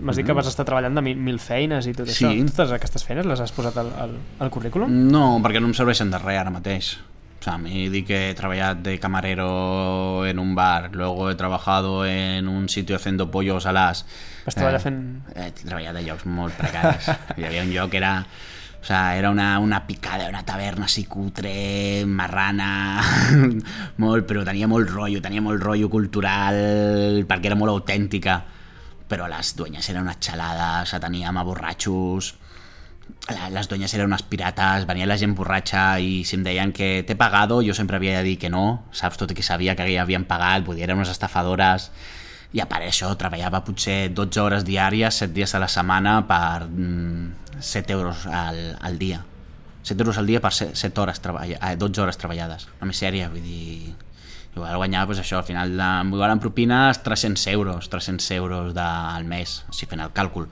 m'has 0.00 0.16
dit 0.16 0.24
que 0.24 0.32
vas 0.32 0.46
estar 0.48 0.64
treballant 0.64 0.94
de 0.96 1.02
mil, 1.04 1.18
mil 1.20 1.36
feines 1.36 1.84
i 1.84 1.92
tot 1.92 2.08
sí. 2.08 2.24
això. 2.24 2.30
Totes 2.48 2.72
aquestes 2.78 3.04
feines 3.04 3.28
les 3.28 3.42
has 3.44 3.52
posat 3.52 3.76
al, 3.82 3.90
al, 4.00 4.14
al 4.40 4.52
currículum? 4.54 4.94
No, 5.12 5.24
perquè 5.44 5.60
no 5.60 5.68
em 5.68 5.76
serveixen 5.76 6.08
de 6.08 6.20
res 6.22 6.40
ara 6.40 6.54
mateix. 6.54 6.94
O 7.40 7.42
sea, 7.44 7.54
a 7.54 7.58
mí 7.58 7.90
di 7.92 8.02
que 8.08 8.30
he 8.30 8.34
trabajado 8.34 8.80
de 8.82 8.98
camarero 9.00 10.26
en 10.26 10.38
un 10.38 10.54
bar, 10.54 10.94
luego 10.94 11.30
he 11.30 11.34
trabajado 11.34 12.06
en 12.06 12.48
un 12.48 12.70
sitio 12.70 12.96
haciendo 12.96 13.30
pollos 13.30 13.66
a 13.66 13.72
las... 13.72 14.06
Vas 14.46 14.54
treballar 14.54 14.80
eh, 14.80 14.84
fent... 14.84 15.02
He 15.36 15.50
treballat 15.60 16.00
de 16.00 16.06
llocs 16.08 16.24
molt 16.24 16.56
precaris. 16.56 17.12
Hi 17.36 17.48
havia 17.48 17.68
un 17.68 17.72
lloc 17.76 17.92
que 17.92 18.00
era 18.00 18.14
o 18.80 18.84
sea, 18.84 19.16
era 19.16 19.30
una, 19.30 19.58
una 19.58 19.86
picada, 19.86 20.28
una 20.28 20.44
taverna 20.44 20.86
així 20.88 21.04
cutre, 21.04 22.04
marrana, 22.08 23.02
molt, 24.02 24.24
però 24.24 24.44
tenia 24.46 24.68
molt 24.70 24.88
rotllo, 24.88 25.20
tenia 25.20 25.44
molt 25.44 25.60
rotllo 25.60 25.90
cultural, 25.92 27.20
perquè 27.28 27.50
era 27.50 27.58
molt 27.60 27.74
autèntica. 27.74 28.38
Però 29.10 29.26
les 29.28 29.52
dueñas 29.58 29.88
eren 29.90 30.06
unes 30.06 30.20
xalades, 30.22 30.94
teníem 31.02 31.36
a 31.36 31.44
borratxos, 31.44 32.30
les 33.52 33.68
dueñas 33.68 33.92
eren 33.94 34.08
unes 34.08 34.22
pirates, 34.22 34.86
venia 34.88 35.08
la 35.10 35.18
gent 35.20 35.34
borratxa 35.36 35.84
i 36.00 36.22
si 36.24 36.38
em 36.38 36.46
deien 36.46 36.72
que 36.72 37.02
t'he 37.04 37.18
pagado, 37.20 37.60
jo 37.66 37.74
sempre 37.76 37.98
havia 37.98 38.16
de 38.16 38.24
dir 38.24 38.38
que 38.38 38.48
no, 38.48 38.86
saps? 38.96 39.20
Tot 39.20 39.34
que 39.36 39.44
sabia 39.44 39.76
que 39.76 39.84
havien 40.00 40.24
pagat, 40.24 40.64
vull 40.64 40.78
dir, 40.78 40.86
eren 40.88 41.02
unes 41.02 41.12
estafadores 41.12 41.90
i 42.52 42.60
a 42.60 42.66
part 42.66 42.86
això 42.86 43.12
treballava 43.18 43.62
potser 43.62 44.10
12 44.10 44.42
hores 44.42 44.64
diàries, 44.66 45.22
7 45.22 45.34
dies 45.34 45.54
a 45.54 45.60
la 45.62 45.68
setmana 45.70 46.16
per 46.26 46.66
mm, 46.66 47.60
7 47.60 47.92
euros 47.94 48.26
al, 48.26 48.76
al 48.80 48.98
dia. 48.98 49.22
7 49.82 50.02
euros 50.02 50.18
al 50.18 50.26
dia 50.26 50.40
per 50.40 50.52
7, 50.52 50.74
7 50.76 51.00
hores 51.00 51.20
treball, 51.22 51.54
eh, 51.54 51.76
12 51.78 52.02
hores 52.02 52.18
treballades. 52.18 52.66
Una 52.80 52.90
misèria, 52.90 53.30
vull 53.30 53.44
dir 53.44 53.94
igual 54.56 54.76
guanyava 54.76 55.06
pues, 55.06 55.22
això, 55.22 55.38
al 55.38 55.46
final 55.46 55.76
de, 55.78 55.88
igual 56.10 56.34
en 56.34 56.42
propines 56.42 57.02
300 57.06 57.46
euros 57.54 57.88
300 57.88 58.30
euros 58.32 58.74
de, 58.74 58.82
al 58.82 59.24
mes, 59.24 59.60
així 59.70 59.86
fent 59.86 60.02
el 60.02 60.10
càlcul. 60.16 60.50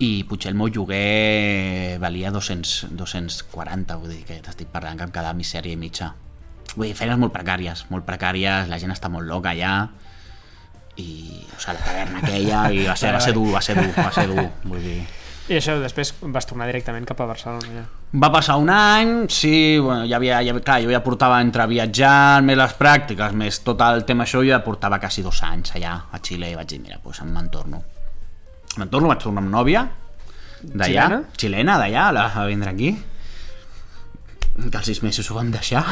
I 0.00 0.24
potser 0.26 0.50
el 0.50 0.58
meu 0.58 0.70
lloguer 0.72 1.98
valia 2.02 2.32
200, 2.32 2.90
240 2.96 3.96
vull 4.00 4.16
dir 4.16 4.24
que 4.26 4.40
t'estic 4.42 4.70
parlant 4.72 4.98
que 4.98 5.06
em 5.06 5.14
quedava 5.14 5.36
misèria 5.36 5.76
i 5.76 5.78
mitja. 5.78 6.14
Vull 6.74 6.88
dir, 6.88 6.96
feines 6.98 7.20
molt 7.20 7.34
precàries 7.36 7.86
molt 7.90 8.06
precàries, 8.08 8.66
la 8.66 8.78
gent 8.82 8.96
està 8.96 9.12
molt 9.12 9.28
loca 9.30 9.54
allà 9.54 9.74
i 11.00 11.40
o 11.50 11.56
sigui, 11.60 11.78
la 11.78 11.86
taverna 11.86 12.20
aquella 12.22 12.66
i 12.72 12.84
va 12.88 12.98
ser, 12.98 13.14
va 13.16 13.24
ser 13.24 13.34
dur, 13.36 13.48
va 13.54 13.64
ser 13.64 13.78
dur, 13.80 13.90
va 13.96 14.12
ser 14.14 14.28
dur 14.30 14.46
vull 14.64 14.84
dir 14.84 15.00
i 15.50 15.56
això 15.58 15.74
després 15.82 16.12
vas 16.30 16.46
tornar 16.46 16.68
directament 16.68 17.06
cap 17.08 17.20
a 17.24 17.26
Barcelona 17.26 17.72
ja. 17.74 17.82
Va 18.22 18.28
passar 18.30 18.56
un 18.60 18.70
any, 18.70 19.10
sí, 19.34 19.78
bueno, 19.82 20.04
ja 20.06 20.18
havia, 20.20 20.38
ja, 20.46 20.54
clar, 20.62 20.78
jo 20.84 20.92
ja 20.94 21.00
portava 21.02 21.40
entre 21.42 21.66
viatjant, 21.70 22.46
més 22.46 22.58
les 22.58 22.74
pràctiques, 22.78 23.34
més 23.38 23.58
tot 23.66 23.82
el 23.86 24.04
tema 24.06 24.26
això, 24.26 24.44
jo 24.44 24.52
ja 24.52 24.60
portava 24.62 25.00
quasi 25.02 25.24
dos 25.26 25.42
anys 25.46 25.74
allà 25.78 25.96
a 26.10 26.22
Xile 26.22 26.52
i 26.52 26.56
vaig 26.58 26.70
dir, 26.70 26.80
mira, 26.82 27.00
doncs 27.02 27.22
pues, 27.22 27.22
me'n 27.26 27.50
torno. 27.50 27.82
Me'n 28.78 28.90
torno, 28.90 29.10
vaig 29.10 29.22
tornar 29.22 29.42
amb 29.42 29.54
nòvia, 29.54 29.84
d'allà, 30.62 31.06
xilena, 31.06 31.22
xilena 31.38 31.78
d'allà, 31.82 32.26
a 32.26 32.46
vindre 32.50 32.70
aquí, 32.70 32.90
que 34.60 34.76
als 34.76 34.90
sis 34.90 35.02
mesos 35.02 35.30
ho 35.30 35.38
vam 35.38 35.50
deixar. 35.54 35.82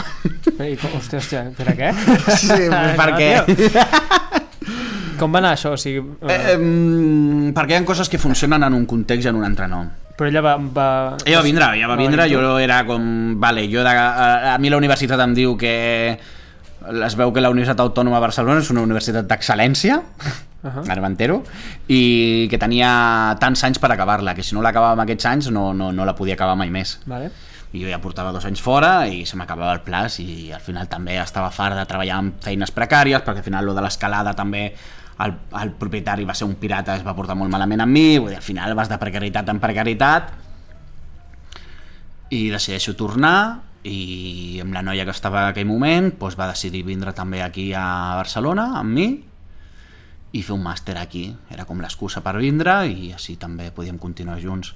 I, 0.58 0.74
hòstia, 0.74 1.22
hòstia, 1.22 1.46
per 1.58 1.72
a 1.72 1.78
què? 1.78 1.94
Sí, 2.44 2.68
perquè... 2.98 3.32
Com 5.18 5.34
va 5.34 5.42
anar 5.42 5.54
això? 5.56 5.74
O 5.74 5.80
sigui, 5.80 6.02
eh, 6.28 6.40
eh, 6.54 6.58
perquè 7.54 7.76
hi 7.76 7.80
ha 7.80 7.84
coses 7.84 8.08
que 8.08 8.20
funcionen 8.22 8.62
en 8.62 8.74
un 8.74 8.86
context 8.86 9.26
i 9.26 9.32
en 9.32 9.40
un 9.40 9.44
altre 9.44 9.68
no. 9.68 9.84
Però 10.18 10.26
ella 10.30 10.42
va... 10.42 10.56
va... 10.58 10.88
Ella 11.24 11.38
va 11.38 11.46
vindre, 11.46 11.68
ella 11.76 11.88
va 11.90 11.96
vindre, 11.98 12.26
jo 12.30 12.58
era 12.58 12.80
com... 12.86 13.38
Vale, 13.38 13.68
jo 13.70 13.84
de, 13.86 13.94
a, 13.94 14.54
a 14.54 14.58
mi 14.58 14.70
la 14.70 14.80
universitat 14.80 15.20
em 15.22 15.34
diu 15.36 15.54
que 15.58 15.74
es 16.88 17.16
veu 17.18 17.32
que 17.34 17.42
la 17.42 17.50
Universitat 17.50 17.80
Autònoma 17.84 18.18
de 18.18 18.26
Barcelona 18.26 18.62
és 18.62 18.70
una 18.72 18.82
universitat 18.86 19.26
d'excel·lència, 19.28 19.98
uh 19.98 20.68
-huh. 20.70 20.84
ara 20.88 21.02
m'entero, 21.02 21.42
i 21.88 22.48
que 22.50 22.58
tenia 22.58 23.36
tants 23.40 23.64
anys 23.64 23.78
per 23.78 23.92
acabar-la, 23.92 24.34
que 24.34 24.42
si 24.42 24.54
no 24.54 24.62
l'acabava 24.62 24.94
en 24.94 25.00
aquests 25.00 25.26
anys 25.26 25.50
no, 25.50 25.72
no, 25.74 25.92
no 25.92 26.04
la 26.04 26.14
podia 26.14 26.34
acabar 26.34 26.56
mai 26.56 26.70
més. 26.70 27.00
Vale. 27.06 27.30
I 27.72 27.82
jo 27.82 27.88
ja 27.88 28.00
portava 28.00 28.32
dos 28.32 28.44
anys 28.44 28.62
fora 28.62 29.06
i 29.06 29.26
se 29.26 29.36
m'acabava 29.36 29.72
el 29.74 29.80
plaç 29.80 30.20
i 30.20 30.52
al 30.52 30.60
final 30.60 30.88
també 30.88 31.18
estava 31.18 31.50
fart 31.50 31.76
de 31.76 31.84
treballar 31.84 32.18
en 32.18 32.32
feines 32.40 32.72
precàries 32.72 33.20
perquè 33.22 33.38
al 33.38 33.44
final 33.44 33.66
lo 33.66 33.74
de 33.74 33.82
l'escalada 33.82 34.32
també 34.32 34.74
el, 35.24 35.34
el 35.60 35.72
propietari 35.78 36.26
va 36.28 36.34
ser 36.34 36.46
un 36.48 36.56
pirata, 36.60 36.96
es 36.96 37.06
va 37.06 37.16
portar 37.16 37.36
molt 37.38 37.50
malament 37.50 37.82
amb 37.84 37.94
mi, 37.94 38.18
vull 38.18 38.30
dir, 38.32 38.38
al 38.38 38.46
final 38.46 38.74
vas 38.78 38.90
de 38.90 38.98
precarietat 39.00 39.48
en 39.50 39.62
precarietat 39.62 40.34
i 42.34 42.48
decideixo 42.52 42.94
tornar 42.96 43.38
i 43.88 44.58
amb 44.60 44.74
la 44.74 44.82
noia 44.84 45.06
que 45.06 45.14
estava 45.14 45.44
en 45.44 45.52
aquell 45.52 45.68
moment 45.68 46.10
doncs 46.18 46.36
va 46.38 46.50
decidir 46.50 46.84
vindre 46.84 47.14
també 47.16 47.42
aquí 47.42 47.70
a 47.72 48.18
Barcelona 48.18 48.72
amb 48.80 48.94
mi 48.94 49.08
i 50.32 50.42
fer 50.44 50.54
un 50.54 50.64
màster 50.64 50.98
aquí. 51.00 51.28
Era 51.50 51.64
com 51.64 51.80
l'excusa 51.80 52.20
per 52.24 52.36
vindre 52.36 52.82
i 52.86 53.12
així 53.16 53.38
també 53.40 53.70
podíem 53.72 53.98
continuar 53.98 54.36
junts. 54.42 54.74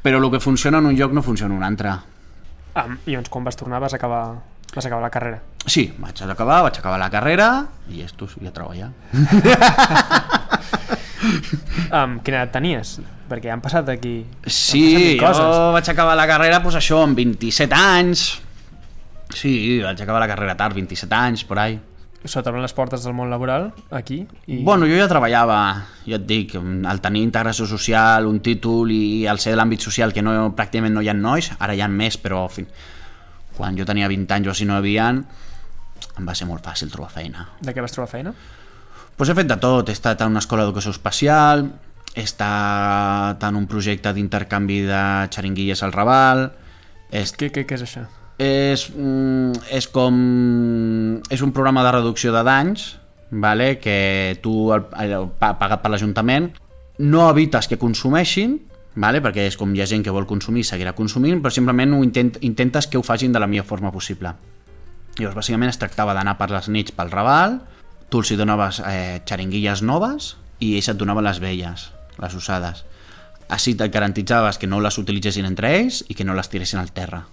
Però 0.00 0.16
el 0.16 0.30
que 0.32 0.40
funciona 0.40 0.80
en 0.80 0.88
un 0.88 0.96
lloc 0.96 1.12
no 1.12 1.22
funciona 1.22 1.52
en 1.52 1.60
un 1.60 1.66
altre. 1.66 1.92
Ah, 2.72 2.86
I 3.04 3.12
llavors 3.12 3.28
quan 3.28 3.44
vas 3.44 3.58
tornar 3.60 3.80
vas 3.82 3.94
acabar, 3.94 4.38
vas 4.74 4.86
acabar 4.86 5.02
la 5.02 5.10
carrera. 5.10 5.42
Sí, 5.66 5.92
vaig 5.98 6.22
acabar, 6.22 6.62
vaig 6.62 6.78
acabar 6.78 6.98
la 6.98 7.10
carrera 7.10 7.50
i 7.90 8.02
esto 8.02 8.28
i 8.40 8.46
a 8.46 8.54
treballar. 8.54 8.92
Um, 11.90 12.20
quina 12.24 12.38
edat 12.40 12.52
tenies? 12.54 12.94
Perquè 13.28 13.50
han 13.52 13.60
passat 13.60 13.88
aquí... 13.92 14.22
Sí, 14.46 15.18
jo 15.20 15.32
mil 15.34 15.74
vaig 15.74 15.90
acabar 15.92 16.14
la 16.16 16.26
carrera 16.30 16.62
pues, 16.62 16.78
això 16.78 17.02
amb 17.04 17.18
27 17.18 17.76
anys. 17.76 18.24
Sí, 19.34 19.52
vaig 19.82 20.00
acabar 20.00 20.22
la 20.22 20.28
carrera 20.30 20.56
tard, 20.58 20.74
27 20.78 21.14
anys, 21.14 21.44
por 21.44 21.60
ahí. 21.60 21.78
T'obren 22.20 22.60
les 22.60 22.74
portes 22.76 23.04
del 23.04 23.14
món 23.16 23.30
laboral, 23.32 23.70
aquí, 23.96 24.18
i... 24.44 24.58
Bueno, 24.64 24.84
jo 24.84 24.98
ja 24.98 25.06
treballava, 25.08 25.60
ja 26.04 26.18
et 26.18 26.26
dic, 26.28 26.52
al 26.60 27.00
tenir 27.00 27.22
integració 27.24 27.64
social, 27.66 28.26
un 28.28 28.42
títol 28.44 28.92
i 28.92 29.26
al 29.30 29.40
ser 29.40 29.54
de 29.54 29.60
l'àmbit 29.60 29.80
social 29.86 30.12
que 30.12 30.20
no, 30.20 30.34
pràcticament 30.56 30.92
no 30.92 31.00
hi 31.00 31.08
ha 31.08 31.16
nois, 31.16 31.48
ara 31.58 31.72
hi 31.72 31.80
ha 31.80 31.88
més, 31.88 32.18
però 32.20 32.42
en 32.44 32.52
fi, 32.52 32.66
quan 33.60 33.76
jo 33.76 33.84
tenia 33.88 34.08
20 34.08 34.32
anys 34.38 34.48
o 34.48 34.56
si 34.56 34.64
no 34.64 34.78
hi 34.78 34.80
havia, 34.80 35.10
em 35.12 36.24
va 36.26 36.34
ser 36.34 36.48
molt 36.48 36.64
fàcil 36.64 36.88
trobar 36.92 37.12
feina. 37.12 37.44
De 37.60 37.74
què 37.76 37.84
vas 37.84 37.92
trobar 37.92 38.08
feina? 38.08 38.32
Pues 39.20 39.28
he 39.28 39.36
fet 39.36 39.48
de 39.50 39.58
tot, 39.60 39.90
he 39.92 39.92
estat 39.92 40.22
en 40.24 40.32
una 40.32 40.40
escola 40.40 40.64
d'educació 40.64 40.94
espacial, 40.94 41.66
he 42.16 42.24
estat 42.24 43.44
en 43.44 43.58
un 43.58 43.66
projecte 43.68 44.14
d'intercanvi 44.16 44.80
de 44.88 45.02
xeringuilles 45.34 45.82
al 45.84 45.92
Raval, 45.92 46.46
he 47.12 47.20
Què, 47.36 47.50
què, 47.52 47.66
què 47.68 47.76
és 47.76 47.84
això? 47.84 48.06
és, 48.40 48.86
mm, 48.96 49.52
és 49.76 49.86
com 49.92 50.16
és 51.28 51.42
un 51.44 51.52
programa 51.52 51.82
de 51.84 51.92
reducció 51.98 52.32
de 52.32 52.40
danys 52.46 52.86
vale? 53.30 53.74
que 53.78 54.38
tu 54.42 54.72
el, 54.72 54.86
el, 55.04 55.26
pa- 55.38 55.52
pagat 55.60 55.82
per 55.84 55.90
l'Ajuntament 55.92 56.48
no 57.04 57.26
evites 57.28 57.68
que 57.68 57.76
consumeixin 57.76 58.56
vale? 58.94 59.22
perquè 59.22 59.46
és 59.48 59.56
com 59.56 59.72
hi 59.74 59.82
ha 59.82 59.88
gent 59.90 60.04
que 60.04 60.14
vol 60.14 60.26
consumir 60.26 60.64
seguirà 60.66 60.94
consumint 60.98 61.42
però 61.42 61.52
simplement 61.54 61.94
ho 61.94 62.02
intent, 62.04 62.36
intentes 62.40 62.86
que 62.86 62.98
ho 62.98 63.02
facin 63.06 63.32
de 63.32 63.42
la 63.42 63.46
millor 63.46 63.66
forma 63.66 63.92
possible 63.92 64.34
llavors 65.18 65.36
bàsicament 65.36 65.70
es 65.70 65.78
tractava 65.78 66.14
d'anar 66.14 66.36
per 66.38 66.50
les 66.50 66.68
nits 66.68 66.94
pel 66.96 67.10
Raval 67.10 67.60
tu 68.10 68.22
els 68.22 68.30
hi 68.30 68.38
donaves 68.38 68.82
eh, 68.86 69.20
xeringuilles 69.26 69.82
noves 69.82 70.36
i 70.60 70.74
ells 70.76 70.90
et 70.90 70.98
donaven 70.98 71.24
les 71.24 71.40
velles 71.40 71.90
les 72.20 72.34
usades 72.34 72.84
així 73.50 73.74
et 73.74 73.92
garantitzaves 73.92 74.58
que 74.58 74.70
no 74.70 74.80
les 74.80 74.98
utilitzessin 74.98 75.46
entre 75.46 75.74
ells 75.80 76.04
i 76.08 76.14
que 76.14 76.24
no 76.24 76.34
les 76.34 76.48
tiressin 76.48 76.80
al 76.82 76.92
terra 76.94 77.24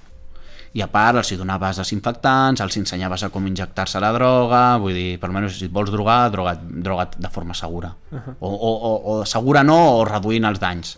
i 0.77 0.83
a 0.83 0.87
part 0.91 1.17
els 1.17 1.31
hi 1.31 1.37
donaves 1.39 1.79
desinfectants, 1.79 2.61
els 2.61 2.77
ensenyaves 2.77 3.23
a 3.25 3.31
com 3.33 3.45
injectar-se 3.49 4.01
la 4.03 4.11
droga, 4.13 4.61
vull 4.81 4.93
dir, 4.93 5.15
per 5.17 5.29
almenys 5.29 5.57
si 5.57 5.65
et 5.65 5.73
vols 5.73 5.89
drogar, 5.93 6.27
droga't, 6.33 6.67
droga't 6.85 7.17
de 7.23 7.31
forma 7.33 7.55
segura. 7.57 7.93
Uh 8.11 8.19
-huh. 8.19 8.35
o, 8.39 8.49
o, 8.49 8.71
o, 8.89 9.19
o 9.21 9.25
segura 9.25 9.63
no, 9.63 9.79
o 9.97 10.05
reduint 10.05 10.45
els 10.45 10.59
danys. 10.59 10.97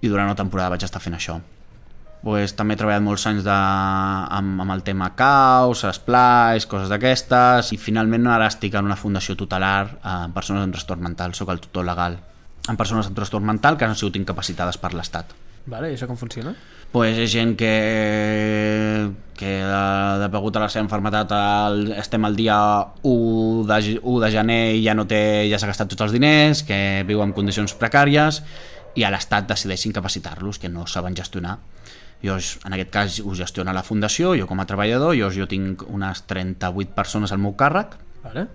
I 0.00 0.08
durant 0.08 0.30
una 0.30 0.38
temporada 0.38 0.72
vaig 0.76 0.84
estar 0.86 1.02
fent 1.02 1.16
això. 1.18 1.38
Pues, 2.20 2.52
també 2.52 2.76
he 2.76 2.80
treballat 2.80 3.04
molts 3.04 3.24
anys 3.30 3.44
de, 3.46 3.58
amb, 4.38 4.60
amb 4.60 4.74
el 4.74 4.82
tema 4.84 5.08
caos, 5.16 5.86
esplais, 5.88 6.66
coses 6.68 6.92
d'aquestes, 6.92 7.72
i 7.72 7.80
finalment 7.80 8.28
ara 8.28 8.50
estic 8.52 8.76
en 8.76 8.90
una 8.90 8.98
fundació 9.00 9.38
tutelar 9.40 9.86
eh, 9.94 10.18
en 10.26 10.36
persones 10.36 10.66
amb 10.66 10.76
trastorn 10.76 11.06
mental, 11.08 11.32
sóc 11.34 11.52
el 11.54 11.64
tutor 11.64 11.88
legal 11.88 12.20
en 12.68 12.76
persones 12.76 13.08
amb 13.08 13.16
trastorn 13.16 13.46
mental 13.46 13.78
que 13.78 13.86
han 13.86 13.96
sigut 13.96 14.18
incapacitades 14.20 14.78
per 14.80 14.92
l'Estat 14.94 15.32
Vale, 15.70 15.90
i 15.90 15.96
això 15.96 16.08
com 16.08 16.18
funciona? 16.18 16.54
pues 16.90 17.18
és 17.22 17.30
gent 17.30 17.52
que, 17.54 17.70
que 19.38 19.50
de, 19.62 20.28
degut 20.32 20.56
a 20.58 20.64
la 20.64 20.70
seva 20.72 20.82
enfermetat 20.86 21.30
el, 21.36 21.92
estem 22.00 22.24
al 22.26 22.34
dia 22.34 22.56
1 23.06 23.68
de, 23.68 23.78
1 24.00 24.16
de 24.24 24.30
gener 24.34 24.62
i 24.74 24.82
ja 24.82 24.96
no 24.98 25.06
té 25.10 25.46
ja 25.52 25.60
s'ha 25.60 25.70
gastat 25.70 25.92
tots 25.92 26.08
els 26.08 26.16
diners, 26.16 26.64
que 26.66 27.04
viu 27.06 27.22
en 27.22 27.36
condicions 27.36 27.76
precàries 27.78 28.42
i 28.94 29.04
a 29.04 29.10
l'Estat 29.12 29.48
decideix 29.48 29.86
incapacitar-los, 29.86 30.58
que 30.58 30.68
no 30.68 30.86
saben 30.86 31.16
gestionar. 31.16 31.58
Jo, 32.22 32.36
en 32.36 32.76
aquest 32.76 32.90
cas, 32.92 33.18
ho 33.24 33.34
gestiona 33.36 33.72
la 33.72 33.84
Fundació, 33.86 34.34
jo 34.36 34.46
com 34.46 34.60
a 34.60 34.66
treballador, 34.68 35.14
jo, 35.16 35.30
jo 35.32 35.46
tinc 35.48 35.86
unes 35.88 36.24
38 36.28 36.92
persones 36.96 37.32
al 37.32 37.40
meu 37.40 37.54
càrrec, 37.56 37.96
Vale. 38.24 38.46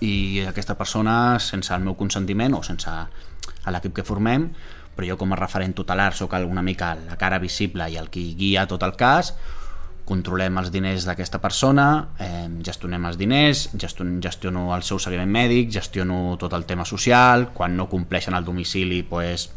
i 0.00 0.46
aquesta 0.48 0.76
persona, 0.78 1.38
sense 1.38 1.74
el 1.74 1.84
meu 1.84 1.98
consentiment 1.98 2.56
o 2.56 2.62
sense 2.64 2.88
a 2.90 3.74
l'equip 3.74 3.98
que 3.98 4.06
formem, 4.06 4.48
però 4.96 5.12
jo 5.12 5.18
com 5.20 5.32
a 5.32 5.38
referent 5.38 5.74
tutelar 5.76 6.12
sóc 6.16 6.32
una 6.46 6.62
mica 6.62 6.94
la 6.94 7.16
cara 7.16 7.38
visible 7.38 7.86
i 7.90 7.96
el 7.96 8.08
qui 8.10 8.34
guia 8.36 8.66
tot 8.66 8.82
el 8.82 8.96
cas, 8.96 9.34
controlem 10.10 10.58
els 10.58 10.72
diners 10.74 11.06
d'aquesta 11.06 11.38
persona, 11.42 11.86
eh, 12.18 12.48
gestionem 12.66 13.06
els 13.06 13.18
diners, 13.20 13.68
gestion, 13.78 14.16
gestiono 14.22 14.74
el 14.74 14.82
seu 14.82 14.98
seguiment 14.98 15.30
mèdic, 15.30 15.70
gestiono 15.78 16.36
tot 16.40 16.56
el 16.58 16.66
tema 16.66 16.84
social, 16.84 17.50
quan 17.54 17.76
no 17.78 17.88
compleixen 17.88 18.34
el 18.34 18.44
domicili, 18.44 19.02
pues, 19.06 19.50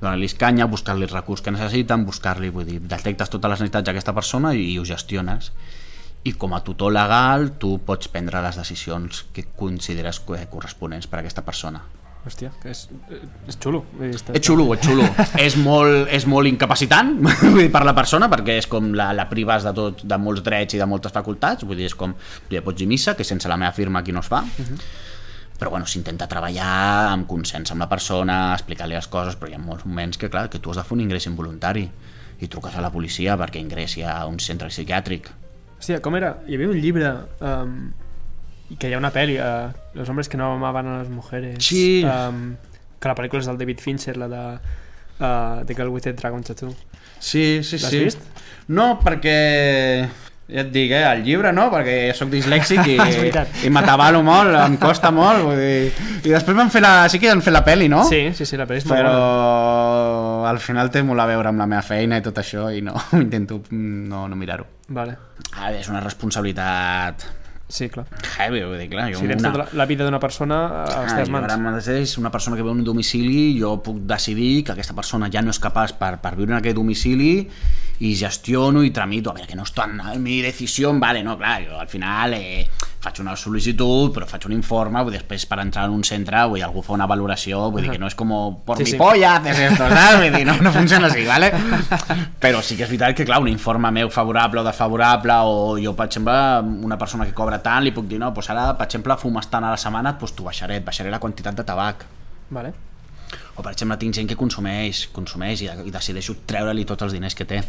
donar-li 0.00 0.28
canya, 0.38 0.66
buscar-li 0.66 1.06
els 1.06 1.14
recursos 1.14 1.44
que 1.44 1.54
necessiten, 1.54 2.06
buscar-li, 2.08 2.50
vull 2.50 2.66
dir, 2.66 2.80
detectes 2.80 3.30
totes 3.30 3.52
les 3.52 3.60
necessitats 3.60 3.90
d'aquesta 3.90 4.16
persona 4.16 4.54
i, 4.56 4.72
i 4.72 4.78
ho 4.80 4.84
gestiones. 4.88 5.52
I 6.24 6.34
com 6.38 6.54
a 6.54 6.62
tutor 6.64 6.94
legal, 6.94 7.50
tu 7.58 7.76
pots 7.86 8.08
prendre 8.08 8.42
les 8.42 8.58
decisions 8.58 9.26
que 9.34 9.44
consideres 9.58 10.22
corresponents 10.22 11.10
per 11.10 11.20
a 11.20 11.26
aquesta 11.26 11.44
persona. 11.44 11.82
Hòstia, 12.22 12.52
que 12.62 12.70
és, 12.70 12.84
és 13.50 13.56
xulo. 13.58 13.80
És 13.98 14.22
xulo, 14.46 14.68
és 14.76 14.82
xulo. 14.84 15.06
és, 15.46 15.56
molt, 15.58 16.06
és 16.14 16.26
molt 16.30 16.46
incapacitant 16.46 17.16
per 17.74 17.82
la 17.82 17.94
persona 17.96 18.28
perquè 18.30 18.60
és 18.60 18.68
com 18.70 18.92
la, 18.94 19.08
la 19.16 19.26
prives 19.30 19.66
de, 19.66 19.72
tot, 19.74 20.04
de 20.06 20.18
molts 20.22 20.44
drets 20.46 20.76
i 20.76 20.82
de 20.82 20.86
moltes 20.86 21.14
facultats. 21.14 21.66
Vull 21.66 21.80
dir, 21.80 21.88
és 21.90 21.96
com, 21.98 22.14
tu 22.46 22.54
ja 22.54 22.62
pots 22.62 22.78
dir 22.78 22.86
missa, 22.86 23.16
que 23.18 23.26
sense 23.26 23.50
la 23.50 23.58
meva 23.58 23.74
firma 23.74 24.04
aquí 24.04 24.14
no 24.14 24.22
es 24.22 24.30
fa. 24.30 24.44
Però 25.58 25.72
bueno, 25.74 25.86
s'intenta 25.90 26.28
treballar 26.30 26.70
amb 27.10 27.26
consens 27.30 27.74
amb 27.74 27.82
la 27.82 27.90
persona, 27.90 28.38
explicar-li 28.54 28.94
les 28.94 29.10
coses, 29.10 29.34
però 29.38 29.50
hi 29.50 29.58
ha 29.58 29.62
molts 29.62 29.86
moments 29.86 30.18
que, 30.18 30.30
clar, 30.30 30.46
que 30.50 30.62
tu 30.62 30.70
has 30.70 30.78
de 30.78 30.86
fer 30.86 30.94
un 30.94 31.02
ingrés 31.02 31.26
involuntari 31.26 31.88
i 32.42 32.50
truques 32.50 32.78
a 32.78 32.82
la 32.82 32.90
policia 32.94 33.34
perquè 33.38 33.58
ingressi 33.62 34.06
a 34.06 34.20
un 34.30 34.38
centre 34.42 34.70
psiquiàtric. 34.70 35.30
Hòstia, 35.74 35.98
com 36.02 36.14
era? 36.14 36.36
Hi 36.46 36.54
havia 36.54 36.70
un 36.70 36.78
llibre 36.78 37.12
um, 37.42 37.76
i 38.72 38.78
que 38.80 38.88
hi 38.88 38.96
ha 38.96 39.00
una 39.00 39.12
pel·li, 39.12 39.36
uh, 39.36 39.72
Los 39.94 40.08
hombres 40.08 40.30
que 40.32 40.40
no 40.40 40.54
amaban 40.54 40.88
a 40.88 40.98
las 40.98 41.10
mujeres. 41.12 41.64
Sí. 41.64 42.02
Um, 42.04 42.56
que 42.98 43.10
la 43.10 43.16
pel·lícula 43.18 43.42
és 43.42 43.50
del 43.50 43.60
David 43.60 43.82
Fincher, 43.84 44.16
la 44.16 44.28
de 44.30 44.42
uh, 44.56 45.64
The 45.66 45.76
Girl 45.76 45.92
with 45.92 46.08
the 46.08 46.14
Dragon 46.16 46.42
Tattoo. 46.42 46.72
Sí, 47.18 47.62
sí, 47.62 47.78
L'has 47.78 47.90
sí. 47.90 48.04
vist? 48.06 48.22
No, 48.72 48.96
perquè 49.02 49.36
ja 50.52 50.62
et 50.64 50.70
dic, 50.72 50.90
eh, 50.92 51.02
el 51.06 51.22
llibre 51.24 51.52
no, 51.54 51.68
perquè 51.72 52.12
sóc 52.16 52.30
dislèxic 52.32 52.88
i, 52.94 52.96
i 53.66 53.70
m'atabalo 53.72 54.22
molt, 54.26 54.56
em 54.62 54.78
costa 54.80 55.12
molt, 55.14 55.44
vull 55.46 55.60
dir... 55.60 55.92
I 56.22 56.32
després 56.32 56.56
van 56.56 56.72
fer 56.72 56.82
la... 56.84 56.94
sí 57.12 57.20
que 57.22 57.30
han 57.30 57.44
fet 57.44 57.54
la 57.54 57.64
peli, 57.66 57.90
no? 57.92 58.02
Sí, 58.08 58.24
sí, 58.36 58.46
sí, 58.48 58.58
la 58.60 58.66
pel·li 58.68 58.82
és 58.82 58.88
molt 58.88 58.98
Però 59.00 59.12
bona. 59.12 60.48
al 60.50 60.62
final 60.62 60.90
té 60.94 61.04
molt 61.06 61.24
a 61.24 61.28
veure 61.30 61.52
amb 61.52 61.62
la 61.62 61.68
meva 61.70 61.84
feina 61.86 62.18
i 62.20 62.24
tot 62.24 62.40
això 62.42 62.70
i 62.72 62.82
no, 62.84 62.96
intento 63.20 63.62
no, 63.76 64.26
no 64.28 64.40
mirar-ho. 64.40 64.68
Vale. 64.92 65.16
Ah, 65.56 65.70
és 65.72 65.88
una 65.92 66.02
responsabilitat 66.04 67.41
Sí, 67.72 67.86
clar. 67.88 68.04
heavy, 68.36 68.60
vull 68.68 68.76
dir, 68.76 68.90
clar, 68.92 69.06
jo 69.14 69.18
Si 69.22 69.26
tens 69.30 69.40
una... 69.40 69.48
tota 69.52 69.62
la, 69.64 69.68
la 69.80 69.86
vida 69.88 70.04
d'una 70.04 70.18
persona 70.20 70.58
a 70.82 70.82
les 70.84 71.12
Ah, 71.12 71.16
teves 71.16 71.28
jo 71.30 71.32
mans. 71.32 71.46
ara 71.48 71.56
mateix 71.56 72.18
una 72.20 72.30
persona 72.30 72.56
que 72.58 72.62
veu 72.66 72.72
en 72.74 72.82
un 72.82 72.84
domicili 72.84 73.56
jo 73.58 73.78
puc 73.82 74.02
decidir 74.04 74.62
que 74.64 74.72
aquesta 74.76 74.92
persona 74.94 75.30
ja 75.32 75.40
no 75.40 75.50
és 75.54 75.58
capaç 75.62 75.94
per, 75.96 76.18
per 76.20 76.34
viure 76.36 76.52
en 76.52 76.58
aquest 76.60 76.76
domicili 76.76 77.48
i 78.02 78.14
gestiono 78.18 78.82
i 78.82 78.90
tramito 78.90 79.30
a 79.30 79.34
veure 79.36 79.46
que 79.48 79.56
no 79.56 79.62
està 79.64 79.86
en 79.88 80.22
mi 80.22 80.40
decisió 80.42 80.92
vale, 80.98 81.22
no, 81.24 81.38
clar, 81.38 81.62
jo 81.64 81.78
al 81.80 81.88
final 81.88 82.34
eh, 82.34 82.66
faig 83.02 83.20
una 83.22 83.36
sol·licitud 83.38 84.12
però 84.12 84.26
faig 84.28 84.44
un 84.50 84.56
informe 84.56 85.00
vull 85.02 85.12
dir, 85.14 85.20
després 85.22 85.46
per 85.46 85.60
entrar 85.62 85.86
en 85.88 85.94
un 85.96 86.02
centre 86.04 86.42
vull 86.50 86.58
dir, 86.58 86.64
algú 86.66 86.82
fa 86.82 86.92
una 86.96 87.06
valoració 87.06 87.70
vull 87.70 87.86
dir 87.86 87.92
que 87.94 88.00
no 88.02 88.10
és 88.10 88.16
com 88.18 88.32
por 88.66 88.76
Sí, 88.76 88.84
mi 88.84 88.90
sí. 88.90 88.98
polla 88.98 89.36
haces 89.38 89.58
esto, 89.70 89.88
saps? 89.88 90.18
Vull 90.20 90.34
dir, 90.36 90.44
no, 90.50 90.56
no 90.60 90.72
funciona 90.74 91.06
així, 91.08 91.24
vale? 91.24 91.52
però 92.42 92.60
sí 92.62 92.76
que 92.76 92.84
és 92.84 92.90
veritat 92.90 93.14
que 93.16 93.24
clar, 93.28 93.40
un 93.40 93.48
informe 93.48 93.90
meu 93.94 94.10
favorable 94.10 94.60
o 94.60 94.66
desfavorable 94.66 95.38
o 95.46 95.78
jo 95.80 95.94
per 95.96 96.06
exemple 96.10 96.34
una 96.82 96.98
persona 96.98 97.24
que 97.24 97.32
cobra 97.32 97.61
tant 97.64 97.84
li 97.84 97.92
puc 97.94 98.08
dir 98.10 98.18
no, 98.22 98.30
doncs 98.34 98.50
ara 98.52 98.72
per 98.78 98.86
exemple 98.88 99.16
fumes 99.20 99.48
tant 99.52 99.64
a 99.64 99.72
la 99.74 99.80
setmana 99.80 100.16
doncs 100.18 100.34
t'ho 100.36 100.46
baixaré, 100.48 100.80
et 100.80 100.86
baixaré 100.86 101.10
la 101.10 101.20
quantitat 101.22 101.56
de 101.58 101.64
tabac 101.64 102.04
Vale. 102.50 102.72
o 103.56 103.62
per 103.62 103.72
exemple 103.72 103.98
tinc 104.02 104.18
gent 104.18 104.28
que 104.28 104.38
consumeix 104.38 105.06
consumeix 105.14 105.64
i, 105.64 105.70
i 105.86 105.94
decideixo 105.94 106.36
treure-li 106.46 106.84
tots 106.88 107.08
els 107.08 107.16
diners 107.16 107.38
que 107.38 107.48
té 107.48 107.62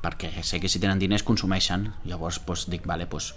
perquè 0.00 0.32
sé 0.42 0.60
que 0.60 0.68
si 0.68 0.80
tenen 0.80 1.00
diners 1.00 1.24
consumeixen 1.26 1.90
llavors 2.08 2.40
doncs, 2.46 2.66
dic, 2.72 2.86
vale, 2.88 3.06
doncs, 3.10 3.34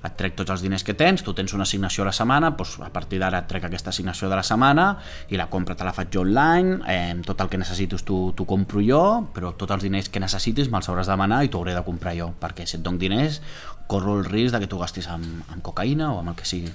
et 0.00 0.16
trec 0.16 0.36
tots 0.38 0.52
els 0.54 0.62
diners 0.64 0.84
que 0.86 0.94
tens, 0.96 1.22
tu 1.24 1.34
tens 1.36 1.52
una 1.52 1.66
assignació 1.68 2.04
a 2.04 2.08
la 2.08 2.14
setmana 2.16 2.52
doncs, 2.56 2.78
a 2.84 2.90
partir 2.92 3.20
d'ara 3.20 3.42
et 3.42 3.48
trec 3.50 3.66
aquesta 3.68 3.92
assignació 3.92 4.30
de 4.30 4.38
la 4.38 4.44
setmana 4.46 4.86
i 5.28 5.40
la 5.40 5.50
compra 5.52 5.76
te 5.76 5.84
la 5.84 5.92
faig 5.96 6.12
jo 6.14 6.24
online 6.24 6.80
eh, 6.88 7.14
tot 7.26 7.40
el 7.44 7.52
que 7.52 7.60
necessites 7.60 8.04
tu, 8.08 8.20
tu 8.36 8.46
compro 8.48 8.80
jo 8.84 9.02
però 9.34 9.52
tots 9.60 9.76
els 9.76 9.84
diners 9.84 10.08
que 10.08 10.22
necessitis 10.22 10.70
me'ls 10.72 10.88
hauràs 10.88 11.10
de 11.10 11.16
demanar 11.16 11.42
i 11.44 11.52
t'ho 11.52 11.60
hauré 11.60 11.76
de 11.76 11.84
comprar 11.84 12.16
jo 12.16 12.30
perquè 12.40 12.66
si 12.66 12.78
et 12.78 12.84
dono 12.84 13.00
diners 13.00 13.42
corro 13.90 14.18
el 14.18 14.24
risc 14.24 14.54
de 14.56 14.62
que 14.62 14.70
tu 14.70 14.78
gastis 14.80 15.10
amb, 15.12 15.44
amb 15.50 15.64
cocaïna 15.64 16.14
o 16.14 16.20
amb 16.22 16.32
el 16.32 16.38
que 16.38 16.48
sigui 16.48 16.72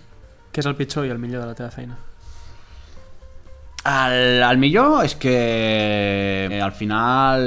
Què 0.53 0.61
és 0.63 0.67
el 0.69 0.77
pitjor 0.77 1.03
i 1.03 1.09
el 1.11 1.17
millor 1.19 1.41
de 1.43 1.49
la 1.49 1.55
teva 1.57 1.67
feina? 1.73 1.97
El, 3.85 4.41
el 4.41 4.57
millor 4.57 5.03
és 5.05 5.13
que 5.19 5.33
eh, 6.47 6.61
al 6.63 6.71
final 6.73 7.43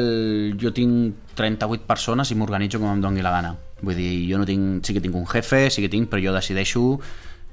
jo 0.60 0.70
tinc 0.76 1.32
38 1.38 1.88
persones 1.88 2.30
i 2.30 2.36
m'organitzo 2.38 2.78
com 2.78 2.92
em 2.92 3.00
doni 3.02 3.24
la 3.24 3.32
gana. 3.34 3.54
Vull 3.80 3.94
dir, 3.94 4.10
jo 4.26 4.40
no 4.40 4.46
tinc, 4.48 4.82
sí 4.86 4.94
que 4.96 5.02
tinc 5.04 5.14
un 5.14 5.26
jefe, 5.30 5.68
sí 5.70 5.84
que 5.84 5.90
tinc, 5.92 6.08
però 6.10 6.22
jo 6.22 6.34
decideixo 6.34 6.84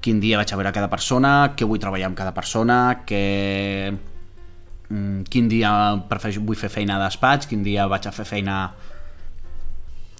quin 0.05 0.19
dia 0.21 0.37
vaig 0.37 0.51
a 0.53 0.57
veure 0.59 0.73
cada 0.73 0.89
persona, 0.89 1.31
què 1.57 1.65
vull 1.65 1.81
treballar 1.81 2.11
amb 2.11 2.17
cada 2.17 2.33
persona, 2.33 2.77
què, 3.09 3.93
mm, 4.89 5.23
quin 5.33 5.47
dia 5.49 5.71
prefereixo, 6.09 6.43
vull 6.45 6.59
fer 6.59 6.69
feina 6.69 6.97
a 6.99 7.05
despatx, 7.07 7.49
quin 7.49 7.63
dia 7.65 7.87
vaig 7.89 8.05
a 8.05 8.13
fer 8.13 8.25
feina 8.29 8.59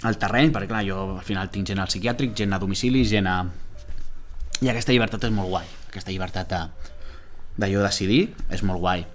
al 0.05 0.17
terreny, 0.21 0.51
perquè 0.53 0.69
clar, 0.69 0.83
jo 0.87 1.17
al 1.17 1.25
final 1.25 1.51
tinc 1.53 1.69
gent 1.69 1.81
al 1.81 1.91
psiquiàtric, 1.91 2.33
gent 2.37 2.53
a 2.53 2.61
domicili, 2.61 3.05
gent 3.05 3.29
a... 3.29 3.37
I 4.63 4.71
aquesta 4.71 4.93
llibertat 4.93 5.27
és 5.27 5.33
molt 5.35 5.51
guai, 5.51 5.69
aquesta 5.89 6.11
llibertat 6.11 6.49
de, 6.49 6.61
de 7.61 7.69
jo 7.69 7.83
decidir 7.83 8.21
és 8.49 8.63
molt 8.63 8.81
guai. 8.81 9.05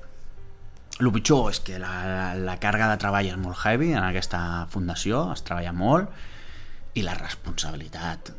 El 1.01 1.11
pitjor 1.15 1.49
és 1.51 1.63
que 1.65 1.79
la, 1.81 1.93
la, 2.05 2.27
la 2.45 2.59
càrrega 2.61 2.91
de 2.93 2.99
treball 3.01 3.27
és 3.31 3.39
molt 3.41 3.59
heavy 3.65 3.95
en 3.95 4.05
aquesta 4.05 4.67
fundació, 4.71 5.31
es 5.33 5.43
treballa 5.47 5.73
molt, 5.73 6.11
i 6.95 7.03
la 7.07 7.15
responsabilitat 7.15 8.33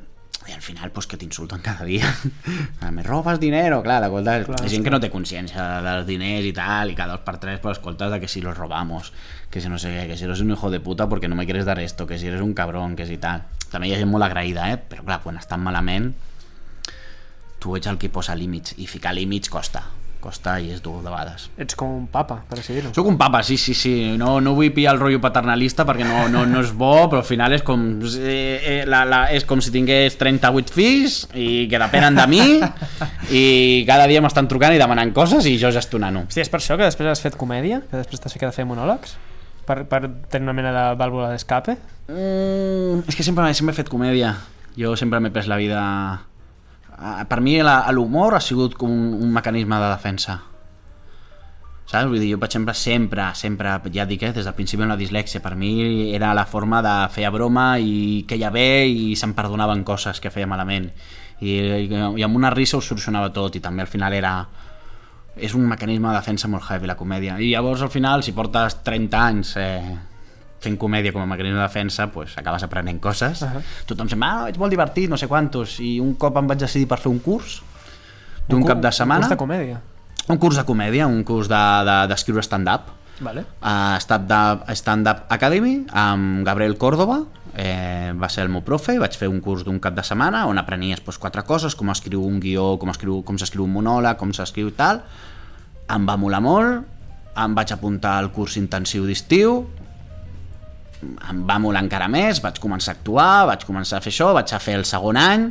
i 0.47 0.54
al 0.54 0.62
final 0.62 0.89
pues, 0.91 1.06
que 1.06 1.18
t'insulten 1.22 1.62
cada 1.62 1.86
dia 1.86 2.08
me 2.95 3.04
robes 3.04 3.39
dinero, 3.39 3.82
clar, 3.84 4.02
escolta, 4.04 4.39
Clar, 4.45 4.70
gent 4.70 4.84
que 4.84 4.93
no 4.93 4.99
té 4.99 5.12
consciència 5.14 5.68
dels 5.86 6.08
diners 6.08 6.47
i 6.49 6.54
tal, 6.58 6.89
i 6.89 6.97
cada 6.97 7.14
dos 7.14 7.26
per 7.26 7.38
tres 7.38 7.62
pues, 7.62 7.78
escoltes 7.78 8.10
de 8.12 8.20
que 8.20 8.28
si 8.28 8.41
los 8.41 8.58
robamos, 8.58 9.14
que 9.54 9.62
si 9.62 9.70
no 9.70 9.78
sé 9.78 9.93
què, 9.93 10.08
que 10.10 10.18
si 10.18 10.26
eres 10.26 10.41
un 10.41 10.52
hijo 10.52 10.72
de 10.74 10.80
puta 10.80 11.08
porque 11.10 11.30
no 11.30 11.38
me 11.38 11.45
quieres 11.45 11.66
dar 11.66 11.80
esto, 11.80 12.08
que 12.08 12.18
si 12.18 12.28
eres 12.28 12.41
un 12.41 12.54
cabrón, 12.54 12.95
que 12.95 13.06
si 13.06 13.18
tal. 13.22 13.45
També 13.70 13.88
hi 13.88 13.93
ha 13.93 14.02
gent 14.02 14.10
molt 14.10 14.26
agraïda, 14.26 14.72
eh? 14.74 14.82
però 14.82 15.06
clar, 15.06 15.22
quan 15.24 15.38
estan 15.38 15.62
malament 15.64 16.12
tu 17.62 17.78
ets 17.78 17.88
el 17.88 17.99
que 18.02 18.10
posa 18.10 18.34
límits, 18.34 18.74
i 18.82 18.88
ficar 18.89 19.14
límits 19.14 19.52
costa, 19.54 19.86
costa 20.22 20.55
i 20.61 20.69
és 20.72 20.82
dur 20.84 20.99
de 21.01 21.09
vegades. 21.09 21.49
Ets 21.61 21.76
com 21.80 21.91
un 21.97 22.05
papa, 22.11 22.38
per 22.49 22.59
així 22.59 22.76
dir-ho. 22.78 22.93
Soc 22.95 23.09
un 23.09 23.17
papa, 23.19 23.41
sí, 23.43 23.57
sí, 23.59 23.74
sí. 23.78 23.93
No, 24.19 24.36
no 24.43 24.53
vull 24.57 24.72
pillar 24.76 24.93
el 24.95 25.01
rotllo 25.01 25.22
paternalista 25.24 25.86
perquè 25.88 26.07
no, 26.07 26.28
no, 26.32 26.45
no 26.47 26.61
és 26.63 26.72
bo, 26.78 26.93
però 27.11 27.24
al 27.24 27.28
final 27.28 27.55
és 27.57 27.65
com, 27.67 27.84
eh, 28.22 28.36
eh, 28.59 28.78
la, 28.89 29.03
la, 29.09 29.22
és 29.36 29.45
com 29.49 29.61
si 29.63 29.74
tingués 29.74 30.15
38 30.22 30.76
fills 30.76 31.17
i 31.34 31.65
que 31.72 31.82
depenen 31.82 32.22
de 32.22 32.28
mi 32.32 32.43
i 33.41 33.43
cada 33.89 34.07
dia 34.11 34.24
m'estan 34.24 34.49
trucant 34.51 34.78
i 34.78 34.82
demanant 34.82 35.13
coses 35.17 35.49
i 35.49 35.57
jo 35.61 35.74
gestionant-ho. 35.74 36.28
Hòstia, 36.30 36.45
és 36.45 36.53
per 36.53 36.61
això 36.61 36.80
que 36.80 36.88
després 36.88 37.11
has 37.11 37.26
fet 37.26 37.38
comèdia? 37.39 37.82
Que 37.89 37.99
després 37.99 38.24
t'has 38.24 38.38
ficat 38.38 38.53
a 38.53 38.55
fer 38.55 38.67
monòlegs? 38.69 39.17
Per, 39.67 39.84
per 39.88 40.01
tenir 40.32 40.47
una 40.47 40.57
mena 40.57 40.72
de 40.74 40.88
vàlvula 40.99 41.30
d'escape? 41.32 41.78
Mm, 42.09 43.05
és 43.07 43.17
que 43.17 43.24
sempre, 43.24 43.51
sempre 43.57 43.76
he 43.76 43.82
fet 43.84 43.91
comèdia. 43.91 44.36
Jo 44.80 44.95
sempre 44.99 45.19
m'he 45.19 45.32
pres 45.34 45.49
la 45.51 45.59
vida... 45.59 45.82
Ah, 47.02 47.26
Per 47.26 47.41
mi 47.41 47.58
l'humor 47.58 48.36
ha 48.38 48.39
sigut 48.39 48.78
com 48.78 48.91
un, 48.93 49.14
un 49.18 49.32
mecanisme 49.34 49.80
de 49.82 49.89
defensa. 49.89 50.38
Saps? 51.89 52.08
Vull 52.08 52.22
dir, 52.22 52.30
jo, 52.32 52.38
per 52.39 52.47
exemple, 52.47 52.76
sempre, 52.78 53.26
sempre, 53.36 53.74
ja 53.91 54.06
dic, 54.06 54.22
eh, 54.24 54.32
des 54.36 54.45
del 54.45 54.56
principi 54.56 54.86
amb 54.86 54.93
la 54.93 54.99
dislèxia, 54.99 55.41
per 55.41 55.56
mi 55.60 56.14
era 56.14 56.36
la 56.38 56.45
forma 56.45 56.80
de 56.86 56.93
fer 57.12 57.26
broma 57.34 57.74
i 57.82 58.24
que 58.30 58.38
ja 58.39 58.52
bé 58.54 58.86
i 58.88 59.16
se'm 59.20 59.34
perdonaven 59.36 59.84
coses 59.84 60.22
que 60.22 60.32
feia 60.32 60.47
malament. 60.47 60.91
I, 61.41 61.58
i, 61.58 61.89
i 61.89 62.24
amb 62.24 62.38
una 62.38 62.54
risa 62.54 62.78
ho 62.78 62.86
solucionava 62.86 63.34
tot 63.34 63.58
i 63.58 63.64
també 63.66 63.82
al 63.82 63.89
final 63.89 64.14
era 64.14 64.36
és 65.36 65.56
un 65.56 65.66
mecanisme 65.66 66.10
de 66.12 66.20
defensa 66.20 66.47
molt 66.52 66.68
heavy 66.68 66.89
la 66.89 66.97
comèdia 66.99 67.38
i 67.39 67.54
llavors 67.54 67.82
al 67.82 67.89
final 67.89 68.22
si 68.22 68.34
portes 68.36 68.82
30 68.84 69.22
anys 69.26 69.54
eh, 69.58 69.95
fent 70.62 70.78
comèdia 70.78 71.14
com 71.14 71.24
a 71.24 71.28
mecanisme 71.30 71.57
de 71.57 71.66
defensa 71.66 72.07
pues, 72.14 72.38
acabes 72.38 72.64
aprenent 72.64 73.01
coses 73.01 73.41
uh. 73.41 73.49
-huh. 73.49 73.62
tothom 73.86 74.09
sembla, 74.09 74.32
ah, 74.45 74.49
ets 74.49 74.59
molt 74.59 74.72
divertit, 74.72 75.09
no 75.09 75.18
sé 75.18 75.28
quantos 75.28 75.80
i 75.80 75.99
un 75.99 76.16
cop 76.16 76.38
em 76.38 76.47
vaig 76.47 76.59
decidir 76.59 76.88
per 76.88 76.99
fer 76.99 77.12
un 77.12 77.20
curs 77.20 77.62
d'un 78.47 78.62
Un 78.62 78.68
cap 78.68 78.80
de 78.80 78.91
setmana 78.91 79.26
Un 79.26 79.30
curs 79.30 79.30
de 79.30 79.38
comèdia. 79.38 79.82
un 80.28 80.38
curs 80.38 80.55
de 80.55 80.64
comèdia, 80.66 81.07
un 81.07 81.24
curs 81.24 81.47
d'escriure 81.47 81.86
de, 81.86 82.07
d'escriure 82.07 82.43
stand-up 82.43 82.82
Vale. 83.22 83.45
a 83.62 83.99
Stand-Up 83.99 84.70
Stand 84.74 85.07
-up 85.07 85.20
Academy 85.30 85.86
amb 85.93 86.43
Gabriel 86.43 86.78
Córdoba 86.78 87.22
eh, 87.55 88.14
va 88.18 88.30
ser 88.30 88.43
el 88.43 88.49
meu 88.49 88.64
profe, 88.66 88.97
vaig 88.99 89.16
fer 89.18 89.30
un 89.30 89.39
curs 89.41 89.64
d'un 89.64 89.80
cap 89.80 89.93
de 89.93 90.03
setmana 90.03 90.47
on 90.47 90.57
aprenies 90.57 91.03
doncs, 91.05 91.20
quatre 91.20 91.43
coses 91.43 91.76
com 91.76 91.89
escriu 91.89 92.24
un 92.26 92.39
guió, 92.39 92.80
com 92.80 92.89
escriu 92.89 93.22
com 93.24 93.38
s'escriu 93.38 93.64
un 93.64 93.74
monòleg, 93.74 94.18
com 94.18 94.34
s'escriu 94.34 94.72
tal 94.72 95.03
em 95.89 96.07
va 96.07 96.18
molar 96.18 96.41
molt 96.41 96.84
em 97.38 97.55
vaig 97.55 97.72
apuntar 97.72 98.18
al 98.18 98.32
curs 98.32 98.57
intensiu 98.57 99.05
d'estiu 99.05 99.68
em 101.02 101.43
va 101.47 101.58
molar 101.62 101.84
encara 101.86 102.08
més, 102.12 102.41
vaig 102.43 102.60
començar 102.62 102.93
a 102.93 102.97
actuar 102.99 103.45
vaig 103.49 103.66
començar 103.68 103.99
a 103.99 104.06
fer 104.06 104.14
això, 104.14 104.32
vaig 104.38 104.54
a 104.54 104.60
fer 104.62 104.78
el 104.80 104.86
segon 104.88 105.20
any 105.20 105.49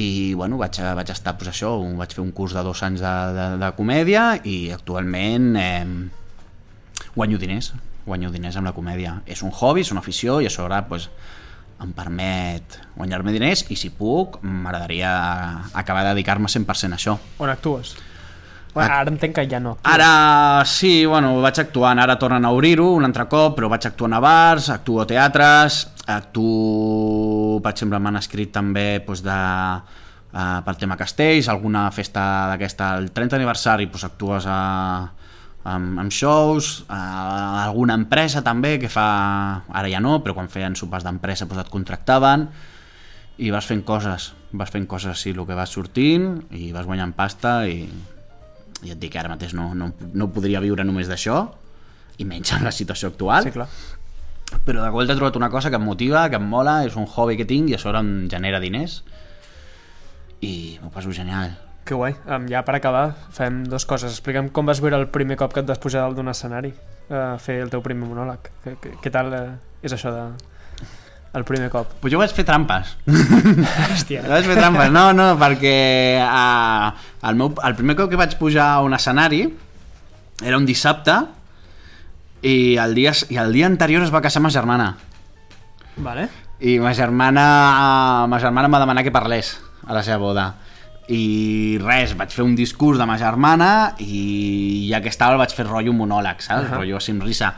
i 0.00 0.34
bueno, 0.34 0.58
vaig, 0.58 0.80
vaig 0.98 1.10
estar 1.12 1.36
pues, 1.38 1.52
això, 1.52 1.76
vaig 1.98 2.14
fer 2.16 2.22
un 2.24 2.32
curs 2.34 2.54
de 2.56 2.62
dos 2.66 2.82
anys 2.82 3.02
de, 3.04 3.14
de, 3.36 3.48
de 3.62 3.70
comèdia 3.78 4.24
i 4.42 4.56
actualment 4.74 5.52
eh, 5.60 5.84
guanyo 7.14 7.38
diners 7.38 7.72
guanyo 8.04 8.32
diners 8.34 8.58
amb 8.60 8.68
la 8.68 8.74
comèdia 8.76 9.20
és 9.26 9.44
un 9.46 9.52
hobby, 9.54 9.84
és 9.84 9.92
una 9.94 10.02
afició 10.04 10.40
i 10.42 10.48
a 10.48 10.52
sobre 10.52 10.80
pues, 10.88 11.08
em 11.82 11.92
permet 11.94 12.80
guanyar-me 12.96 13.32
diners 13.34 13.64
i 13.70 13.78
si 13.78 13.92
puc 13.94 14.40
m'agradaria 14.42 15.14
acabar 15.72 16.04
de 16.04 16.14
dedicar-me 16.14 16.50
100% 16.50 16.92
a 16.92 17.00
això 17.00 17.16
On 17.38 17.50
actues? 17.50 17.94
Bueno, 18.74 18.90
ara 18.90 19.12
entenc 19.12 19.36
que 19.36 19.44
ja 19.46 19.60
no 19.62 19.76
actues. 19.76 19.94
Ara 19.94 20.64
sí, 20.66 21.04
bueno, 21.06 21.36
vaig 21.42 21.60
actuant, 21.62 22.00
ara 22.02 22.16
tornen 22.18 22.44
a 22.44 22.50
obrir-ho 22.50 22.88
un 22.96 23.06
altre 23.06 23.28
cop, 23.30 23.54
però 23.54 23.68
vaig 23.70 23.86
actuant 23.86 24.16
a 24.16 24.20
bars, 24.22 24.68
actuo 24.74 25.04
a 25.04 25.06
teatres, 25.06 25.76
actuo, 26.10 27.60
per 27.62 27.70
exemple, 27.70 28.00
m'han 28.02 28.18
escrit 28.18 28.50
també 28.52 28.98
doncs, 29.06 29.22
de, 29.22 29.36
uh, 30.34 30.56
per 30.66 30.74
tema 30.80 30.98
castells, 30.98 31.48
alguna 31.48 31.86
festa 31.94 32.24
d'aquesta, 32.50 32.96
el 32.98 33.12
30 33.14 33.38
aniversari, 33.38 33.86
doncs, 33.86 34.06
actues 34.08 34.48
a, 34.50 34.60
amb, 35.70 36.00
amb 36.02 36.12
shows, 36.12 36.84
a 36.90 37.64
alguna 37.64 37.94
empresa 37.94 38.42
també 38.42 38.74
que 38.82 38.90
fa, 38.90 39.06
ara 39.70 39.92
ja 39.92 40.02
no, 40.02 40.18
però 40.24 40.34
quan 40.34 40.50
feien 40.50 40.74
sopars 40.74 41.06
d'empresa 41.06 41.46
doncs, 41.46 41.62
et 41.62 41.70
contractaven 41.70 42.48
i 43.38 43.54
vas 43.54 43.66
fent 43.66 43.86
coses, 43.86 44.32
vas 44.50 44.70
fent 44.70 44.90
coses 44.90 45.14
així, 45.14 45.30
el 45.30 45.46
que 45.46 45.54
vas 45.58 45.70
sortint 45.70 46.42
i 46.54 46.72
vas 46.74 46.86
guanyant 46.86 47.14
pasta 47.14 47.62
i, 47.70 47.86
i 48.84 48.92
et 48.92 49.00
dic 49.00 49.12
que 49.14 49.18
ara 49.20 49.32
mateix 49.32 49.54
no, 49.56 49.70
no, 49.74 49.90
no 50.12 50.30
podria 50.34 50.60
viure 50.60 50.84
només 50.84 51.08
d'això 51.10 51.40
i 52.20 52.24
menys 52.28 52.52
en 52.54 52.64
la 52.68 52.72
situació 52.72 53.08
actual 53.10 53.48
Sí, 53.48 53.52
clar. 53.54 53.66
però 54.66 54.84
de 54.84 54.90
cop 54.94 55.08
he 55.10 55.16
trobat 55.16 55.36
una 55.40 55.50
cosa 55.50 55.70
que 55.72 55.76
em 55.80 55.82
motiva, 55.84 56.28
que 56.30 56.36
em 56.36 56.44
mola 56.46 56.82
és 56.86 56.94
un 57.00 57.06
hobby 57.08 57.36
que 57.40 57.46
tinc 57.48 57.70
i 57.72 57.74
a 57.74 57.80
sobre 57.80 57.98
em 58.04 58.28
genera 58.30 58.60
diners 58.62 59.00
i 60.44 60.78
m'ho 60.82 60.90
passo 60.94 61.12
genial 61.12 61.54
Que 61.84 61.92
guai. 61.92 62.14
Um, 62.24 62.46
ja 62.48 62.62
per 62.64 62.78
acabar, 62.78 63.10
fem 63.36 63.58
dues 63.68 63.84
coses. 63.84 64.14
Explica'm 64.14 64.46
com 64.56 64.64
vas 64.64 64.78
veure 64.80 64.96
el 64.96 65.10
primer 65.12 65.36
cop 65.36 65.52
que 65.52 65.60
et 65.60 65.66
vas 65.68 65.76
pujar 65.82 66.00
dalt 66.00 66.16
d'un 66.16 66.30
escenari 66.32 66.70
a 67.12 67.36
fer 67.36 67.58
el 67.60 67.68
teu 67.68 67.82
primer 67.84 68.08
monòleg. 68.08 68.48
Què, 68.64 68.72
què, 68.80 68.92
què 69.04 69.12
tal 69.12 69.28
eh, 69.36 69.42
és 69.84 69.92
això 69.92 70.08
de... 70.14 70.22
el 71.34 71.44
primer 71.44 71.70
cop? 71.70 71.90
pues 72.00 72.12
jo 72.12 72.20
vaig 72.20 72.32
fer 72.34 72.44
trampes 72.46 72.94
Hòstia. 73.92 74.24
vaig 74.28 74.46
fer 74.46 74.58
trampes, 74.58 74.90
no, 74.94 75.08
no, 75.16 75.32
perquè 75.40 75.76
uh, 76.22 76.90
el, 77.28 77.38
meu, 77.40 77.52
el 77.66 77.78
primer 77.78 77.96
cop 77.98 78.12
que 78.12 78.20
vaig 78.20 78.36
pujar 78.40 78.68
a 78.76 78.84
un 78.86 78.94
escenari 78.94 79.44
era 80.42 80.58
un 80.58 80.66
dissabte 80.66 81.18
i 82.44 82.76
el 82.80 82.94
dia, 82.94 83.14
i 83.32 83.40
el 83.40 83.54
dia 83.56 83.66
anterior 83.66 84.04
es 84.04 84.12
va 84.14 84.22
casar 84.24 84.42
ma 84.44 84.52
germana 84.52 84.92
Vale. 85.96 86.28
i 86.60 86.78
ma 86.82 86.94
germana 86.94 87.46
ma 88.30 88.40
germana 88.42 88.70
em 88.70 88.76
va 88.76 88.82
demanar 88.82 89.04
que 89.06 89.14
parlés 89.14 89.56
a 89.86 89.94
la 89.96 90.02
seva 90.06 90.20
boda 90.22 90.46
i 91.12 91.76
res, 91.82 92.14
vaig 92.16 92.32
fer 92.32 92.44
un 92.46 92.54
discurs 92.56 92.96
de 92.96 93.04
ma 93.04 93.18
germana 93.20 93.94
i 94.00 94.88
ja 94.88 95.02
que 95.04 95.10
estava 95.12 95.36
el 95.36 95.42
vaig 95.42 95.52
fer 95.52 95.66
rotllo 95.66 95.92
monòleg, 95.92 96.40
saps? 96.40 96.64
Uh. 96.64 96.70
-huh. 96.70 96.78
rotllo 96.78 96.96
així 96.96 97.12
amb 97.12 97.26
risa 97.26 97.54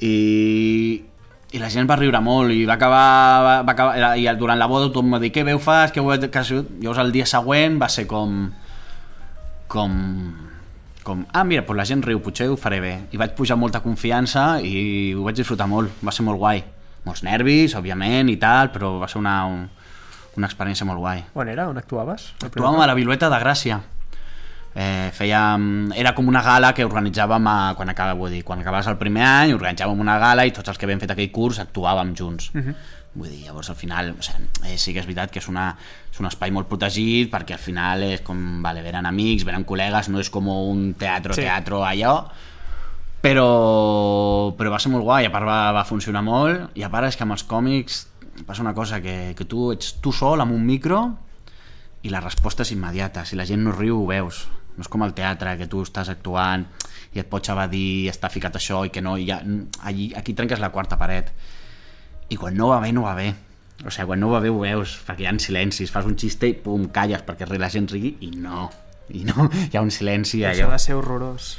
i, 0.00 1.02
i 1.50 1.58
la 1.58 1.70
gent 1.70 1.88
va 1.90 1.96
riure 1.98 2.20
molt 2.22 2.54
i 2.54 2.62
va 2.68 2.76
acabar, 2.76 3.06
va, 3.42 3.54
va 3.66 3.72
acabar 3.72 4.12
i 4.18 4.26
durant 4.38 4.58
la 4.58 4.68
boda 4.70 4.90
tothom 4.90 5.16
va 5.16 5.18
dir 5.22 5.32
què 5.34 5.44
veu 5.46 5.58
fas, 5.58 5.90
què 5.90 6.02
veu 6.02 6.28
que 6.30 6.38
ha 6.38 6.44
sigut?" 6.46 6.70
llavors 6.78 7.02
el 7.02 7.12
dia 7.12 7.26
següent 7.26 7.80
va 7.80 7.88
ser 7.90 8.06
com 8.10 8.52
com 9.70 9.96
com, 11.02 11.24
ah 11.32 11.44
mira, 11.44 11.64
doncs 11.64 11.78
la 11.78 11.86
gent 11.88 12.02
riu, 12.04 12.20
potser 12.22 12.50
ho 12.50 12.56
faré 12.60 12.78
bé 12.82 12.92
i 13.10 13.18
vaig 13.18 13.32
pujar 13.34 13.56
molta 13.58 13.80
confiança 13.82 14.60
i 14.62 15.14
ho 15.16 15.24
vaig 15.24 15.40
disfrutar 15.40 15.66
molt, 15.66 15.90
va 16.04 16.12
ser 16.12 16.26
molt 16.26 16.38
guai 16.38 16.62
molts 17.06 17.24
nervis, 17.24 17.74
òbviament, 17.78 18.28
i 18.28 18.36
tal 18.36 18.70
però 18.74 18.98
va 19.00 19.08
ser 19.08 19.18
una, 19.18 19.38
un, 19.48 19.64
una 20.36 20.50
experiència 20.50 20.86
molt 20.86 21.00
guai 21.00 21.24
On 21.34 21.48
era? 21.48 21.70
On 21.72 21.80
actuaves? 21.80 22.34
Actuàvem 22.44 22.84
a 22.84 22.90
la 22.90 22.98
Vilueta 22.98 23.32
de 23.32 23.40
Gràcia 23.42 23.80
eh, 24.74 25.10
fèiem, 25.12 25.90
era 25.98 26.14
com 26.14 26.28
una 26.28 26.42
gala 26.42 26.72
que 26.74 26.84
organitzàvem 26.86 27.46
a, 27.50 27.74
quan, 27.76 27.88
acaba, 27.90 28.14
vull 28.14 28.30
dir, 28.30 28.44
quan 28.44 28.60
acabaves 28.62 28.86
el 28.86 28.96
primer 29.00 29.24
any 29.26 29.52
organitzàvem 29.56 29.98
una 30.00 30.18
gala 30.22 30.46
i 30.46 30.52
tots 30.54 30.68
els 30.68 30.78
que 30.78 30.86
havíem 30.86 31.00
fet 31.02 31.10
aquell 31.16 31.30
curs 31.34 31.58
actuàvem 31.58 32.14
junts 32.16 32.50
Mhm. 32.54 32.74
vull 33.14 33.28
dir, 33.28 33.40
llavors 33.46 33.68
al 33.70 33.74
final 33.76 34.12
o 34.16 34.22
sigui, 34.22 34.46
eh, 34.70 34.78
sí 34.78 34.92
que 34.94 35.00
és 35.00 35.06
veritat 35.06 35.30
que 35.32 35.40
és, 35.40 35.48
una, 35.48 35.76
és 36.12 36.20
un 36.20 36.26
espai 36.26 36.52
molt 36.54 36.68
protegit 36.68 37.28
perquè 37.32 37.52
al 37.54 37.58
final 37.58 38.02
és 38.04 38.20
com, 38.22 38.62
vale, 38.62 38.82
venen 38.82 39.04
amics, 39.06 39.42
venen 39.44 39.64
col·legues 39.66 40.08
no 40.08 40.20
és 40.20 40.30
com 40.30 40.46
un 40.46 40.94
teatre, 40.94 41.34
Sí. 41.34 41.40
sí. 41.42 41.46
teatre 41.48 41.74
allò 41.74 42.28
però, 43.20 44.54
però 44.56 44.70
va 44.72 44.78
ser 44.80 44.90
molt 44.92 45.04
guai, 45.04 45.26
a 45.26 45.32
part 45.32 45.44
va, 45.44 45.72
va 45.76 45.84
funcionar 45.84 46.22
molt 46.24 46.70
i 46.78 46.82
a 46.86 46.88
part 46.92 47.08
és 47.10 47.16
que 47.18 47.24
amb 47.26 47.32
els 47.36 47.44
còmics 47.44 48.06
passa 48.46 48.62
una 48.62 48.72
cosa 48.74 49.00
que, 49.02 49.34
que 49.36 49.44
tu 49.44 49.72
ets 49.74 49.96
tu 50.00 50.12
sol 50.12 50.40
amb 50.40 50.52
un 50.54 50.64
micro 50.64 51.02
i 52.02 52.08
la 52.08 52.20
resposta 52.24 52.62
és 52.62 52.70
immediata, 52.72 53.26
si 53.28 53.36
la 53.36 53.44
gent 53.44 53.60
no 53.66 53.72
riu 53.76 53.98
ho 54.02 54.06
veus 54.08 54.46
No 54.76 54.82
és 54.84 54.88
com 54.88 55.02
el 55.04 55.12
teatre, 55.14 55.56
que 55.58 55.66
tu 55.68 55.82
estàs 55.84 56.08
actuant 56.12 56.66
i 57.12 57.18
et 57.20 57.28
pots 57.28 57.48
evadir, 57.52 58.08
està 58.08 58.30
ficat 58.30 58.54
això 58.56 58.84
i 58.86 58.90
que 58.94 59.02
no, 59.02 59.16
i 59.18 59.26
ja, 59.28 59.40
allí, 59.82 60.12
aquí 60.16 60.32
trenques 60.34 60.60
la 60.62 60.70
quarta 60.70 60.96
paret. 60.98 61.32
I 62.30 62.36
quan 62.38 62.54
no 62.56 62.68
va 62.70 62.78
bé, 62.80 62.92
no 62.94 63.02
va 63.08 63.14
bé. 63.18 63.32
O 63.84 63.90
sigui, 63.90 64.06
quan 64.12 64.20
no 64.20 64.28
va 64.30 64.40
bé 64.44 64.50
ho 64.52 64.58
veus, 64.60 64.98
perquè 65.06 65.24
hi 65.24 65.26
ha 65.26 65.34
silencis, 65.40 65.90
fas 65.90 66.04
un 66.06 66.14
xiste 66.20 66.46
i 66.46 66.54
pum, 66.54 66.88
calles 66.94 67.22
perquè 67.26 67.48
la 67.58 67.68
gent 67.72 67.88
rigui 67.90 68.14
i 68.20 68.30
no, 68.36 68.68
i 69.10 69.24
no, 69.24 69.48
hi 69.72 69.76
ha 69.76 69.80
un 69.82 69.90
silenci 69.90 70.44
Això 70.44 70.66
allò. 70.66 70.74
ha 70.74 70.76
de 70.76 70.84
ser 70.84 70.94
horrorós. 70.94 71.54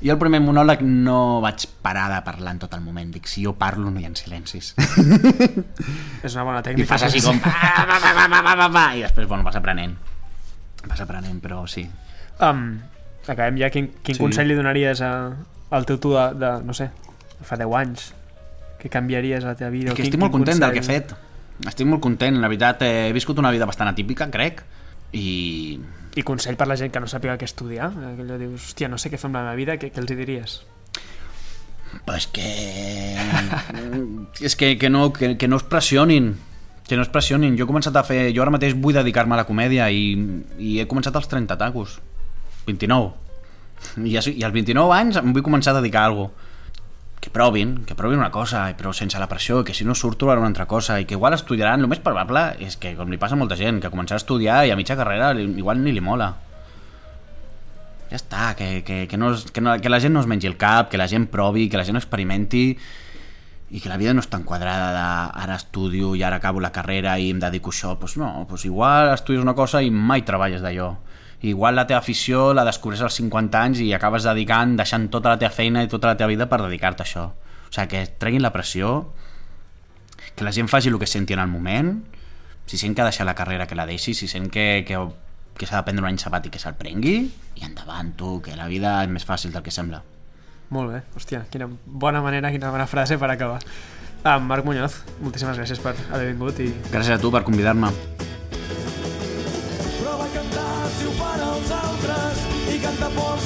Jo 0.00 0.14
el 0.14 0.18
primer 0.18 0.38
monòleg 0.40 0.80
no 0.80 1.42
vaig 1.44 1.66
parar 1.84 2.06
de 2.08 2.22
parlar 2.24 2.54
en 2.54 2.60
tot 2.62 2.72
el 2.72 2.80
moment. 2.80 3.10
Dic, 3.12 3.26
si 3.28 3.42
jo 3.44 3.52
parlo 3.58 3.90
no 3.90 4.00
hi 4.00 4.06
ha 4.08 4.14
silencis. 4.16 4.72
És 6.24 6.34
una 6.34 6.44
bona 6.46 6.60
I 6.60 6.66
tècnica. 6.70 6.88
fas 6.88 7.02
així 7.08 7.20
com... 7.24 7.38
"Ah, 7.44 7.84
va, 7.88 7.98
va, 8.00 8.12
va, 8.16 8.26
va, 8.32 8.40
va, 8.46 8.54
va, 8.62 8.68
va", 8.72 8.84
I 8.96 9.02
després, 9.04 9.28
bueno, 9.28 9.44
vas 9.44 9.56
aprenent. 9.60 9.96
Vas 10.88 11.00
aprenent, 11.04 11.40
però 11.42 11.66
sí. 11.68 11.84
Um, 12.40 12.80
acabem 13.28 13.58
ja. 13.60 13.68
Quin, 13.70 13.90
quin 14.02 14.14
Sí. 14.16 14.20
consell 14.22 14.48
li 14.48 14.54
donaries 14.56 15.00
a, 15.04 15.10
al 15.70 15.86
teu 15.86 15.98
tu 16.00 16.14
de, 16.14 16.26
de, 16.40 16.52
no 16.64 16.72
sé, 16.74 16.90
fa 17.44 17.56
10 17.60 17.74
anys? 17.76 18.06
Què 18.80 18.88
canviaries 18.88 19.44
a 19.44 19.52
la 19.52 19.56
teva 19.58 19.70
vida? 19.70 19.92
O 19.92 19.94
que 19.94 20.02
quin- 20.02 20.08
estic 20.08 20.20
molt 20.20 20.32
content 20.32 20.58
del 20.60 20.72
que 20.72 20.78
he 20.80 20.86
consell? 20.86 21.02
fet. 21.02 21.68
Estic 21.68 21.86
molt 21.86 22.00
content, 22.00 22.38
la 22.40 22.48
veritat, 22.48 22.80
he 22.82 23.12
viscut 23.12 23.38
una 23.38 23.50
vida 23.52 23.66
bastant 23.68 23.90
atípica, 23.90 24.30
crec, 24.32 24.62
i 25.12 25.78
I 26.16 26.22
consell 26.26 26.56
per 26.56 26.66
la 26.66 26.74
gent 26.80 26.90
que 26.90 26.98
no 26.98 27.06
sàpiga 27.06 27.36
què 27.38 27.44
estudiar? 27.44 27.90
Que 27.92 28.22
allò 28.24 28.38
dius, 28.40 28.70
hòstia, 28.70 28.88
no 28.88 28.96
sé 28.98 29.10
què 29.12 29.18
fer 29.20 29.28
amb 29.28 29.36
la 29.36 29.42
meva 29.44 29.54
vida, 29.54 29.76
què, 29.78 29.92
què 29.92 30.00
els 30.00 30.10
hi 30.10 30.16
diries? 30.18 30.54
Pues 32.06 32.26
que... 32.26 32.48
és 34.40 34.56
que, 34.56 34.78
que, 34.78 34.88
no, 34.90 35.12
que, 35.12 35.36
que 35.36 35.48
no 35.48 35.56
es 35.56 35.62
pressionin 35.62 36.36
que 36.90 36.96
no 36.96 37.02
es 37.02 37.08
pressionin. 37.08 37.54
Jo 37.54 37.62
he 37.62 37.68
començat 37.70 37.94
a 37.94 38.02
fer... 38.02 38.32
Jo 38.34 38.42
ara 38.42 38.50
mateix 38.50 38.72
vull 38.74 38.96
dedicar-me 38.96 39.36
a 39.36 39.38
la 39.38 39.44
comèdia 39.46 39.84
i, 39.94 40.08
i 40.58 40.80
he 40.82 40.86
començat 40.90 41.14
als 41.14 41.28
30 41.30 41.54
tacos. 41.60 42.00
29. 42.66 43.12
I, 44.04 44.14
I 44.14 44.44
als 44.44 44.54
29 44.54 44.94
anys 44.96 45.18
em 45.20 45.32
vull 45.34 45.44
començar 45.46 45.74
a 45.74 45.80
dedicar 45.80 46.04
a 46.04 46.12
alguna 46.12 46.28
cosa. 46.30 46.48
Que 47.20 47.28
provin, 47.28 47.84
que 47.84 47.92
provin 47.94 48.16
una 48.16 48.30
cosa, 48.32 48.62
però 48.78 48.94
sense 48.96 49.18
la 49.20 49.26
pressió, 49.28 49.58
que 49.60 49.74
si 49.76 49.84
no 49.84 49.92
surt 49.92 50.16
trobaran 50.16 50.40
una 50.40 50.48
altra 50.48 50.64
cosa, 50.64 50.96
i 51.02 51.04
que 51.04 51.18
igual 51.18 51.34
estudiaran, 51.36 51.82
el 51.84 51.90
més 51.92 52.00
probable 52.00 52.46
és 52.64 52.78
que, 52.80 52.94
com 52.96 53.12
li 53.12 53.18
passa 53.20 53.36
a 53.36 53.40
molta 53.40 53.58
gent, 53.60 53.76
que 53.82 53.90
començarà 53.92 54.16
a 54.16 54.24
estudiar 54.24 54.62
i 54.64 54.72
a 54.72 54.78
mitja 54.78 54.96
carrera 54.96 55.34
igual 55.36 55.82
ni 55.84 55.92
li 55.92 56.00
mola. 56.00 56.30
Ja 58.08 58.16
està, 58.16 58.46
que, 58.56 58.70
que, 58.88 59.02
que, 59.06 59.20
no, 59.20 59.34
que, 59.36 59.60
no, 59.60 59.76
que 59.84 59.92
la 59.92 60.00
gent 60.00 60.16
no 60.16 60.24
es 60.24 60.30
mengi 60.32 60.48
el 60.48 60.56
cap, 60.56 60.88
que 60.88 60.96
la 60.96 61.10
gent 61.12 61.28
provi, 61.28 61.68
que 61.68 61.76
la 61.76 61.84
gent 61.84 62.00
experimenti 62.00 62.64
i 63.70 63.84
que 63.84 63.92
la 63.92 64.00
vida 64.00 64.16
no 64.16 64.24
està 64.24 64.40
enquadrada 64.40 64.88
de 64.96 65.04
ara 65.44 65.60
estudio 65.60 66.16
i 66.16 66.24
ara 66.26 66.40
acabo 66.40 66.58
la 66.64 66.72
carrera 66.72 67.18
i 67.20 67.28
em 67.30 67.38
dedico 67.38 67.70
a 67.70 67.76
això, 67.76 67.92
doncs 68.00 68.16
no, 68.18 68.32
doncs 68.48 68.64
igual 68.66 69.12
estudies 69.12 69.44
una 69.44 69.54
cosa 69.54 69.84
i 69.84 69.92
mai 69.92 70.24
treballes 70.26 70.64
d'allò 70.64 70.88
igual 71.42 71.76
la 71.76 71.86
teva 71.88 72.00
afició 72.00 72.50
la 72.54 72.66
descobreix 72.68 73.00
als 73.06 73.16
50 73.20 73.62
anys 73.62 73.80
i 73.80 73.92
acabes 73.96 74.26
dedicant, 74.28 74.76
deixant 74.76 75.08
tota 75.12 75.32
la 75.32 75.40
teva 75.40 75.52
feina 75.54 75.82
i 75.84 75.88
tota 75.88 76.12
la 76.12 76.18
teva 76.20 76.28
vida 76.28 76.48
per 76.50 76.60
dedicar-te 76.62 77.04
a 77.04 77.08
això. 77.08 77.26
O 77.30 77.72
sigui, 77.72 77.88
que 77.88 78.06
treguin 78.20 78.42
la 78.44 78.52
pressió 78.52 79.12
que 80.34 80.44
la 80.44 80.52
gent 80.52 80.68
faci 80.68 80.88
el 80.88 80.98
que 80.98 81.06
senti 81.06 81.34
en 81.34 81.40
el 81.40 81.48
moment. 81.48 81.98
Si 82.66 82.78
sent 82.78 82.94
que 82.94 83.02
ha 83.02 83.08
deixat 83.08 83.26
la 83.26 83.34
carrera 83.34 83.66
que 83.66 83.76
la 83.76 83.86
deixi. 83.86 84.14
Si 84.14 84.28
sent 84.28 84.48
que, 84.52 84.84
que, 84.86 85.00
que 85.58 85.66
s'ha 85.68 85.80
de 85.80 85.84
prendre 85.88 86.04
un 86.04 86.10
any 86.12 86.20
sabàtic 86.22 86.54
que 86.56 86.62
se'l 86.62 86.78
prengui. 86.78 87.18
I 87.60 87.66
endavant 87.66 88.14
tu, 88.16 88.38
que 88.44 88.56
la 88.56 88.68
vida 88.70 88.98
és 89.04 89.12
més 89.12 89.26
fàcil 89.26 89.52
del 89.52 89.66
que 89.66 89.74
sembla. 89.74 90.00
Molt 90.70 90.94
bé, 90.94 91.02
hòstia, 91.18 91.42
quina 91.50 91.66
bona 91.84 92.22
manera, 92.22 92.52
quina 92.54 92.70
bona 92.70 92.86
frase 92.86 93.18
per 93.18 93.32
acabar. 93.32 93.58
Ah, 94.22 94.38
Marc 94.38 94.64
Muñoz, 94.64 95.00
moltíssimes 95.20 95.58
gràcies 95.58 95.80
per 95.82 95.96
haver 96.12 96.32
vingut 96.32 96.60
i 96.62 96.70
gràcies 96.92 97.16
a 97.16 97.22
tu 97.22 97.32
per 97.34 97.42
convidar-me 97.42 97.90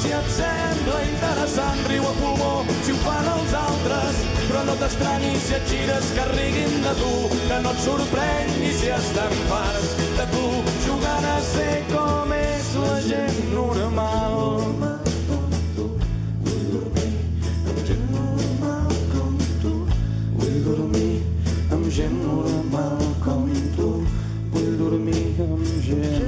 si 0.05 0.13
et 0.13 0.27
sembla 0.37 0.99
interessant, 1.09 1.81
riu 1.89 2.05
a 2.05 2.13
pulmó 2.21 2.53
si 2.85 2.93
ho 2.93 2.97
fan 3.01 3.29
els 3.33 3.55
altres, 3.57 4.19
però 4.49 4.65
no 4.69 4.75
t'estranyis 4.81 5.47
si 5.47 5.57
et 5.57 5.71
gires 5.71 6.11
que 6.17 6.27
riguin 6.33 6.77
de 6.85 6.93
tu, 7.01 7.13
que 7.49 7.61
no 7.65 7.73
et 7.73 7.81
sorprengui 7.87 8.73
si 8.81 8.93
estan 8.99 9.33
farts 9.49 9.95
de 10.19 10.29
tu, 10.35 10.45
jugant 10.85 11.31
a 11.33 11.39
ser 11.49 11.79
com 11.95 12.37
és 12.37 12.75
la 12.85 12.99
gent 13.09 13.41
normal. 13.55 14.43
Gent 21.95 22.17
normal 22.25 23.05
com 23.23 23.45
tu, 23.77 23.91
vull 24.51 24.75
dormir 24.81 25.27
amb 25.47 25.63
gent 25.87 26.24